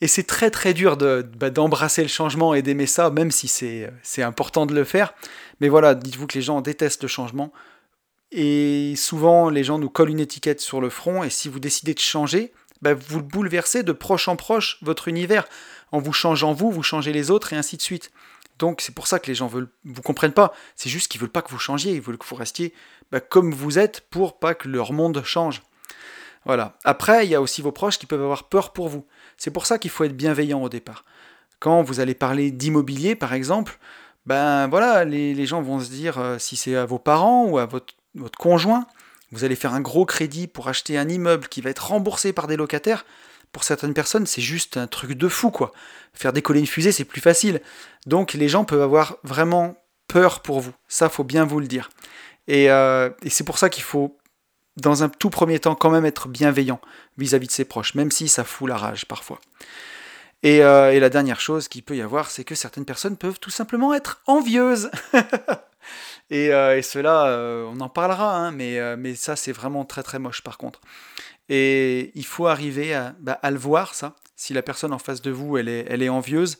Et 0.00 0.08
c'est 0.08 0.24
très 0.24 0.50
très 0.50 0.74
dur 0.74 0.96
bah, 0.96 1.50
d'embrasser 1.50 2.02
le 2.02 2.08
changement 2.08 2.54
et 2.54 2.62
d'aimer 2.62 2.86
ça, 2.86 3.10
même 3.10 3.30
si 3.30 3.48
c'est 3.48 4.22
important 4.22 4.66
de 4.66 4.74
le 4.74 4.84
faire. 4.84 5.14
Mais 5.60 5.68
voilà, 5.68 5.94
dites-vous 5.94 6.26
que 6.26 6.34
les 6.34 6.42
gens 6.42 6.60
détestent 6.60 7.02
le 7.02 7.08
changement. 7.08 7.52
Et 8.32 8.94
souvent, 8.96 9.48
les 9.48 9.64
gens 9.64 9.78
nous 9.78 9.88
collent 9.88 10.10
une 10.10 10.20
étiquette 10.20 10.60
sur 10.60 10.80
le 10.80 10.90
front, 10.90 11.22
et 11.22 11.30
si 11.30 11.48
vous 11.48 11.60
décidez 11.60 11.94
de 11.94 12.00
changer, 12.00 12.52
bah, 12.82 12.94
vous 12.94 13.22
bouleversez 13.22 13.82
de 13.82 13.92
proche 13.92 14.28
en 14.28 14.36
proche 14.36 14.78
votre 14.82 15.08
univers. 15.08 15.46
En 15.92 16.00
vous 16.00 16.12
changeant 16.12 16.52
vous, 16.52 16.70
vous 16.70 16.82
changez 16.82 17.12
les 17.12 17.30
autres 17.30 17.52
et 17.52 17.56
ainsi 17.56 17.76
de 17.76 17.82
suite. 17.82 18.10
Donc 18.58 18.80
c'est 18.80 18.94
pour 18.94 19.06
ça 19.06 19.18
que 19.18 19.26
les 19.26 19.34
gens 19.34 19.46
veulent, 19.46 19.68
vous 19.84 20.02
comprennent 20.02 20.32
pas. 20.32 20.52
C'est 20.74 20.90
juste 20.90 21.10
qu'ils 21.10 21.20
veulent 21.20 21.30
pas 21.30 21.42
que 21.42 21.50
vous 21.50 21.58
changiez, 21.58 21.92
ils 21.92 22.00
veulent 22.00 22.18
que 22.18 22.26
vous 22.26 22.36
restiez 22.36 22.72
bah, 23.10 23.20
comme 23.20 23.52
vous 23.52 23.78
êtes 23.78 24.00
pour 24.10 24.38
pas 24.38 24.54
que 24.54 24.68
leur 24.68 24.92
monde 24.92 25.22
change. 25.24 25.62
Voilà. 26.46 26.78
Après, 26.84 27.26
il 27.26 27.30
y 27.30 27.34
a 27.34 27.42
aussi 27.42 27.60
vos 27.60 27.72
proches 27.72 27.98
qui 27.98 28.06
peuvent 28.06 28.22
avoir 28.22 28.44
peur 28.44 28.72
pour 28.72 28.88
vous. 28.88 29.04
C'est 29.36 29.50
pour 29.50 29.66
ça 29.66 29.78
qu'il 29.78 29.90
faut 29.90 30.04
être 30.04 30.16
bienveillant 30.16 30.62
au 30.62 30.68
départ. 30.68 31.04
Quand 31.58 31.82
vous 31.82 32.00
allez 32.00 32.14
parler 32.14 32.52
d'immobilier, 32.52 33.16
par 33.16 33.34
exemple, 33.34 33.78
ben 34.26 34.68
voilà, 34.68 35.04
les, 35.04 35.46
gens 35.46 35.60
vont 35.60 35.80
se 35.80 35.90
dire 35.90 36.18
euh, 36.18 36.38
si 36.38 36.56
c'est 36.56 36.76
à 36.76 36.84
vos 36.84 36.98
parents 36.98 37.46
ou 37.46 37.58
à 37.58 37.66
votre, 37.66 37.94
conjoint, 38.38 38.86
vous 39.32 39.44
allez 39.44 39.56
faire 39.56 39.74
un 39.74 39.80
gros 39.80 40.06
crédit 40.06 40.46
pour 40.46 40.68
acheter 40.68 40.96
un 40.96 41.08
immeuble 41.08 41.48
qui 41.48 41.60
va 41.60 41.70
être 41.70 41.88
remboursé 41.88 42.32
par 42.32 42.46
des 42.46 42.56
locataires, 42.56 43.04
pour 43.52 43.64
certaines 43.64 43.94
personnes, 43.94 44.26
c'est 44.26 44.42
juste 44.42 44.76
un 44.76 44.86
truc 44.86 45.12
de 45.12 45.28
fou, 45.28 45.50
quoi. 45.50 45.72
Faire 46.14 46.32
décoller 46.32 46.60
une 46.60 46.66
fusée, 46.66 46.92
c'est 46.92 47.04
plus 47.04 47.20
facile. 47.20 47.60
Donc 48.06 48.34
les 48.34 48.48
gens 48.48 48.64
peuvent 48.64 48.82
avoir 48.82 49.16
vraiment 49.22 49.76
peur 50.08 50.42
pour 50.42 50.60
vous. 50.60 50.72
Ça, 50.88 51.08
faut 51.08 51.24
bien 51.24 51.44
vous 51.44 51.60
le 51.60 51.66
dire. 51.66 51.90
Et, 52.48 52.70
euh, 52.70 53.10
c'est 53.26 53.44
pour 53.44 53.58
ça 53.58 53.68
qu'il 53.68 53.82
faut, 53.82 54.16
dans 54.76 55.02
un 55.02 55.08
tout 55.08 55.30
premier 55.30 55.58
temps, 55.58 55.74
quand 55.74 55.90
même 55.90 56.04
être 56.04 56.28
bienveillant 56.28 56.80
vis-à-vis 57.18 57.46
de 57.46 57.52
ses 57.52 57.64
proches, 57.64 57.94
même 57.94 58.10
si 58.10 58.28
ça 58.28 58.44
fout 58.44 58.68
la 58.68 58.76
rage 58.76 59.06
parfois. 59.06 59.40
Et, 60.42 60.62
euh, 60.62 60.98
la 60.98 61.08
dernière 61.08 61.40
chose 61.40 61.68
qu'il 61.68 61.82
peut 61.82 61.96
y 61.96 62.02
avoir, 62.02 62.30
c'est 62.30 62.44
que 62.44 62.54
certaines 62.54 62.84
personnes 62.84 63.16
peuvent 63.16 63.40
tout 63.40 63.50
simplement 63.50 63.94
être 63.94 64.20
envieuses. 64.26 64.90
et, 66.30 66.52
euh, 66.52 66.76
et, 66.76 66.82
cela, 66.82 67.66
on 67.72 67.80
en 67.80 67.88
parlera, 67.88 68.36
hein, 68.36 68.52
mais, 68.52 69.14
ça, 69.14 69.36
c'est 69.36 69.52
vraiment 69.52 69.84
très 69.84 70.02
très 70.02 70.18
moche 70.18 70.42
par 70.42 70.58
contre. 70.58 70.80
Et 71.48 72.12
il 72.14 72.26
faut 72.26 72.46
arriver 72.46 73.00
bah, 73.20 73.38
à, 73.42 73.50
le 73.50 73.58
voir, 73.58 73.94
ça, 73.94 74.14
si 74.36 74.52
la 74.52 74.62
personne 74.62 74.92
en 74.92 74.98
face 74.98 75.22
de 75.22 75.30
vous, 75.30 75.56
elle 75.56 75.68
est, 75.68 76.08
envieuse. 76.08 76.58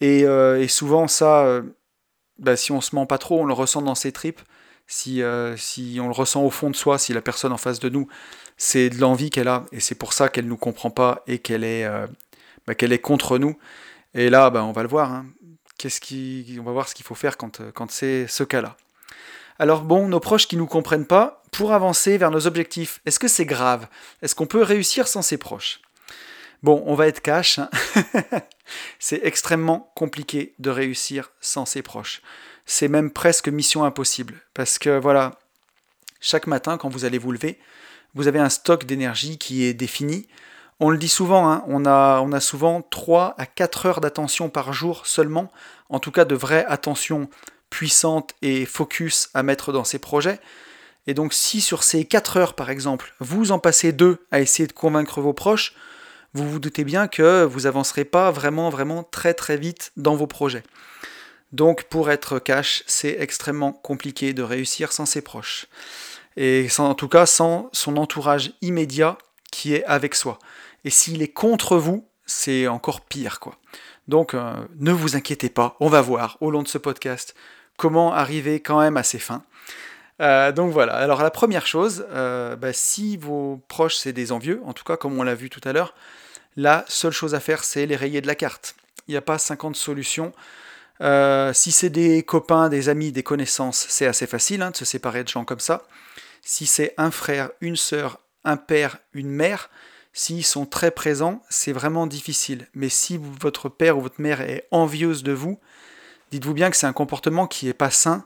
Et, 0.00 0.24
euh, 0.24 0.66
souvent, 0.68 1.08
ça, 1.08 1.44
euh, 1.44 1.62
bah, 2.38 2.56
si 2.56 2.72
on 2.72 2.80
se 2.80 2.94
ment 2.94 3.06
pas 3.06 3.18
trop, 3.18 3.40
on 3.40 3.44
le 3.44 3.52
ressent 3.52 3.82
dans 3.82 3.94
ses 3.94 4.12
tripes. 4.12 4.40
Si, 4.86 5.22
euh, 5.22 5.56
si 5.56 5.98
on 6.00 6.06
le 6.06 6.12
ressent 6.12 6.42
au 6.42 6.50
fond 6.50 6.70
de 6.70 6.76
soi, 6.76 6.98
si 6.98 7.12
la 7.12 7.22
personne 7.22 7.52
en 7.52 7.56
face 7.56 7.80
de 7.80 7.88
nous, 7.88 8.08
c'est 8.56 8.90
de 8.90 9.00
l'envie 9.00 9.30
qu'elle 9.30 9.48
a, 9.48 9.64
et 9.72 9.80
c'est 9.80 9.94
pour 9.94 10.12
ça 10.12 10.28
qu'elle 10.28 10.44
ne 10.44 10.50
nous 10.50 10.56
comprend 10.56 10.90
pas 10.90 11.22
et 11.26 11.38
qu'elle 11.38 11.64
est, 11.64 11.88
bah, 12.66 12.74
qu'elle 12.74 12.92
est 12.92 12.98
contre 12.98 13.38
nous. 13.38 13.56
Et 14.14 14.28
là, 14.28 14.50
bah, 14.50 14.64
on 14.64 14.72
va 14.72 14.82
le 14.82 14.88
voir. 14.88 15.10
Hein. 15.12 15.26
Qu'est-ce 15.78 16.00
qui, 16.00 16.58
on 16.60 16.64
va 16.64 16.72
voir 16.72 16.88
ce 16.88 16.94
qu'il 16.94 17.06
faut 17.06 17.14
faire 17.14 17.36
quand, 17.36 17.62
quand 17.72 17.90
c'est 17.90 18.26
ce 18.26 18.44
cas-là. 18.44 18.76
Alors 19.58 19.82
bon, 19.82 20.08
nos 20.08 20.20
proches 20.20 20.46
qui 20.46 20.56
ne 20.56 20.60
nous 20.60 20.66
comprennent 20.66 21.06
pas, 21.06 21.42
pour 21.52 21.72
avancer 21.72 22.16
vers 22.18 22.30
nos 22.30 22.46
objectifs, 22.46 23.00
est-ce 23.06 23.18
que 23.18 23.28
c'est 23.28 23.44
grave? 23.44 23.86
Est-ce 24.22 24.34
qu'on 24.34 24.46
peut 24.46 24.62
réussir 24.62 25.06
sans 25.06 25.22
ses 25.22 25.36
proches? 25.36 25.80
Bon, 26.62 26.82
on 26.86 26.94
va 26.94 27.08
être 27.08 27.20
cash. 27.20 27.58
Hein. 27.58 27.68
c'est 28.98 29.20
extrêmement 29.24 29.92
compliqué 29.94 30.54
de 30.58 30.70
réussir 30.70 31.30
sans 31.40 31.66
ses 31.66 31.82
proches. 31.82 32.22
C'est 32.74 32.88
même 32.88 33.10
presque 33.10 33.48
mission 33.48 33.84
impossible. 33.84 34.40
Parce 34.54 34.78
que 34.78 34.98
voilà, 34.98 35.38
chaque 36.22 36.46
matin, 36.46 36.78
quand 36.78 36.88
vous 36.88 37.04
allez 37.04 37.18
vous 37.18 37.30
lever, 37.30 37.58
vous 38.14 38.28
avez 38.28 38.38
un 38.38 38.48
stock 38.48 38.86
d'énergie 38.86 39.36
qui 39.36 39.64
est 39.64 39.74
défini. 39.74 40.26
On 40.80 40.88
le 40.88 40.96
dit 40.96 41.10
souvent, 41.10 41.52
hein, 41.52 41.62
on, 41.66 41.84
a, 41.84 42.40
souvent 42.40 42.80
3 42.80 43.34
à 43.36 43.44
4 43.44 43.84
heures 43.84 44.00
d'attention 44.00 44.48
par 44.48 44.72
jour 44.72 45.06
seulement, 45.06 45.52
en 45.90 45.98
tout 45.98 46.12
cas 46.12 46.24
de 46.24 46.34
vraie 46.34 46.64
attention 46.66 47.28
puissante 47.68 48.32
et 48.40 48.64
focus 48.64 49.28
à 49.34 49.42
mettre 49.42 49.74
dans 49.74 49.84
ses 49.84 49.98
projets. 49.98 50.40
Et 51.06 51.12
donc 51.12 51.34
si 51.34 51.60
sur 51.60 51.82
ces 51.82 52.06
4 52.06 52.38
heures 52.38 52.54
par 52.54 52.70
exemple, 52.70 53.12
vous 53.20 53.52
en 53.52 53.58
passez 53.58 53.92
2 53.92 54.24
à 54.30 54.40
essayer 54.40 54.66
de 54.66 54.72
convaincre 54.72 55.20
vos 55.20 55.34
proches, 55.34 55.74
vous 56.32 56.48
vous 56.48 56.58
doutez 56.58 56.84
bien 56.84 57.06
que 57.06 57.44
vous 57.44 57.66
avancerez 57.66 58.06
pas 58.06 58.30
vraiment 58.30 58.70
vraiment 58.70 59.04
très 59.04 59.34
très 59.34 59.58
vite 59.58 59.92
dans 59.98 60.16
vos 60.16 60.26
projets. 60.26 60.62
Donc 61.52 61.84
pour 61.84 62.10
être 62.10 62.38
cash, 62.38 62.82
c'est 62.86 63.16
extrêmement 63.18 63.72
compliqué 63.72 64.32
de 64.32 64.42
réussir 64.42 64.92
sans 64.92 65.06
ses 65.06 65.22
proches. 65.22 65.66
Et 66.36 66.68
en 66.78 66.94
tout 66.94 67.08
cas 67.08 67.26
sans 67.26 67.68
son 67.72 67.96
entourage 67.98 68.52
immédiat 68.62 69.18
qui 69.50 69.74
est 69.74 69.84
avec 69.84 70.14
soi. 70.14 70.38
Et 70.84 70.90
s'il 70.90 71.22
est 71.22 71.28
contre 71.28 71.76
vous, 71.76 72.08
c'est 72.26 72.66
encore 72.68 73.02
pire 73.02 73.38
quoi. 73.38 73.58
Donc 74.08 74.34
euh, 74.34 74.54
ne 74.78 74.92
vous 74.92 75.14
inquiétez 75.16 75.50
pas, 75.50 75.76
on 75.78 75.88
va 75.88 76.00
voir 76.00 76.38
au 76.40 76.50
long 76.50 76.62
de 76.62 76.68
ce 76.68 76.78
podcast 76.78 77.34
comment 77.76 78.12
arriver 78.12 78.60
quand 78.60 78.80
même 78.80 78.96
à 78.96 79.02
ses 79.02 79.18
fins. 79.18 79.44
Euh, 80.20 80.52
donc 80.52 80.72
voilà, 80.72 80.94
alors 80.94 81.22
la 81.22 81.30
première 81.30 81.66
chose, 81.66 82.06
euh, 82.10 82.56
bah, 82.56 82.72
si 82.72 83.16
vos 83.16 83.60
proches 83.68 83.96
c'est 83.96 84.12
des 84.12 84.32
envieux, 84.32 84.60
en 84.64 84.72
tout 84.72 84.84
cas 84.84 84.96
comme 84.96 85.18
on 85.18 85.22
l'a 85.22 85.34
vu 85.34 85.50
tout 85.50 85.60
à 85.64 85.72
l'heure, 85.72 85.94
la 86.56 86.84
seule 86.88 87.12
chose 87.12 87.34
à 87.34 87.40
faire 87.40 87.62
c'est 87.64 87.86
les 87.86 87.96
rayer 87.96 88.20
de 88.20 88.26
la 88.26 88.34
carte. 88.34 88.74
Il 89.08 89.12
n'y 89.12 89.16
a 89.16 89.22
pas 89.22 89.38
50 89.38 89.76
solutions. 89.76 90.32
Euh, 91.02 91.52
si 91.52 91.72
c'est 91.72 91.90
des 91.90 92.22
copains, 92.22 92.68
des 92.68 92.88
amis, 92.88 93.12
des 93.12 93.22
connaissances, 93.22 93.86
c'est 93.88 94.06
assez 94.06 94.26
facile 94.26 94.62
hein, 94.62 94.70
de 94.70 94.76
se 94.76 94.84
séparer 94.84 95.24
de 95.24 95.28
gens 95.28 95.44
comme 95.44 95.60
ça. 95.60 95.82
Si 96.42 96.66
c'est 96.66 96.94
un 96.96 97.10
frère, 97.10 97.50
une 97.60 97.76
sœur, 97.76 98.20
un 98.44 98.56
père, 98.56 98.98
une 99.12 99.30
mère, 99.30 99.70
s'ils 100.12 100.44
sont 100.44 100.66
très 100.66 100.90
présents, 100.90 101.42
c'est 101.48 101.72
vraiment 101.72 102.06
difficile. 102.06 102.68
Mais 102.74 102.88
si 102.88 103.18
votre 103.40 103.68
père 103.68 103.98
ou 103.98 104.02
votre 104.02 104.20
mère 104.20 104.40
est 104.40 104.68
envieuse 104.70 105.22
de 105.22 105.32
vous, 105.32 105.58
dites-vous 106.30 106.54
bien 106.54 106.70
que 106.70 106.76
c'est 106.76 106.86
un 106.86 106.92
comportement 106.92 107.46
qui 107.46 107.66
n'est 107.66 107.72
pas 107.72 107.90
sain. 107.90 108.24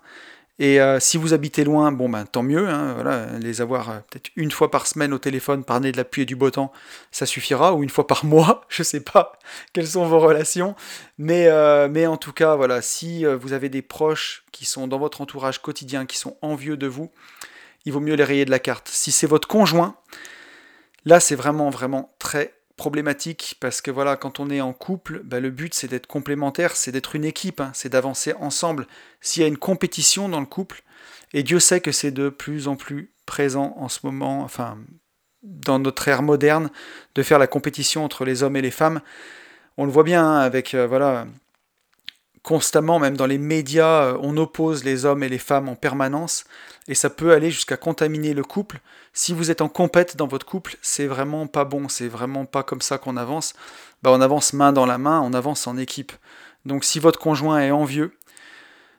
Et 0.59 0.81
euh, 0.81 0.99
si 1.01 1.19
vous 1.19 1.35
habitez 1.35 1.65
loin, 1.65 1.93
bon 1.93 2.09
ben 2.09 2.25
tant 2.25 2.43
mieux, 2.43 2.69
hein, 2.69 2.95
voilà, 2.95 3.27
les 3.39 3.61
avoir 3.61 3.91
euh, 3.91 3.99
peut-être 4.09 4.31
une 4.37 4.51
fois 4.51 4.71
par 4.71 4.87
semaine 4.87 5.13
au 5.13 5.19
téléphone, 5.19 5.65
parler 5.65 5.93
de 5.93 5.99
la 5.99 6.05
pluie 6.05 6.23
et 6.23 6.27
du 6.27 6.35
beau 6.35 6.51
temps, 6.51 6.73
ça 7.11 7.27
suffira, 7.27 7.75
ou 7.75 7.83
une 7.83 7.91
fois 7.91 8.07
par 8.07 8.25
mois, 8.25 8.65
je 8.69 8.83
sais 8.83 9.01
pas 9.01 9.39
quelles 9.75 9.87
sont 9.87 10.07
vos 10.07 10.19
relations, 10.19 10.75
mais, 11.19 11.49
euh, 11.49 11.89
mais 11.91 12.07
en 12.07 12.17
tout 12.17 12.33
cas, 12.33 12.57
voilà, 12.57 12.81
si 12.81 13.25
vous 13.27 13.53
avez 13.53 13.69
des 13.69 13.83
proches 13.83 14.45
qui 14.51 14.65
sont 14.65 14.89
dans 14.89 14.99
votre 14.99 15.21
entourage 15.21 15.61
quotidien, 15.61 16.07
qui 16.07 16.17
sont 16.17 16.39
envieux 16.41 16.79
de 16.79 16.87
vous, 16.87 17.11
il 17.85 17.93
vaut 17.93 18.01
mieux 18.01 18.15
les 18.15 18.25
rayer 18.25 18.47
de 18.47 18.51
la 18.51 18.59
carte. 18.59 18.89
Si 18.89 19.13
c'est 19.13 19.27
votre 19.27 19.49
conjoint, 19.49 19.97
là 21.05 21.21
c'est 21.21 21.37
vraiment 21.37 21.69
vraiment 21.69 22.15
très 22.19 22.55
problématique 22.77 23.57
parce 23.61 23.81
que 23.81 23.91
voilà, 23.91 24.17
quand 24.17 24.41
on 24.41 24.51
est 24.51 24.61
en 24.61 24.73
couple, 24.73 25.23
bah, 25.25 25.41
le 25.41 25.51
but 25.51 25.75
c'est 25.75 25.89
d'être 25.89 26.07
complémentaire, 26.07 26.77
c'est 26.77 26.93
d'être 26.93 27.17
une 27.17 27.25
équipe, 27.25 27.61
hein, 27.61 27.71
c'est 27.75 27.89
d'avancer 27.89 28.35
ensemble. 28.35 28.87
S'il 29.21 29.43
y 29.43 29.45
a 29.45 29.49
une 29.49 29.57
compétition 29.57 30.29
dans 30.29 30.41
le 30.41 30.47
couple, 30.47 30.83
et 31.33 31.43
Dieu 31.43 31.59
sait 31.59 31.81
que 31.81 31.93
c'est 31.93 32.11
de 32.11 32.29
plus 32.29 32.69
en 32.69 32.77
plus 32.77 33.13
présent 33.25 33.75
en 33.79 33.89
ce 33.89 34.01
moment, 34.05 34.43
enfin 34.43 34.79
dans 35.43 35.79
notre 35.79 36.09
ère 36.09 36.23
moderne, 36.23 36.71
de 37.15 37.23
faire 37.23 37.39
la 37.39 37.47
compétition 37.47 38.05
entre 38.05 38.25
les 38.25 38.43
hommes 38.43 38.57
et 38.57 38.63
les 38.63 38.71
femmes. 38.71 39.01
On 39.77 39.85
le 39.85 39.93
voit 39.93 40.03
bien 40.03 40.25
hein, 40.25 40.39
avec 40.39 40.75
euh, 40.75 40.87
voilà 40.87 41.27
constamment, 42.47 43.01
même 43.01 43.17
dans 43.17 43.27
les 43.27 43.39
médias, 43.39 44.05
euh, 44.05 44.19
on 44.23 44.37
oppose 44.37 44.85
les 44.85 45.05
hommes 45.05 45.25
et 45.25 45.29
les 45.29 45.37
femmes 45.37 45.69
en 45.69 45.75
permanence, 45.75 46.45
et 46.87 46.95
ça 46.95 47.11
peut 47.11 47.33
aller 47.33 47.51
jusqu'à 47.51 47.77
contaminer 47.77 48.35
le 48.35 48.45
couple. 48.45 48.79
Si 49.13 49.33
vous 49.33 49.51
êtes 49.51 49.63
en 49.63 49.69
compète 49.69 50.17
dans 50.17 50.29
votre 50.29 50.47
couple, 50.47 50.77
c'est 50.81 51.09
vraiment 51.09 51.49
pas 51.49 51.65
bon, 51.65 51.89
c'est 51.89 52.07
vraiment 52.07 52.45
pas 52.45 52.63
comme 52.63 52.83
ça 52.83 52.99
qu'on 52.99 53.17
avance. 53.17 53.55
Bah, 54.05 54.13
on 54.13 54.21
avance 54.21 54.53
main 54.53 54.73
dans 54.73 54.87
la 54.87 54.97
main, 54.97 55.21
on 55.23 55.35
avance 55.35 55.67
en 55.67 55.77
équipe. 55.77 56.13
Donc 56.65 56.85
si 56.85 57.01
votre 57.01 57.19
conjoint 57.19 57.59
est 57.59 57.73
envieux, 57.73 58.17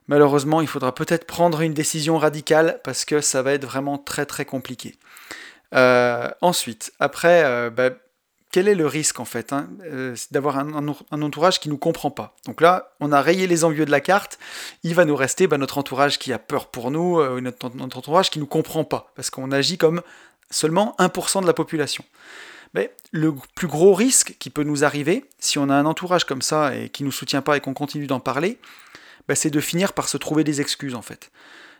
malheureusement, 0.10 0.60
il 0.60 0.68
faudra 0.68 0.94
peut-être 0.94 1.26
prendre 1.26 1.62
une 1.62 1.74
décision 1.74 2.18
radicale 2.18 2.82
parce 2.84 3.06
que 3.06 3.22
ça 3.22 3.44
va 3.44 3.54
être 3.54 3.66
vraiment 3.66 3.98
très 3.98 4.26
très 4.26 4.44
compliqué. 4.44 4.98
Euh, 5.74 6.30
ensuite, 6.42 6.92
après, 7.00 7.46
euh, 7.46 7.70
bah, 7.70 7.92
quel 8.58 8.68
est 8.68 8.74
le 8.74 8.88
risque 8.88 9.20
en 9.20 9.26
fait 9.26 9.54
hein 9.54 9.70
euh, 9.84 10.16
d'avoir 10.32 10.58
un, 10.58 10.88
entourage 11.22 11.60
qui 11.60 11.68
ne 11.68 11.74
nous 11.74 11.78
comprend 11.78 12.10
pas 12.10 12.36
Donc 12.48 12.60
là, 12.60 12.90
on 13.00 13.12
a 13.12 13.22
rayé 13.22 13.46
les 13.46 13.64
envieux 13.64 13.86
de 13.86 13.92
la 13.92 14.02
carte, 14.02 14.40
il 14.82 14.96
va 14.96 15.06
nous 15.06 15.16
rester 15.16 15.46
bah, 15.46 15.60
notre 15.60 15.78
entourage 15.78 16.18
qui 16.18 16.34
a 16.34 16.40
peur 16.40 16.66
pour 16.66 16.90
nous, 16.90 17.20
euh, 17.20 17.40
notre, 17.40 17.68
entourage 17.80 18.32
qui 18.32 18.40
ne 18.40 18.46
nous 18.46 18.48
comprend 18.48 18.84
pas, 18.84 19.12
parce 19.16 19.30
qu'on 19.30 19.52
agit 19.52 19.78
comme 19.78 20.02
seulement 20.50 20.96
1% 20.98 21.44
de 21.44 21.46
la 21.46 21.54
population. 21.54 22.04
Mais 22.74 22.96
le 23.12 23.32
plus 23.54 23.68
gros 23.68 23.94
risque 23.94 24.36
qui 24.40 24.50
peut 24.50 24.64
nous 24.64 24.84
arriver, 24.84 25.26
si 25.38 25.60
on 25.60 25.70
a 25.70 25.76
un 25.76 25.86
entourage 25.86 26.24
comme 26.24 26.42
ça 26.42 26.76
et 26.76 26.90
qui 26.90 27.04
ne 27.04 27.10
nous 27.10 27.12
soutient 27.12 27.44
pas 27.44 27.58
et 27.58 27.60
qu'on 27.60 27.76
continue 27.76 28.08
d'en 28.08 28.20
parler, 28.20 28.58
bah, 29.28 29.36
c'est 29.36 29.52
de 29.52 29.60
finir 29.60 29.94
par 29.94 30.10
se 30.10 30.18
trouver 30.18 30.44
des 30.44 30.62
excuses 30.62 30.96
en 30.96 31.04
fait. 31.04 31.30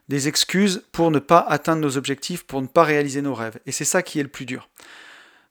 Des 0.10 0.28
excuses 0.28 0.84
pour 0.92 1.10
ne 1.10 1.18
pas 1.18 1.40
atteindre 1.40 1.82
nos 1.82 1.98
objectifs, 1.98 2.46
pour 2.46 2.62
ne 2.62 2.68
pas 2.68 2.84
réaliser 2.84 3.24
nos 3.24 3.34
rêves. 3.34 3.58
Et 3.66 3.72
c'est 3.72 3.84
ça 3.84 4.04
qui 4.04 4.20
est 4.20 4.24
le 4.24 4.30
plus 4.30 4.46
dur 4.46 4.70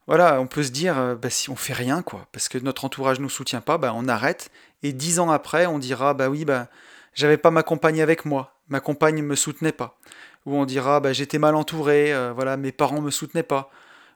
voilà, 0.06 0.40
on 0.40 0.46
peut 0.46 0.62
se 0.62 0.70
dire, 0.70 0.98
euh, 0.98 1.14
bah, 1.16 1.30
si 1.30 1.50
on 1.50 1.56
fait 1.56 1.72
rien, 1.72 2.02
quoi, 2.02 2.26
parce 2.32 2.48
que 2.48 2.58
notre 2.58 2.84
entourage 2.84 3.18
nous 3.18 3.28
soutient 3.28 3.60
pas, 3.60 3.76
bah, 3.76 3.92
on 3.94 4.06
arrête. 4.08 4.50
Et 4.82 4.92
dix 4.92 5.18
ans 5.18 5.30
après, 5.30 5.66
on 5.66 5.78
dira, 5.78 6.14
bah 6.14 6.28
oui, 6.28 6.44
bah, 6.44 6.68
j'avais 7.14 7.36
pas 7.36 7.50
ma 7.50 7.62
compagne 7.62 8.00
avec 8.00 8.24
moi, 8.24 8.54
ma 8.68 8.80
compagne 8.80 9.22
me 9.22 9.34
soutenait 9.34 9.72
pas. 9.72 9.98
Ou 10.44 10.54
on 10.56 10.64
dira, 10.64 11.00
bah, 11.00 11.12
j'étais 11.12 11.38
mal 11.38 11.56
entouré, 11.56 12.14
euh, 12.14 12.32
voilà, 12.32 12.56
mes 12.56 12.72
parents 12.72 13.00
me 13.00 13.10
soutenaient 13.10 13.42
pas. 13.42 13.70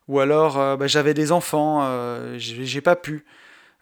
Ou 0.07 0.21
alors, 0.21 0.59
euh, 0.59 0.77
bah, 0.77 0.87
j'avais 0.87 1.15
des 1.15 1.33
enfants, 1.33 1.83
j'ai 2.37 2.81
pas 2.81 2.97
pu. 2.97 3.25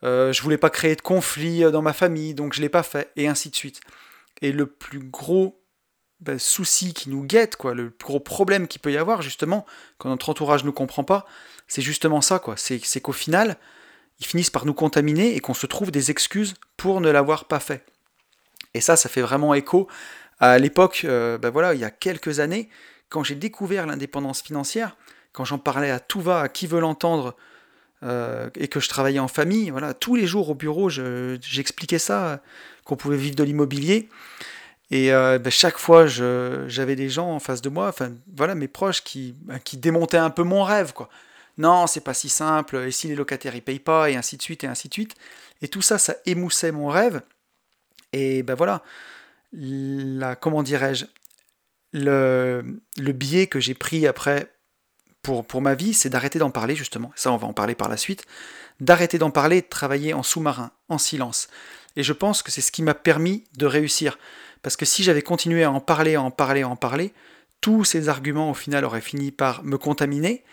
je 0.03 0.43
voulais 0.43 0.59
pas 0.59 0.71
créer 0.71 0.97
de 0.97 1.03
conflit 1.03 1.61
dans 1.71 1.83
ma 1.83 1.93
famille, 1.93 2.35
donc 2.35 2.55
je 2.55 2.63
l'ai 2.63 2.69
pas 2.71 2.83
fait, 2.83 3.11
et 3.17 3.29
ainsi 3.29 3.51
de 3.51 3.57
suite. 3.57 3.81
Et 4.41 4.53
le 4.53 4.67
plus 4.67 5.01
gros 5.01 5.61
bah, 6.21 6.39
souci 6.39 6.95
qui 6.95 7.11
nous 7.11 7.23
guette, 7.23 7.57
quoi, 7.57 7.75
le 7.75 7.91
plus 7.91 8.07
gros 8.07 8.21
problème 8.21 8.67
qu'il 8.67 8.81
peut 8.81 8.93
y 8.93 8.97
avoir, 8.97 9.23
justement, 9.23 9.67
quand 9.99 10.09
notre 10.09 10.31
entourage 10.31 10.65
ne 10.65 10.71
comprend 10.71 11.05
pas, 11.05 11.27
c'est 11.69 11.83
justement 11.83 12.21
ça. 12.21 12.43
C'est, 12.57 13.01
qu'au 13.01 13.13
final, 13.13 13.57
ils 14.21 14.27
finissent 14.27 14.51
par 14.51 14.67
nous 14.67 14.75
contaminer 14.75 15.37
et 15.37 15.41
qu'on 15.41 15.55
se 15.55 15.67
trouve 15.67 15.91
des 15.91 16.11
excuses 16.11 16.55
pour 16.77 17.01
ne 17.01 17.11
l'avoir 17.11 17.45
pas 17.45 17.61
fait. 17.61 17.85
Et 18.75 18.81
ça, 18.81 18.97
ça 18.97 19.09
fait 19.09 19.23
vraiment 19.23 19.55
écho 19.55 19.89
à 20.41 20.59
l'époque, 20.59 21.03
euh, 21.05 21.39
ben 21.39 21.51
voilà, 21.51 21.75
il 21.75 21.81
y 21.81 21.85
a 21.85 21.91
quelques 21.91 22.41
années, 22.41 22.69
quand 23.09 23.25
j'ai 23.25 23.35
découvert 23.35 23.87
l'indépendance 23.87 24.43
financière, 24.43 24.97
quand 25.33 25.45
j'en 25.45 25.59
parlais 25.59 25.91
à 25.91 26.01
tout 26.01 26.21
va, 26.21 26.43
à 26.43 26.49
qui 26.49 26.67
veut 26.67 26.81
l'entendre, 26.81 27.37
euh, 28.05 28.49
et 28.55 28.69
que 28.69 28.79
je 28.79 28.89
travaillais 28.89 29.19
en 29.19 29.29
famille, 29.29 29.71
voilà, 29.71 29.95
tous 29.95 30.15
les 30.15 30.27
jours 30.27 30.51
au 30.51 30.55
bureau, 30.55 30.89
j'expliquais 30.89 31.99
ça, 31.99 32.41
qu'on 32.85 32.97
pouvait 32.97 33.17
vivre 33.17 33.35
de 33.35 33.43
l'immobilier. 33.43 34.09
Et 34.91 35.13
euh, 35.13 35.39
ben, 35.39 35.51
chaque 35.51 35.79
fois, 35.79 36.07
j'avais 36.07 36.97
des 36.97 37.09
gens 37.09 37.31
en 37.31 37.41
face 37.41 37.61
de 37.61 37.69
moi, 37.69 37.93
voilà, 38.37 38.55
mes 38.55 38.69
proches 38.69 39.03
qui, 39.03 39.35
ben, 39.43 39.59
qui 39.59 39.77
démontaient 39.77 40.17
un 40.17 40.31
peu 40.31 40.45
mon 40.45 40.63
rêve, 40.63 40.93
quoi 40.93 41.09
non, 41.59 41.87
c'est 41.89 42.01
pas 42.01 42.15
si 42.15 42.29
simple, 42.29 42.77
et 42.77 42.91
si 42.93 43.09
les 43.09 43.17
locataires 43.17 43.55
ils 43.55 43.63
payent 43.63 43.81
pas, 43.81 44.11
et 44.11 44.17
ainsi 44.17 44.37
de 44.37 44.43
suite, 44.43 44.65
et 44.65 44.69
ainsi 44.69 44.89
de 44.89 44.95
suite. 44.95 45.17
Et 45.61 45.69
tout 45.69 45.83
ça, 45.83 45.99
ça 45.99 46.15
émoussait 46.25 46.73
mon 46.73 46.89
rêve. 46.89 47.21
Et 48.13 48.43
ben 48.43 48.55
voilà, 48.55 48.83
la, 49.53 50.37
comment 50.37 50.63
dirais-je, 50.63 51.07
le, 51.93 52.63
biais 52.97 53.49
que 53.49 53.61
j'ai 53.61 53.75
pris 53.75 54.07
après 54.07 54.53
pour, 55.23 55.45
pour 55.45 55.61
ma 55.61 55.75
vie, 55.75 55.95
c'est 55.95 56.11
d'arrêter 56.11 56.39
d'en 56.39 56.51
parler 56.51 56.77
justement. 56.77 57.13
Ça, 57.17 57.33
on 57.33 57.37
va 57.37 57.47
en 57.47 57.53
parler 57.53 57.75
par 57.75 57.89
la 57.89 57.97
suite. 57.97 58.25
D'arrêter 58.81 59.19
d'en 59.19 59.31
parler, 59.31 59.61
de 59.61 59.67
travailler 59.67 60.15
en 60.15 60.23
sous-marin, 60.23 60.71
en 60.89 60.99
silence. 60.99 61.49
Et 61.97 62.05
je 62.05 62.13
pense 62.13 62.43
que 62.43 62.53
c'est 62.53 62.61
ce 62.61 62.71
qui 62.71 62.83
m'a 62.83 62.95
permis 62.95 63.45
de 63.57 63.67
réussir. 63.67 64.19
Parce 64.63 64.77
que 64.77 64.85
si 64.85 65.03
j'avais 65.03 65.23
continué 65.23 65.65
à 65.65 65.73
en 65.73 65.81
parler, 65.81 66.15
à 66.15 66.23
en 66.23 66.31
parler, 66.31 66.63
à 66.63 66.69
en 66.69 66.77
parler, 66.77 67.13
tous 67.61 67.85
ces 67.85 68.09
arguments 68.09 68.51
au 68.51 68.55
final 68.55 68.85
auraient 68.85 69.01
fini 69.01 69.33
par 69.33 69.65
me 69.65 69.79
contaminer. 69.79 70.45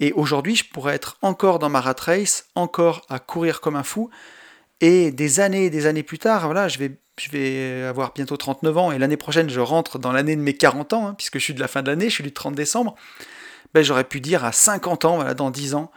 Et 0.00 0.12
aujourd'hui, 0.12 0.54
je 0.56 0.64
pourrais 0.64 0.94
être 0.94 1.18
encore 1.22 1.58
dans 1.58 1.68
ma 1.68 1.80
rat 1.80 1.96
race, 1.98 2.46
encore 2.54 3.04
à 3.08 3.18
courir 3.18 3.60
comme 3.60 3.76
un 3.76 3.82
fou. 3.82 4.10
Et 4.80 5.10
des 5.10 5.40
années 5.40 5.66
et 5.66 5.70
des 5.70 5.86
années 5.86 6.04
plus 6.04 6.18
tard, 6.18 6.44
voilà, 6.44 6.68
je 6.68 6.78
vais, 6.78 6.98
je 7.18 7.30
vais 7.30 7.82
avoir 7.84 8.12
bientôt 8.12 8.36
39 8.36 8.78
ans 8.78 8.92
et 8.92 8.98
l'année 8.98 9.16
prochaine, 9.16 9.50
je 9.50 9.58
rentre 9.58 9.98
dans 9.98 10.12
l'année 10.12 10.36
de 10.36 10.40
mes 10.40 10.54
40 10.54 10.92
ans, 10.92 11.08
hein, 11.08 11.14
puisque 11.14 11.38
je 11.38 11.44
suis 11.44 11.54
de 11.54 11.60
la 11.60 11.66
fin 11.66 11.82
de 11.82 11.90
l'année, 11.90 12.08
je 12.08 12.14
suis 12.14 12.22
du 12.22 12.32
30 12.32 12.54
décembre. 12.54 12.94
Ben, 13.74 13.82
j'aurais 13.82 14.04
pu 14.04 14.20
dire 14.20 14.44
à 14.44 14.52
50 14.52 15.04
ans, 15.04 15.16
voilà, 15.16 15.34
dans 15.34 15.50
10 15.50 15.74
ans, 15.74 15.90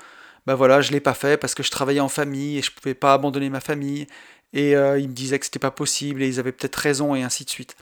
bah 0.48 0.56
voilà, 0.56 0.82
je 0.82 0.92
l'ai 0.92 1.00
pas 1.00 1.14
fait 1.14 1.38
parce 1.38 1.54
que 1.54 1.62
je 1.62 1.70
travaillais 1.70 2.00
en 2.00 2.10
famille 2.10 2.58
et 2.58 2.62
je 2.64 2.72
pouvais 2.72 2.96
pas 2.96 3.14
abandonner 3.14 3.50
ma 3.50 3.60
famille. 3.60 4.08
Et 4.54 4.76
euh, 4.76 5.00
ils 5.00 5.08
me 5.08 5.14
disaient 5.14 5.40
que 5.40 5.46
c'était 5.46 5.60
pas 5.60 5.72
possible 5.72 6.24
et 6.24 6.28
ils 6.28 6.40
avaient 6.40 6.52
peut-être 6.52 6.76
raison 6.76 7.16
et 7.16 7.22
ainsi 7.24 7.46
de 7.46 7.50
suite. 7.50 7.76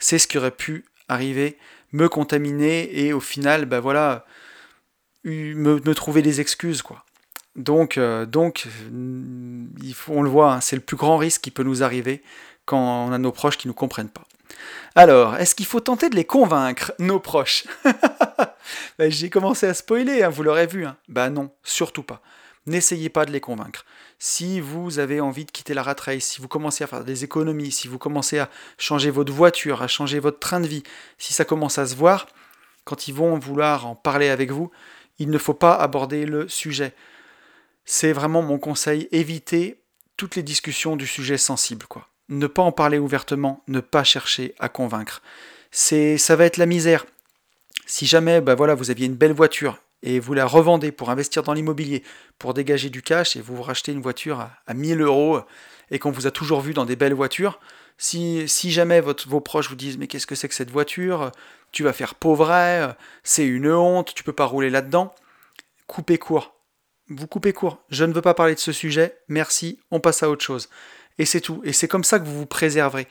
C'est 0.00 0.18
ce 0.18 0.26
qui 0.26 0.38
aurait 0.38 0.50
pu 0.50 0.86
arriver, 1.08 1.58
me 1.92 2.08
contaminer 2.08 2.98
et 2.98 3.12
au 3.12 3.20
final, 3.20 3.66
bah 3.66 3.80
voilà, 3.80 4.24
me, 5.26 5.94
trouver 5.94 6.22
des 6.22 6.40
excuses 6.40 6.82
quoi. 6.82 7.04
Donc, 7.56 7.96
euh, 7.96 8.26
donc 8.26 8.66
on 10.08 10.22
le 10.22 10.30
voit, 10.30 10.54
hein, 10.54 10.60
c'est 10.60 10.76
le 10.76 10.82
plus 10.82 10.96
grand 10.96 11.16
risque 11.16 11.40
qui 11.40 11.50
peut 11.50 11.62
nous 11.62 11.82
arriver 11.82 12.22
quand 12.64 13.06
on 13.06 13.12
a 13.12 13.18
nos 13.18 13.32
proches 13.32 13.56
qui 13.56 13.66
ne 13.66 13.70
nous 13.70 13.76
comprennent 13.76 14.10
pas. 14.10 14.24
Alors, 14.94 15.36
est-ce 15.36 15.54
qu'il 15.54 15.66
faut 15.66 15.80
tenter 15.80 16.08
de 16.08 16.16
les 16.16 16.24
convaincre, 16.24 16.92
nos 16.98 17.20
proches? 17.20 17.64
Ben, 18.98 19.10
J'ai 19.10 19.30
commencé 19.30 19.66
à 19.66 19.74
spoiler, 19.74 20.22
hein, 20.22 20.28
vous 20.28 20.42
l'aurez 20.42 20.66
vu. 20.66 20.86
Hein. 20.86 20.96
Ben 21.08 21.30
non, 21.30 21.50
surtout 21.62 22.02
pas. 22.02 22.20
N'essayez 22.66 23.10
pas 23.10 23.24
de 23.24 23.30
les 23.30 23.40
convaincre. 23.40 23.84
Si 24.18 24.58
vous 24.58 24.98
avez 24.98 25.20
envie 25.20 25.44
de 25.44 25.50
quitter 25.50 25.72
la 25.72 25.82
rat 25.82 25.94
race, 26.00 26.24
si 26.24 26.40
vous 26.40 26.48
commencez 26.48 26.82
à 26.82 26.86
faire 26.86 27.04
des 27.04 27.22
économies, 27.22 27.70
si 27.70 27.86
vous 27.86 27.98
commencez 27.98 28.38
à 28.38 28.50
changer 28.78 29.10
votre 29.10 29.32
voiture, 29.32 29.82
à 29.82 29.86
changer 29.86 30.18
votre 30.18 30.40
train 30.40 30.60
de 30.60 30.66
vie, 30.66 30.82
si 31.18 31.32
ça 31.32 31.44
commence 31.44 31.78
à 31.78 31.86
se 31.86 31.94
voir, 31.94 32.26
quand 32.84 33.06
ils 33.06 33.14
vont 33.14 33.38
vouloir 33.38 33.86
en 33.86 33.94
parler 33.94 34.30
avec 34.30 34.50
vous, 34.50 34.70
il 35.18 35.30
ne 35.30 35.38
faut 35.38 35.54
pas 35.54 35.74
aborder 35.74 36.26
le 36.26 36.48
sujet. 36.48 36.94
C'est 37.84 38.12
vraiment 38.12 38.42
mon 38.42 38.58
conseil, 38.58 39.08
évitez 39.12 39.80
toutes 40.16 40.36
les 40.36 40.42
discussions 40.42 40.96
du 40.96 41.06
sujet 41.06 41.38
sensible, 41.38 41.86
quoi 41.86 42.08
ne 42.28 42.46
pas 42.46 42.62
en 42.62 42.72
parler 42.72 42.98
ouvertement, 42.98 43.62
ne 43.68 43.80
pas 43.80 44.04
chercher 44.04 44.54
à 44.58 44.68
convaincre. 44.68 45.22
C'est, 45.70 46.18
ça 46.18 46.36
va 46.36 46.44
être 46.44 46.56
la 46.56 46.66
misère. 46.66 47.06
Si 47.86 48.06
jamais, 48.06 48.40
bah 48.40 48.54
voilà, 48.54 48.74
vous 48.74 48.90
aviez 48.90 49.06
une 49.06 49.14
belle 49.14 49.32
voiture 49.32 49.78
et 50.02 50.18
vous 50.18 50.34
la 50.34 50.46
revendez 50.46 50.92
pour 50.92 51.10
investir 51.10 51.42
dans 51.42 51.52
l'immobilier, 51.52 52.02
pour 52.38 52.54
dégager 52.54 52.90
du 52.90 53.02
cash 53.02 53.36
et 53.36 53.40
vous 53.40 53.62
rachetez 53.62 53.92
une 53.92 54.00
voiture 54.00 54.48
à, 54.66 54.74
1000 54.74 55.00
euros 55.00 55.40
et 55.90 55.98
qu'on 55.98 56.10
vous 56.10 56.26
a 56.26 56.30
toujours 56.30 56.60
vu 56.60 56.74
dans 56.74 56.84
des 56.84 56.96
belles 56.96 57.14
voitures, 57.14 57.60
si, 57.98 58.46
jamais 58.70 59.00
vos 59.00 59.40
proches 59.40 59.68
vous 59.68 59.76
disent 59.76 59.98
mais 59.98 60.06
qu'est-ce 60.06 60.26
que 60.26 60.34
c'est 60.34 60.48
que 60.48 60.54
cette 60.54 60.70
voiture? 60.70 61.32
Tu 61.72 61.82
vas 61.82 61.92
faire 61.92 62.14
pauvre, 62.14 62.94
c'est 63.22 63.46
une 63.46 63.70
honte, 63.70 64.14
tu 64.14 64.22
peux 64.22 64.32
pas 64.32 64.44
rouler 64.44 64.70
là-dedans, 64.70 65.14
coupez 65.86 66.18
court. 66.18 66.54
Vous 67.08 67.26
coupez 67.26 67.52
court. 67.52 67.78
Je 67.88 68.04
ne 68.04 68.12
veux 68.12 68.22
pas 68.22 68.34
parler 68.34 68.54
de 68.54 68.60
ce 68.60 68.72
sujet, 68.72 69.18
merci, 69.28 69.78
on 69.90 70.00
passe 70.00 70.22
à 70.22 70.30
autre 70.30 70.44
chose. 70.44 70.68
Et 71.18 71.24
c'est 71.24 71.40
tout. 71.40 71.60
Et 71.64 71.72
c'est 71.72 71.88
comme 71.88 72.04
ça 72.04 72.18
que 72.18 72.24
vous 72.24 72.36
vous 72.36 72.46
préserverez. 72.46 73.08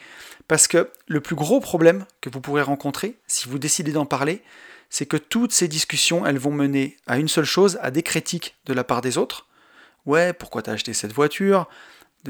Parce 0.47 0.67
que 0.67 0.91
le 1.07 1.21
plus 1.21 1.35
gros 1.35 1.59
problème 1.59 2.05
que 2.21 2.29
vous 2.29 2.41
pourrez 2.41 2.61
rencontrer, 2.61 3.17
si 3.25 3.47
vous 3.47 3.57
décidez 3.57 3.91
d'en 3.91 4.05
parler, 4.05 4.43
c'est 4.89 5.05
que 5.05 5.17
toutes 5.17 5.51
ces 5.51 5.67
discussions, 5.67 6.25
elles 6.25 6.37
vont 6.37 6.51
mener 6.51 6.97
à 7.07 7.17
une 7.17 7.27
seule 7.27 7.45
chose, 7.45 7.79
à 7.81 7.89
des 7.89 8.03
critiques 8.03 8.55
de 8.65 8.73
la 8.73 8.83
part 8.83 9.01
des 9.01 9.17
autres. 9.17 9.47
Ouais, 10.05 10.33
pourquoi 10.33 10.61
t'as 10.61 10.73
acheté 10.73 10.93
cette 10.93 11.13
voiture? 11.13 11.67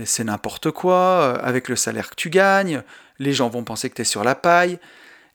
C'est 0.03 0.23
n'importe 0.23 0.71
quoi, 0.71 0.95
euh, 0.95 1.37
avec 1.41 1.69
le 1.69 1.75
salaire 1.75 2.09
que 2.09 2.15
tu 2.15 2.29
gagnes, 2.29 2.83
les 3.19 3.33
gens 3.33 3.49
vont 3.49 3.63
penser 3.63 3.89
que 3.89 3.95
tu 3.95 4.01
es 4.01 4.05
sur 4.05 4.23
la 4.23 4.35
paille. 4.35 4.79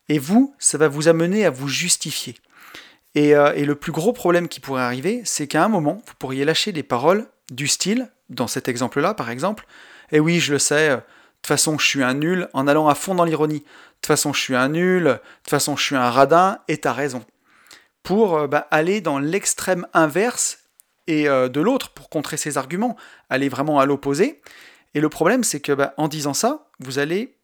Et 0.09 0.19
vous, 0.19 0.55
ça 0.59 0.77
va 0.77 0.89
vous 0.89 1.09
amener 1.09 1.47
à 1.47 1.51
vous 1.51 1.69
justifier. 1.69 2.35
Et, 3.15 3.35
euh, 3.35 3.55
et 3.55 3.65
le 3.65 3.75
plus 3.75 3.93
gros 3.93 4.13
problème 4.13 4.49
qui 4.49 4.61
pourrait 4.61 4.83
arriver, 4.83 5.23
c'est 5.25 5.47
qu'à 5.47 5.65
un 5.65 5.69
moment, 5.69 6.03
vous 6.07 6.15
pourriez 6.19 6.45
lâcher 6.45 6.73
des 6.73 6.83
paroles 6.83 7.27
du 7.51 7.69
style, 7.69 8.11
dans 8.29 8.47
cet 8.47 8.69
exemple-là 8.69 9.15
par 9.15 9.31
exemple, 9.31 9.67
et 10.13 10.21
oui, 10.21 10.41
je 10.41 10.53
le 10.53 10.59
sais, 10.59 10.91
de 11.41 11.47
toute 11.47 11.49
façon, 11.49 11.79
je 11.79 11.87
suis 11.87 12.03
un 12.03 12.15
nul, 12.15 12.49
en 12.53 12.67
allant 12.67 12.89
à 12.89 12.95
fond 12.95 13.15
dans 13.15 13.25
l'ironie. 13.25 13.61
De 13.61 13.65
toute 14.03 14.07
façon, 14.07 14.33
je 14.35 14.41
suis 14.41 14.57
un 14.57 14.69
nul, 14.69 15.05
de 15.05 15.13
toute 15.13 15.51
façon, 15.51 15.75
je 15.75 15.83
suis 15.83 15.97
un 15.97 16.11
radin, 16.11 16.59
et 16.69 16.77
t'as 16.79 16.93
raison. 16.93 17.25
Pour 18.03 18.37
euh, 18.37 18.47
bah, 18.47 18.67
aller 18.71 19.01
dans 19.01 19.19
l'extrême 19.19 19.87
inverse 19.95 20.59
et 21.07 21.29
euh, 21.29 21.49
de 21.49 21.61
l'autre, 21.61 21.91
pour 21.91 22.09
contrer 22.09 22.37
ses 22.37 22.59
arguments, 22.59 22.97
aller 23.29 23.49
vraiment 23.49 23.81
à 23.81 23.87
l'opposé. 23.87 24.41
Et 24.95 25.01
le 25.01 25.09
problème, 25.09 25.45
c'est 25.45 25.61
que 25.61 25.73
bah, 25.73 25.95
en 25.97 26.09
disant 26.09 26.35
ça, 26.35 26.69
vous 26.79 26.99
allez, 26.99 27.37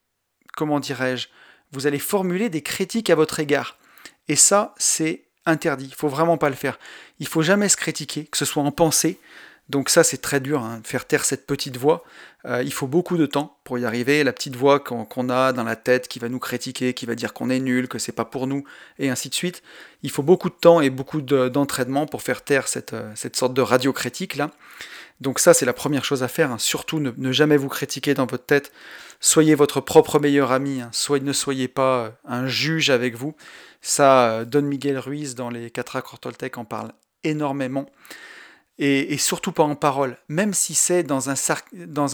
comment 0.56 0.80
dirais-je, 0.80 1.28
vous 1.72 1.86
allez 1.86 1.98
formuler 1.98 2.48
des 2.48 2.62
critiques 2.62 3.10
à 3.10 3.14
votre 3.14 3.40
égard. 3.40 3.78
Et 4.28 4.36
ça, 4.36 4.74
c'est 4.78 5.24
interdit. 5.44 5.86
Il 5.86 5.94
faut 5.94 6.08
vraiment 6.08 6.38
pas 6.38 6.48
le 6.48 6.56
faire. 6.56 6.78
Il 7.18 7.26
faut 7.26 7.42
jamais 7.42 7.68
se 7.68 7.76
critiquer, 7.76 8.24
que 8.24 8.36
ce 8.36 8.44
soit 8.44 8.62
en 8.62 8.72
pensée, 8.72 9.18
donc 9.68 9.88
ça, 9.88 10.04
c'est 10.04 10.18
très 10.18 10.38
dur, 10.38 10.62
hein, 10.62 10.80
faire 10.84 11.06
taire 11.06 11.24
cette 11.24 11.44
petite 11.44 11.76
voix. 11.76 12.04
Euh, 12.44 12.62
il 12.62 12.72
faut 12.72 12.86
beaucoup 12.86 13.16
de 13.16 13.26
temps 13.26 13.58
pour 13.64 13.78
y 13.78 13.84
arriver. 13.84 14.22
La 14.22 14.32
petite 14.32 14.54
voix 14.54 14.78
qu'on 14.78 15.28
a 15.28 15.52
dans 15.52 15.64
la 15.64 15.74
tête 15.74 16.06
qui 16.06 16.20
va 16.20 16.28
nous 16.28 16.38
critiquer, 16.38 16.94
qui 16.94 17.04
va 17.04 17.16
dire 17.16 17.32
qu'on 17.32 17.50
est 17.50 17.58
nul, 17.58 17.88
que 17.88 17.98
c'est 17.98 18.12
pas 18.12 18.24
pour 18.24 18.46
nous, 18.46 18.62
et 19.00 19.10
ainsi 19.10 19.28
de 19.28 19.34
suite. 19.34 19.64
Il 20.02 20.10
faut 20.10 20.22
beaucoup 20.22 20.50
de 20.50 20.54
temps 20.54 20.80
et 20.80 20.90
beaucoup 20.90 21.20
d'entraînement 21.20 22.06
pour 22.06 22.22
faire 22.22 22.44
taire 22.44 22.68
cette, 22.68 22.92
euh, 22.92 23.10
cette, 23.16 23.34
sorte 23.34 23.54
de 23.54 23.62
radio 23.62 23.92
critique 23.92 24.36
là. 24.36 24.52
Donc 25.20 25.40
ça, 25.40 25.52
c'est 25.52 25.66
la 25.66 25.72
première 25.72 26.04
chose 26.04 26.22
à 26.22 26.28
faire. 26.28 26.52
Hein. 26.52 26.58
Surtout, 26.58 27.00
ne, 27.00 27.32
jamais 27.32 27.56
vous 27.56 27.68
critiquer 27.68 28.14
dans 28.14 28.26
votre 28.26 28.44
tête. 28.44 28.70
Soyez 29.18 29.56
votre 29.56 29.80
propre 29.80 30.20
meilleur 30.20 30.52
ami. 30.52 30.80
Hein. 30.80 30.90
ne 31.20 31.32
soyez 31.32 31.66
pas 31.66 32.04
euh, 32.04 32.10
un 32.24 32.46
juge 32.46 32.90
avec 32.90 33.16
vous. 33.16 33.34
Ça, 33.82 34.44
Don 34.44 34.62
Miguel 34.62 34.98
Ruiz 34.98 35.34
dans 35.34 35.50
les 35.50 35.70
4 35.70 35.96
accords 35.96 36.20
Toltec 36.20 36.56
en 36.56 36.64
parle 36.64 36.92
énormément 37.24 37.86
et, 38.78 39.16
surtout 39.18 39.52
pas 39.52 39.62
en 39.62 39.74
parole. 39.74 40.16
Même 40.28 40.54
si 40.54 40.74
c'est 40.74 41.02
dans 41.02 41.28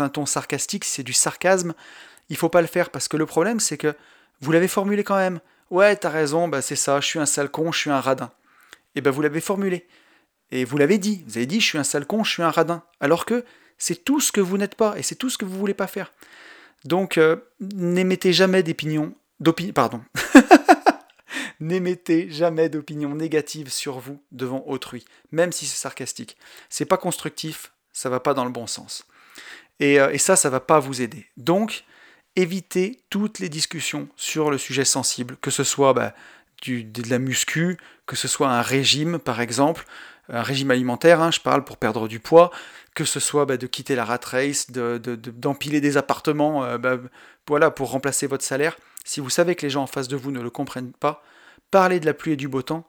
un, 0.02 0.08
ton 0.08 0.26
sarcastique, 0.26 0.84
c'est 0.84 1.02
du 1.02 1.12
sarcasme, 1.12 1.74
il 2.28 2.36
faut 2.36 2.48
pas 2.48 2.60
le 2.60 2.66
faire 2.66 2.90
parce 2.90 3.08
que 3.08 3.16
le 3.16 3.26
problème 3.26 3.60
c'est 3.60 3.76
que 3.76 3.94
vous 4.40 4.52
l'avez 4.52 4.68
formulé 4.68 5.04
quand 5.04 5.16
même. 5.16 5.40
Ouais, 5.70 5.96
t'as 5.96 6.10
raison, 6.10 6.48
bah 6.48 6.62
c'est 6.62 6.76
ça, 6.76 7.00
je 7.00 7.06
suis 7.06 7.18
un 7.18 7.26
sale 7.26 7.50
con, 7.50 7.72
je 7.72 7.78
suis 7.78 7.90
un 7.90 8.00
radin. 8.00 8.30
Et 8.94 9.00
ben 9.00 9.10
vous 9.10 9.22
l'avez 9.22 9.40
formulé. 9.40 9.86
Et 10.50 10.64
vous 10.64 10.76
l'avez 10.76 10.98
dit, 10.98 11.24
vous 11.26 11.38
avez 11.38 11.46
dit 11.46 11.60
je 11.60 11.66
suis 11.66 11.78
un 11.78 11.84
sale 11.84 12.06
con, 12.06 12.24
je 12.24 12.30
suis 12.30 12.42
un 12.42 12.50
radin. 12.50 12.82
Alors 13.00 13.24
que 13.24 13.44
c'est 13.78 14.04
tout 14.04 14.20
ce 14.20 14.30
que 14.30 14.40
vous 14.40 14.58
n'êtes 14.58 14.74
pas 14.74 14.94
et 14.98 15.02
c'est 15.02 15.14
tout 15.14 15.30
ce 15.30 15.38
que 15.38 15.44
vous 15.44 15.58
voulez 15.58 15.74
pas 15.74 15.86
faire. 15.86 16.12
Donc 16.84 17.18
euh, 17.18 17.36
n'émettez 17.60 18.32
jamais 18.32 18.62
d'opinion, 18.62 19.14
pardon. 19.74 20.02
N'émettez 21.62 22.28
jamais 22.28 22.68
d'opinion 22.68 23.14
négative 23.14 23.68
sur 23.68 24.00
vous 24.00 24.20
devant 24.32 24.64
autrui, 24.66 25.04
même 25.30 25.52
si 25.52 25.64
c'est 25.64 25.76
sarcastique. 25.76 26.36
C'est 26.68 26.86
pas 26.86 26.96
constructif, 26.96 27.72
ça 27.92 28.10
va 28.10 28.18
pas 28.18 28.34
dans 28.34 28.44
le 28.44 28.50
bon 28.50 28.66
sens. 28.66 29.06
Et, 29.78 30.00
euh, 30.00 30.18
ça, 30.18 30.34
ça 30.34 30.50
va 30.50 30.58
pas 30.58 30.80
vous 30.80 31.02
aider. 31.02 31.24
Donc, 31.36 31.84
évitez 32.34 33.04
toutes 33.10 33.38
les 33.38 33.48
discussions 33.48 34.08
sur 34.16 34.50
le 34.50 34.58
sujet 34.58 34.84
sensible, 34.84 35.36
que 35.36 35.52
ce 35.52 35.62
soit 35.62 35.92
bah, 35.92 36.14
du, 36.62 36.82
de 36.82 37.08
la 37.08 37.20
muscu, 37.20 37.78
que 38.06 38.16
ce 38.16 38.26
soit 38.26 38.48
un 38.48 38.62
régime 38.62 39.20
par 39.20 39.40
exemple, 39.40 39.84
un 40.28 40.42
régime 40.42 40.72
alimentaire, 40.72 41.20
hein, 41.20 41.30
je 41.30 41.38
parle 41.38 41.62
pour 41.62 41.76
perdre 41.76 42.08
du 42.08 42.18
poids, 42.18 42.50
que 42.96 43.04
ce 43.04 43.20
soit 43.20 43.46
bah, 43.46 43.56
de 43.56 43.68
quitter 43.68 43.94
la 43.94 44.04
rat 44.04 44.18
race, 44.24 44.72
d'empiler 44.72 45.80
de, 45.80 45.86
des 45.86 45.96
appartements 45.96 46.64
euh, 46.64 46.76
bah, 46.76 46.98
voilà, 47.46 47.70
pour 47.70 47.92
remplacer 47.92 48.26
votre 48.26 48.44
salaire. 48.44 48.76
Si 49.04 49.20
vous 49.20 49.30
savez 49.30 49.54
que 49.54 49.64
les 49.64 49.70
gens 49.70 49.84
en 49.84 49.86
face 49.86 50.08
de 50.08 50.16
vous 50.16 50.32
ne 50.32 50.40
le 50.40 50.50
comprennent 50.50 50.92
pas, 50.92 51.22
parlez 51.72 51.98
de 51.98 52.06
la 52.06 52.14
pluie 52.14 52.32
et 52.32 52.36
du 52.36 52.46
beau 52.46 52.62
temps, 52.62 52.86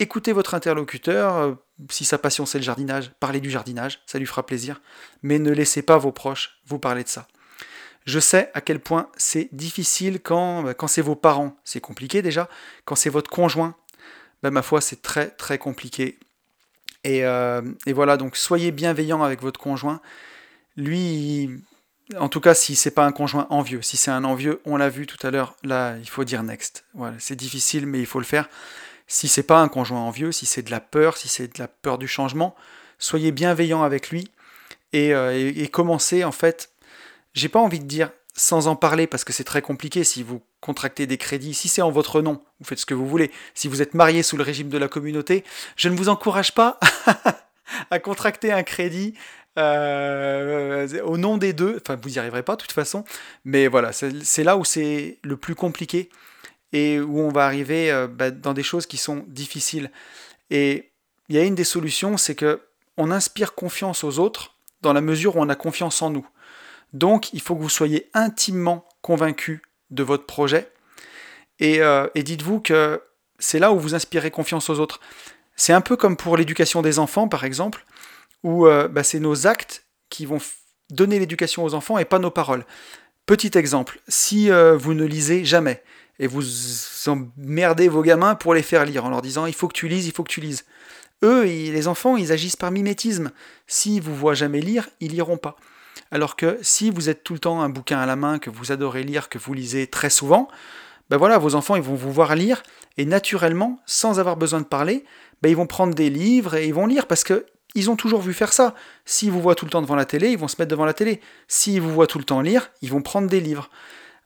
écoutez 0.00 0.32
votre 0.32 0.54
interlocuteur, 0.54 1.36
euh, 1.36 1.54
si 1.90 2.04
sa 2.04 2.18
passion 2.18 2.46
c'est 2.46 2.58
le 2.58 2.64
jardinage, 2.64 3.12
parlez 3.20 3.40
du 3.40 3.50
jardinage, 3.50 4.00
ça 4.06 4.18
lui 4.18 4.26
fera 4.26 4.44
plaisir, 4.44 4.80
mais 5.22 5.38
ne 5.38 5.52
laissez 5.52 5.82
pas 5.82 5.98
vos 5.98 6.10
proches 6.10 6.60
vous 6.66 6.80
parler 6.80 7.04
de 7.04 7.08
ça. 7.08 7.28
Je 8.04 8.18
sais 8.18 8.50
à 8.54 8.60
quel 8.60 8.80
point 8.80 9.10
c'est 9.16 9.48
difficile 9.52 10.18
quand, 10.20 10.62
bah, 10.62 10.74
c'est 10.88 11.02
vos 11.02 11.14
parents, 11.14 11.56
c'est 11.62 11.80
compliqué 11.80 12.22
déjà, 12.22 12.48
quand 12.84 12.96
c'est 12.96 13.10
votre 13.10 13.30
conjoint, 13.30 13.76
bah, 14.42 14.50
ma 14.50 14.62
foi 14.62 14.80
c'est 14.80 15.02
très 15.02 15.28
très 15.28 15.58
compliqué. 15.58 16.18
Et, 17.04 17.24
euh, 17.24 17.62
et, 17.86 17.92
voilà, 17.92 18.16
donc 18.16 18.36
soyez 18.36 18.70
bienveillant 18.70 19.22
avec 19.24 19.42
votre 19.42 19.58
conjoint. 19.58 20.00
Lui, 20.76 21.50
en 22.18 22.28
tout 22.28 22.40
cas, 22.40 22.54
si 22.54 22.76
c'est 22.76 22.90
pas 22.90 23.06
un 23.06 23.12
conjoint 23.12 23.46
envieux, 23.50 23.82
si 23.82 23.96
c'est 23.96 24.10
un 24.10 24.24
envieux, 24.24 24.60
on 24.64 24.76
l'a 24.76 24.88
vu 24.88 25.06
tout 25.06 25.24
à 25.26 25.30
l'heure, 25.30 25.54
là, 25.62 25.96
il 25.98 26.08
faut 26.08 26.24
dire 26.24 26.42
next. 26.42 26.84
Voilà, 26.94 27.16
c'est 27.18 27.36
difficile, 27.36 27.86
mais 27.86 28.00
il 28.00 28.06
faut 28.06 28.18
le 28.18 28.24
faire. 28.24 28.48
Si 29.06 29.28
c'est 29.28 29.42
pas 29.42 29.60
un 29.60 29.68
conjoint 29.68 30.00
envieux, 30.00 30.32
si 30.32 30.46
c'est 30.46 30.62
de 30.62 30.70
la 30.70 30.80
peur, 30.80 31.16
si 31.16 31.28
c'est 31.28 31.54
de 31.54 31.58
la 31.58 31.68
peur 31.68 31.98
du 31.98 32.08
changement, 32.08 32.54
soyez 32.98 33.32
bienveillant 33.32 33.82
avec 33.82 34.10
lui 34.10 34.30
et, 34.92 35.14
euh, 35.14 35.66
commencez 35.70 36.24
en 36.24 36.32
fait. 36.32 36.70
J'ai 37.34 37.48
pas 37.48 37.60
envie 37.60 37.80
de 37.80 37.86
dire 37.86 38.10
sans 38.34 38.68
en 38.68 38.76
parler 38.76 39.06
parce 39.06 39.24
que 39.24 39.32
c'est 39.32 39.44
très 39.44 39.62
compliqué 39.62 40.04
si 40.04 40.22
vous 40.22 40.42
contractez 40.60 41.06
des 41.06 41.18
crédits. 41.18 41.54
Si 41.54 41.68
c'est 41.68 41.82
en 41.82 41.90
votre 41.90 42.22
nom, 42.22 42.42
vous 42.60 42.66
faites 42.66 42.78
ce 42.78 42.86
que 42.86 42.94
vous 42.94 43.06
voulez. 43.06 43.30
Si 43.54 43.68
vous 43.68 43.82
êtes 43.82 43.94
marié 43.94 44.22
sous 44.22 44.36
le 44.36 44.42
régime 44.42 44.68
de 44.68 44.78
la 44.78 44.88
communauté, 44.88 45.44
je 45.76 45.88
ne 45.88 45.96
vous 45.96 46.08
encourage 46.08 46.54
pas 46.54 46.78
à 47.90 47.98
contracter 47.98 48.52
un 48.52 48.62
crédit 48.62 49.14
euh, 49.58 51.02
au 51.02 51.18
nom 51.18 51.36
des 51.36 51.52
deux, 51.52 51.78
enfin 51.80 51.98
vous 52.00 52.08
n'y 52.10 52.18
arriverez 52.18 52.42
pas 52.42 52.56
de 52.56 52.62
toute 52.62 52.72
façon, 52.72 53.04
mais 53.44 53.68
voilà, 53.68 53.92
c'est 53.92 54.44
là 54.44 54.56
où 54.56 54.64
c'est 54.64 55.18
le 55.22 55.36
plus 55.36 55.54
compliqué 55.54 56.08
et 56.72 57.00
où 57.00 57.20
on 57.20 57.28
va 57.28 57.44
arriver 57.44 57.92
euh, 57.92 58.06
bah, 58.06 58.30
dans 58.30 58.54
des 58.54 58.62
choses 58.62 58.86
qui 58.86 58.96
sont 58.96 59.24
difficiles. 59.28 59.90
Et 60.50 60.90
il 61.28 61.36
y 61.36 61.38
a 61.38 61.44
une 61.44 61.54
des 61.54 61.64
solutions, 61.64 62.16
c'est 62.16 62.34
que 62.34 62.60
on 62.96 63.10
inspire 63.10 63.54
confiance 63.54 64.04
aux 64.04 64.18
autres 64.18 64.56
dans 64.80 64.92
la 64.92 65.00
mesure 65.00 65.36
où 65.36 65.40
on 65.40 65.48
a 65.48 65.54
confiance 65.54 66.00
en 66.02 66.10
nous. 66.10 66.26
Donc 66.92 67.32
il 67.32 67.40
faut 67.40 67.54
que 67.54 67.62
vous 67.62 67.68
soyez 67.68 68.10
intimement 68.14 68.86
convaincu 69.02 69.62
de 69.90 70.02
votre 70.02 70.26
projet 70.26 70.70
et, 71.58 71.82
euh, 71.82 72.06
et 72.14 72.22
dites-vous 72.22 72.60
que 72.60 73.02
c'est 73.38 73.58
là 73.58 73.72
où 73.72 73.78
vous 73.78 73.94
inspirez 73.94 74.30
confiance 74.30 74.70
aux 74.70 74.78
autres. 74.78 75.00
C'est 75.56 75.72
un 75.72 75.80
peu 75.82 75.96
comme 75.96 76.16
pour 76.16 76.36
l'éducation 76.36 76.80
des 76.80 76.98
enfants, 76.98 77.28
par 77.28 77.44
exemple 77.44 77.84
où 78.42 78.66
euh, 78.66 78.88
bah, 78.88 79.02
c'est 79.02 79.20
nos 79.20 79.46
actes 79.46 79.86
qui 80.08 80.26
vont 80.26 80.38
donner 80.90 81.18
l'éducation 81.18 81.64
aux 81.64 81.74
enfants 81.74 81.98
et 81.98 82.04
pas 82.04 82.18
nos 82.18 82.30
paroles. 82.30 82.64
Petit 83.26 83.56
exemple, 83.56 84.00
si 84.08 84.50
euh, 84.50 84.76
vous 84.76 84.94
ne 84.94 85.04
lisez 85.04 85.44
jamais 85.44 85.82
et 86.18 86.26
vous 86.26 86.42
emmerdez 87.06 87.88
vos 87.88 88.02
gamins 88.02 88.34
pour 88.34 88.54
les 88.54 88.62
faire 88.62 88.84
lire 88.84 89.04
en 89.04 89.10
leur 89.10 89.22
disant 89.22 89.46
il 89.46 89.54
faut 89.54 89.68
que 89.68 89.76
tu 89.76 89.88
lises, 89.88 90.06
il 90.06 90.12
faut 90.12 90.24
que 90.24 90.30
tu 90.30 90.40
lises. 90.40 90.64
Eux, 91.24 91.44
les 91.44 91.86
enfants, 91.86 92.16
ils 92.16 92.32
agissent 92.32 92.56
par 92.56 92.72
mimétisme. 92.72 93.30
S'ils 93.68 94.02
vous 94.02 94.14
voient 94.14 94.34
jamais 94.34 94.60
lire, 94.60 94.88
ils 95.00 95.12
liront 95.12 95.36
pas. 95.36 95.56
Alors 96.10 96.36
que 96.36 96.58
si 96.62 96.90
vous 96.90 97.08
êtes 97.08 97.22
tout 97.22 97.32
le 97.32 97.38
temps 97.38 97.62
un 97.62 97.68
bouquin 97.68 97.98
à 97.98 98.06
la 98.06 98.16
main, 98.16 98.38
que 98.38 98.50
vous 98.50 98.72
adorez 98.72 99.04
lire, 99.04 99.28
que 99.28 99.38
vous 99.38 99.54
lisez 99.54 99.86
très 99.86 100.10
souvent, 100.10 100.48
ben 101.10 101.16
voilà, 101.16 101.38
vos 101.38 101.54
enfants 101.54 101.76
ils 101.76 101.82
vont 101.82 101.94
vous 101.94 102.12
voir 102.12 102.34
lire 102.34 102.62
et 102.98 103.04
naturellement, 103.04 103.80
sans 103.86 104.18
avoir 104.18 104.36
besoin 104.36 104.60
de 104.60 104.66
parler, 104.66 105.04
ben 105.42 105.48
ils 105.48 105.56
vont 105.56 105.66
prendre 105.66 105.94
des 105.94 106.10
livres 106.10 106.54
et 106.56 106.66
ils 106.66 106.74
vont 106.74 106.86
lire 106.86 107.06
parce 107.06 107.24
que 107.24 107.46
ils 107.74 107.90
ont 107.90 107.96
toujours 107.96 108.20
vu 108.20 108.34
faire 108.34 108.52
ça. 108.52 108.74
S'ils 109.04 109.30
vous 109.30 109.40
voient 109.40 109.54
tout 109.54 109.64
le 109.64 109.70
temps 109.70 109.82
devant 109.82 109.96
la 109.96 110.04
télé, 110.04 110.30
ils 110.30 110.38
vont 110.38 110.48
se 110.48 110.56
mettre 110.58 110.70
devant 110.70 110.84
la 110.84 110.94
télé. 110.94 111.20
S'ils 111.48 111.80
vous 111.80 111.92
voient 111.92 112.06
tout 112.06 112.18
le 112.18 112.24
temps 112.24 112.40
lire, 112.40 112.70
ils 112.82 112.90
vont 112.90 113.02
prendre 113.02 113.28
des 113.28 113.40
livres. 113.40 113.70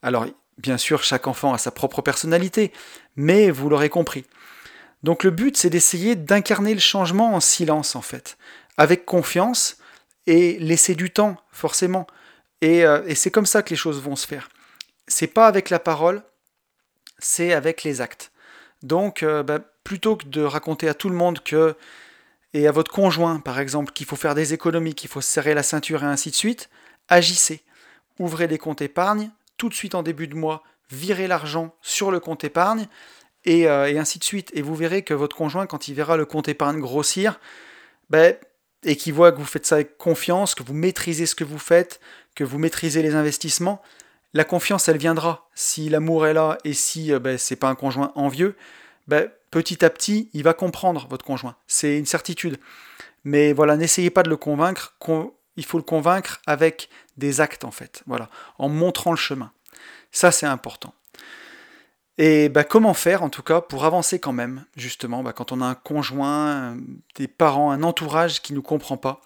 Alors, 0.01 0.25
bien 0.57 0.77
sûr, 0.77 1.03
chaque 1.03 1.27
enfant 1.27 1.53
a 1.53 1.57
sa 1.57 1.71
propre 1.71 2.01
personnalité, 2.01 2.71
mais 3.15 3.49
vous 3.49 3.69
l'aurez 3.69 3.89
compris. 3.89 4.25
Donc 5.03 5.23
le 5.23 5.31
but, 5.31 5.55
c'est 5.57 5.69
d'essayer 5.69 6.15
d'incarner 6.15 6.73
le 6.73 6.79
changement 6.79 7.33
en 7.33 7.39
silence, 7.39 7.95
en 7.95 8.01
fait, 8.01 8.37
avec 8.77 9.05
confiance 9.05 9.77
et 10.25 10.57
laisser 10.59 10.95
du 10.95 11.11
temps, 11.11 11.37
forcément. 11.51 12.07
Et, 12.61 12.85
euh, 12.85 13.13
c'est 13.15 13.31
comme 13.31 13.45
ça 13.45 13.61
que 13.61 13.69
les 13.69 13.75
choses 13.75 14.01
vont 14.01 14.15
se 14.15 14.27
faire. 14.27 14.49
C'est 15.07 15.27
pas 15.27 15.47
avec 15.47 15.69
la 15.69 15.79
parole, 15.79 16.23
c'est 17.19 17.53
avec 17.53 17.83
les 17.83 18.01
actes. 18.01 18.31
Donc, 18.83 19.23
euh, 19.23 19.43
bah, 19.43 19.59
plutôt 19.83 20.17
que 20.17 20.25
de 20.25 20.41
raconter 20.41 20.89
à 20.89 20.93
tout 20.93 21.09
le 21.09 21.15
monde 21.15 21.41
que 21.43 21.75
et 22.53 22.67
à 22.67 22.71
votre 22.71 22.91
conjoint, 22.91 23.39
par 23.39 23.59
exemple, 23.59 23.91
qu'il 23.91 24.05
faut 24.05 24.15
faire 24.15 24.35
des 24.35 24.53
économies, 24.53 24.95
qu'il 24.95 25.09
faut 25.09 25.21
se 25.21 25.29
serrer 25.29 25.53
la 25.53 25.63
ceinture 25.63 26.03
et 26.03 26.07
ainsi 26.07 26.29
de 26.29 26.35
suite, 26.35 26.69
agissez. 27.09 27.61
Ouvrez 28.19 28.47
des 28.47 28.57
comptes 28.57 28.81
épargne, 28.81 29.31
tout 29.57 29.69
de 29.69 29.73
suite 29.73 29.95
en 29.95 30.03
début 30.03 30.27
de 30.27 30.35
mois, 30.35 30.63
virez 30.89 31.27
l'argent 31.27 31.75
sur 31.81 32.11
le 32.11 32.19
compte 32.19 32.43
épargne, 32.43 32.87
et, 33.45 33.67
euh, 33.67 33.99
ainsi 33.99 34.19
de 34.19 34.23
suite. 34.23 34.51
Et 34.53 34.61
vous 34.61 34.75
verrez 34.75 35.03
que 35.03 35.13
votre 35.13 35.35
conjoint, 35.35 35.67
quand 35.67 35.87
il 35.87 35.93
verra 35.93 36.17
le 36.17 36.25
compte 36.25 36.47
épargne 36.47 36.79
grossir, 36.79 37.39
ben, 38.09 38.35
et 38.83 38.95
qu'il 38.95 39.13
voit 39.13 39.31
que 39.31 39.37
vous 39.37 39.45
faites 39.45 39.65
ça 39.65 39.75
avec 39.75 39.97
confiance, 39.97 40.55
que 40.55 40.63
vous 40.63 40.73
maîtrisez 40.73 41.25
ce 41.25 41.35
que 41.35 41.43
vous 41.43 41.59
faites, 41.59 41.99
que 42.35 42.43
vous 42.43 42.59
maîtrisez 42.59 43.01
les 43.01 43.15
investissements, 43.15 43.81
la 44.33 44.43
confiance, 44.43 44.87
elle 44.87 44.97
viendra. 44.97 45.49
Si 45.55 45.89
l'amour 45.89 46.27
est 46.27 46.33
là 46.33 46.57
et 46.63 46.73
si 46.73 47.11
euh, 47.11 47.19
ben, 47.19 47.37
c'est 47.37 47.55
pas 47.55 47.69
un 47.69 47.75
conjoint 47.75 48.11
envieux, 48.15 48.55
ben, 49.07 49.29
petit 49.51 49.83
à 49.83 49.89
petit, 49.89 50.29
il 50.33 50.43
va 50.43 50.53
comprendre 50.53 51.07
votre 51.09 51.25
conjoint. 51.25 51.55
C'est 51.67 51.97
une 51.97 52.05
certitude. 52.05 52.57
Mais 53.23 53.53
voilà, 53.53 53.75
n'essayez 53.75 54.09
pas 54.09 54.23
de 54.23 54.29
le 54.29 54.37
convaincre. 54.37 54.95
Il 55.57 55.65
faut 55.65 55.77
le 55.77 55.83
convaincre 55.83 56.39
avec 56.45 56.89
des 57.17 57.41
actes, 57.41 57.65
en 57.65 57.71
fait. 57.71 58.03
Voilà, 58.05 58.29
en 58.57 58.69
montrant 58.69 59.11
le 59.11 59.17
chemin. 59.17 59.51
Ça, 60.11 60.31
c'est 60.31 60.45
important. 60.45 60.93
Et 62.17 62.49
bah, 62.49 62.63
comment 62.63 62.93
faire, 62.93 63.21
en 63.21 63.29
tout 63.29 63.43
cas, 63.43 63.61
pour 63.61 63.85
avancer 63.85 64.19
quand 64.19 64.33
même, 64.33 64.65
justement, 64.75 65.21
bah, 65.21 65.33
quand 65.33 65.51
on 65.51 65.61
a 65.61 65.65
un 65.65 65.75
conjoint, 65.75 66.75
des 67.15 67.27
parents, 67.27 67.71
un 67.71 67.83
entourage 67.83 68.41
qui 68.41 68.53
ne 68.53 68.57
nous 68.57 68.63
comprend 68.63 68.97
pas? 68.97 69.21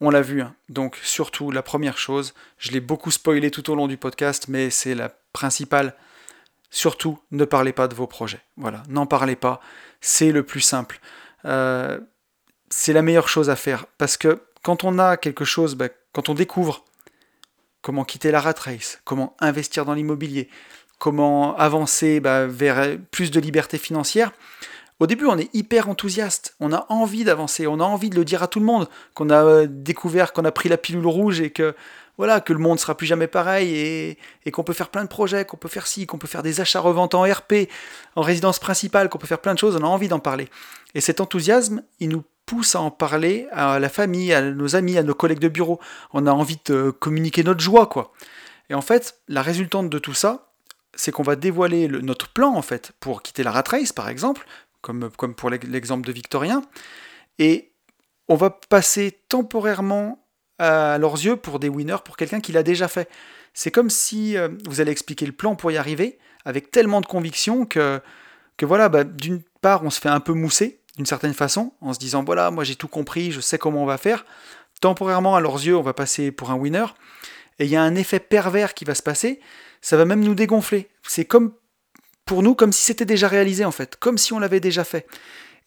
On 0.00 0.10
l'a 0.10 0.20
vu. 0.22 0.42
Hein. 0.42 0.54
Donc, 0.68 0.98
surtout, 1.02 1.50
la 1.50 1.62
première 1.62 1.98
chose, 1.98 2.34
je 2.58 2.72
l'ai 2.72 2.80
beaucoup 2.80 3.10
spoilé 3.10 3.50
tout 3.50 3.70
au 3.70 3.74
long 3.74 3.88
du 3.88 3.96
podcast, 3.96 4.46
mais 4.48 4.70
c'est 4.70 4.94
la 4.94 5.10
principale 5.32 5.94
Surtout, 6.70 7.18
ne 7.32 7.44
parlez 7.44 7.72
pas 7.72 7.88
de 7.88 7.94
vos 7.94 8.06
projets. 8.06 8.40
Voilà, 8.56 8.82
n'en 8.88 9.06
parlez 9.06 9.36
pas. 9.36 9.60
C'est 10.00 10.32
le 10.32 10.44
plus 10.44 10.60
simple. 10.60 11.00
Euh, 11.44 11.98
c'est 12.70 12.92
la 12.92 13.02
meilleure 13.02 13.28
chose 13.28 13.50
à 13.50 13.56
faire 13.56 13.86
parce 13.98 14.16
que 14.16 14.40
quand 14.62 14.84
on 14.84 14.98
a 14.98 15.16
quelque 15.16 15.44
chose, 15.44 15.74
bah, 15.74 15.88
quand 16.12 16.28
on 16.28 16.34
découvre 16.34 16.84
comment 17.82 18.04
quitter 18.04 18.30
la 18.30 18.40
rat 18.40 18.54
race, 18.58 19.00
comment 19.04 19.36
investir 19.40 19.84
dans 19.84 19.94
l'immobilier, 19.94 20.48
comment 20.98 21.56
avancer 21.56 22.20
bah, 22.20 22.46
vers 22.46 22.96
plus 23.10 23.30
de 23.30 23.40
liberté 23.40 23.78
financière, 23.78 24.32
au 25.00 25.06
début, 25.06 25.24
on 25.24 25.38
est 25.38 25.52
hyper 25.54 25.88
enthousiaste, 25.88 26.54
on 26.60 26.74
a 26.74 26.84
envie 26.90 27.24
d'avancer, 27.24 27.66
on 27.66 27.80
a 27.80 27.84
envie 27.84 28.10
de 28.10 28.16
le 28.16 28.24
dire 28.24 28.42
à 28.42 28.48
tout 28.48 28.60
le 28.60 28.66
monde, 28.66 28.86
qu'on 29.14 29.30
a 29.30 29.42
euh, 29.42 29.66
découvert, 29.66 30.34
qu'on 30.34 30.44
a 30.44 30.52
pris 30.52 30.68
la 30.68 30.76
pilule 30.76 31.06
rouge 31.06 31.40
et 31.40 31.48
que 31.50 31.74
voilà, 32.18 32.40
que 32.40 32.52
le 32.52 32.58
monde 32.58 32.78
sera 32.78 32.96
plus 32.96 33.06
jamais 33.06 33.26
pareil 33.26 33.74
et, 34.44 34.50
qu'on 34.50 34.64
peut 34.64 34.72
faire 34.72 34.90
plein 34.90 35.04
de 35.04 35.08
projets, 35.08 35.44
qu'on 35.44 35.56
peut 35.56 35.68
faire 35.68 35.86
ci, 35.86 36.06
qu'on 36.06 36.18
peut 36.18 36.26
faire 36.26 36.42
des 36.42 36.60
achats 36.60 36.80
reventes 36.80 37.14
en 37.14 37.22
RP, 37.22 37.68
en 38.16 38.22
résidence 38.22 38.58
principale, 38.58 39.08
qu'on 39.08 39.18
peut 39.18 39.26
faire 39.26 39.40
plein 39.40 39.54
de 39.54 39.58
choses, 39.58 39.76
on 39.76 39.84
a 39.84 39.86
envie 39.86 40.08
d'en 40.08 40.18
parler. 40.18 40.48
Et 40.94 41.00
cet 41.00 41.20
enthousiasme, 41.20 41.82
il 41.98 42.10
nous 42.10 42.24
pousse 42.46 42.74
à 42.74 42.80
en 42.80 42.90
parler 42.90 43.46
à 43.52 43.78
la 43.78 43.88
famille, 43.88 44.32
à 44.32 44.42
nos 44.42 44.76
amis, 44.76 44.98
à 44.98 45.02
nos 45.02 45.14
collègues 45.14 45.38
de 45.38 45.48
bureau. 45.48 45.80
On 46.12 46.26
a 46.26 46.32
envie 46.32 46.58
de 46.64 46.90
communiquer 46.90 47.44
notre 47.44 47.60
joie, 47.60 47.86
quoi. 47.86 48.12
Et 48.70 48.74
en 48.74 48.82
fait, 48.82 49.20
la 49.28 49.42
résultante 49.42 49.88
de 49.88 49.98
tout 49.98 50.14
ça, 50.14 50.50
c'est 50.94 51.12
qu'on 51.12 51.22
va 51.22 51.36
dévoiler 51.36 51.88
notre 51.88 52.28
plan, 52.28 52.54
en 52.54 52.62
fait, 52.62 52.92
pour 53.00 53.22
quitter 53.22 53.42
la 53.42 53.52
rat 53.52 53.64
race, 53.68 53.92
par 53.92 54.08
exemple, 54.08 54.46
comme, 54.80 55.10
comme 55.16 55.34
pour 55.34 55.50
l'exemple 55.50 56.06
de 56.06 56.12
Victorien. 56.12 56.62
Et 57.38 57.72
on 58.28 58.36
va 58.36 58.50
passer 58.50 59.18
temporairement 59.28 60.19
à 60.60 60.98
leurs 60.98 61.14
yeux 61.14 61.36
pour 61.36 61.58
des 61.58 61.68
winners, 61.68 62.02
pour 62.04 62.16
quelqu'un 62.16 62.40
qui 62.40 62.52
l'a 62.52 62.62
déjà 62.62 62.86
fait. 62.86 63.08
C'est 63.54 63.70
comme 63.70 63.90
si 63.90 64.36
euh, 64.36 64.48
vous 64.66 64.80
allez 64.80 64.92
expliquer 64.92 65.26
le 65.26 65.32
plan 65.32 65.56
pour 65.56 65.70
y 65.70 65.76
arriver 65.76 66.18
avec 66.44 66.70
tellement 66.70 67.00
de 67.00 67.06
conviction 67.06 67.66
que, 67.66 68.00
que 68.56 68.66
voilà, 68.66 68.88
bah, 68.88 69.04
d'une 69.04 69.42
part, 69.60 69.84
on 69.84 69.90
se 69.90 70.00
fait 70.00 70.08
un 70.08 70.20
peu 70.20 70.32
mousser 70.32 70.80
d'une 70.96 71.06
certaine 71.06 71.34
façon 71.34 71.72
en 71.80 71.92
se 71.92 71.98
disant 71.98 72.22
voilà, 72.24 72.50
moi 72.50 72.64
j'ai 72.64 72.76
tout 72.76 72.88
compris, 72.88 73.32
je 73.32 73.40
sais 73.40 73.58
comment 73.58 73.82
on 73.82 73.86
va 73.86 73.98
faire. 73.98 74.24
Temporairement, 74.80 75.34
à 75.34 75.40
leurs 75.40 75.64
yeux, 75.64 75.76
on 75.76 75.82
va 75.82 75.94
passer 75.94 76.30
pour 76.30 76.50
un 76.50 76.54
winner. 76.54 76.86
Et 77.58 77.64
il 77.64 77.70
y 77.70 77.76
a 77.76 77.82
un 77.82 77.94
effet 77.94 78.20
pervers 78.20 78.74
qui 78.74 78.84
va 78.84 78.94
se 78.94 79.02
passer, 79.02 79.40
ça 79.80 79.96
va 79.96 80.04
même 80.04 80.22
nous 80.22 80.34
dégonfler. 80.34 80.88
C'est 81.02 81.24
comme 81.24 81.52
pour 82.26 82.42
nous 82.42 82.54
comme 82.54 82.72
si 82.72 82.84
c'était 82.84 83.04
déjà 83.04 83.28
réalisé 83.28 83.64
en 83.64 83.70
fait, 83.70 83.96
comme 83.96 84.18
si 84.18 84.32
on 84.32 84.38
l'avait 84.38 84.60
déjà 84.60 84.84
fait. 84.84 85.06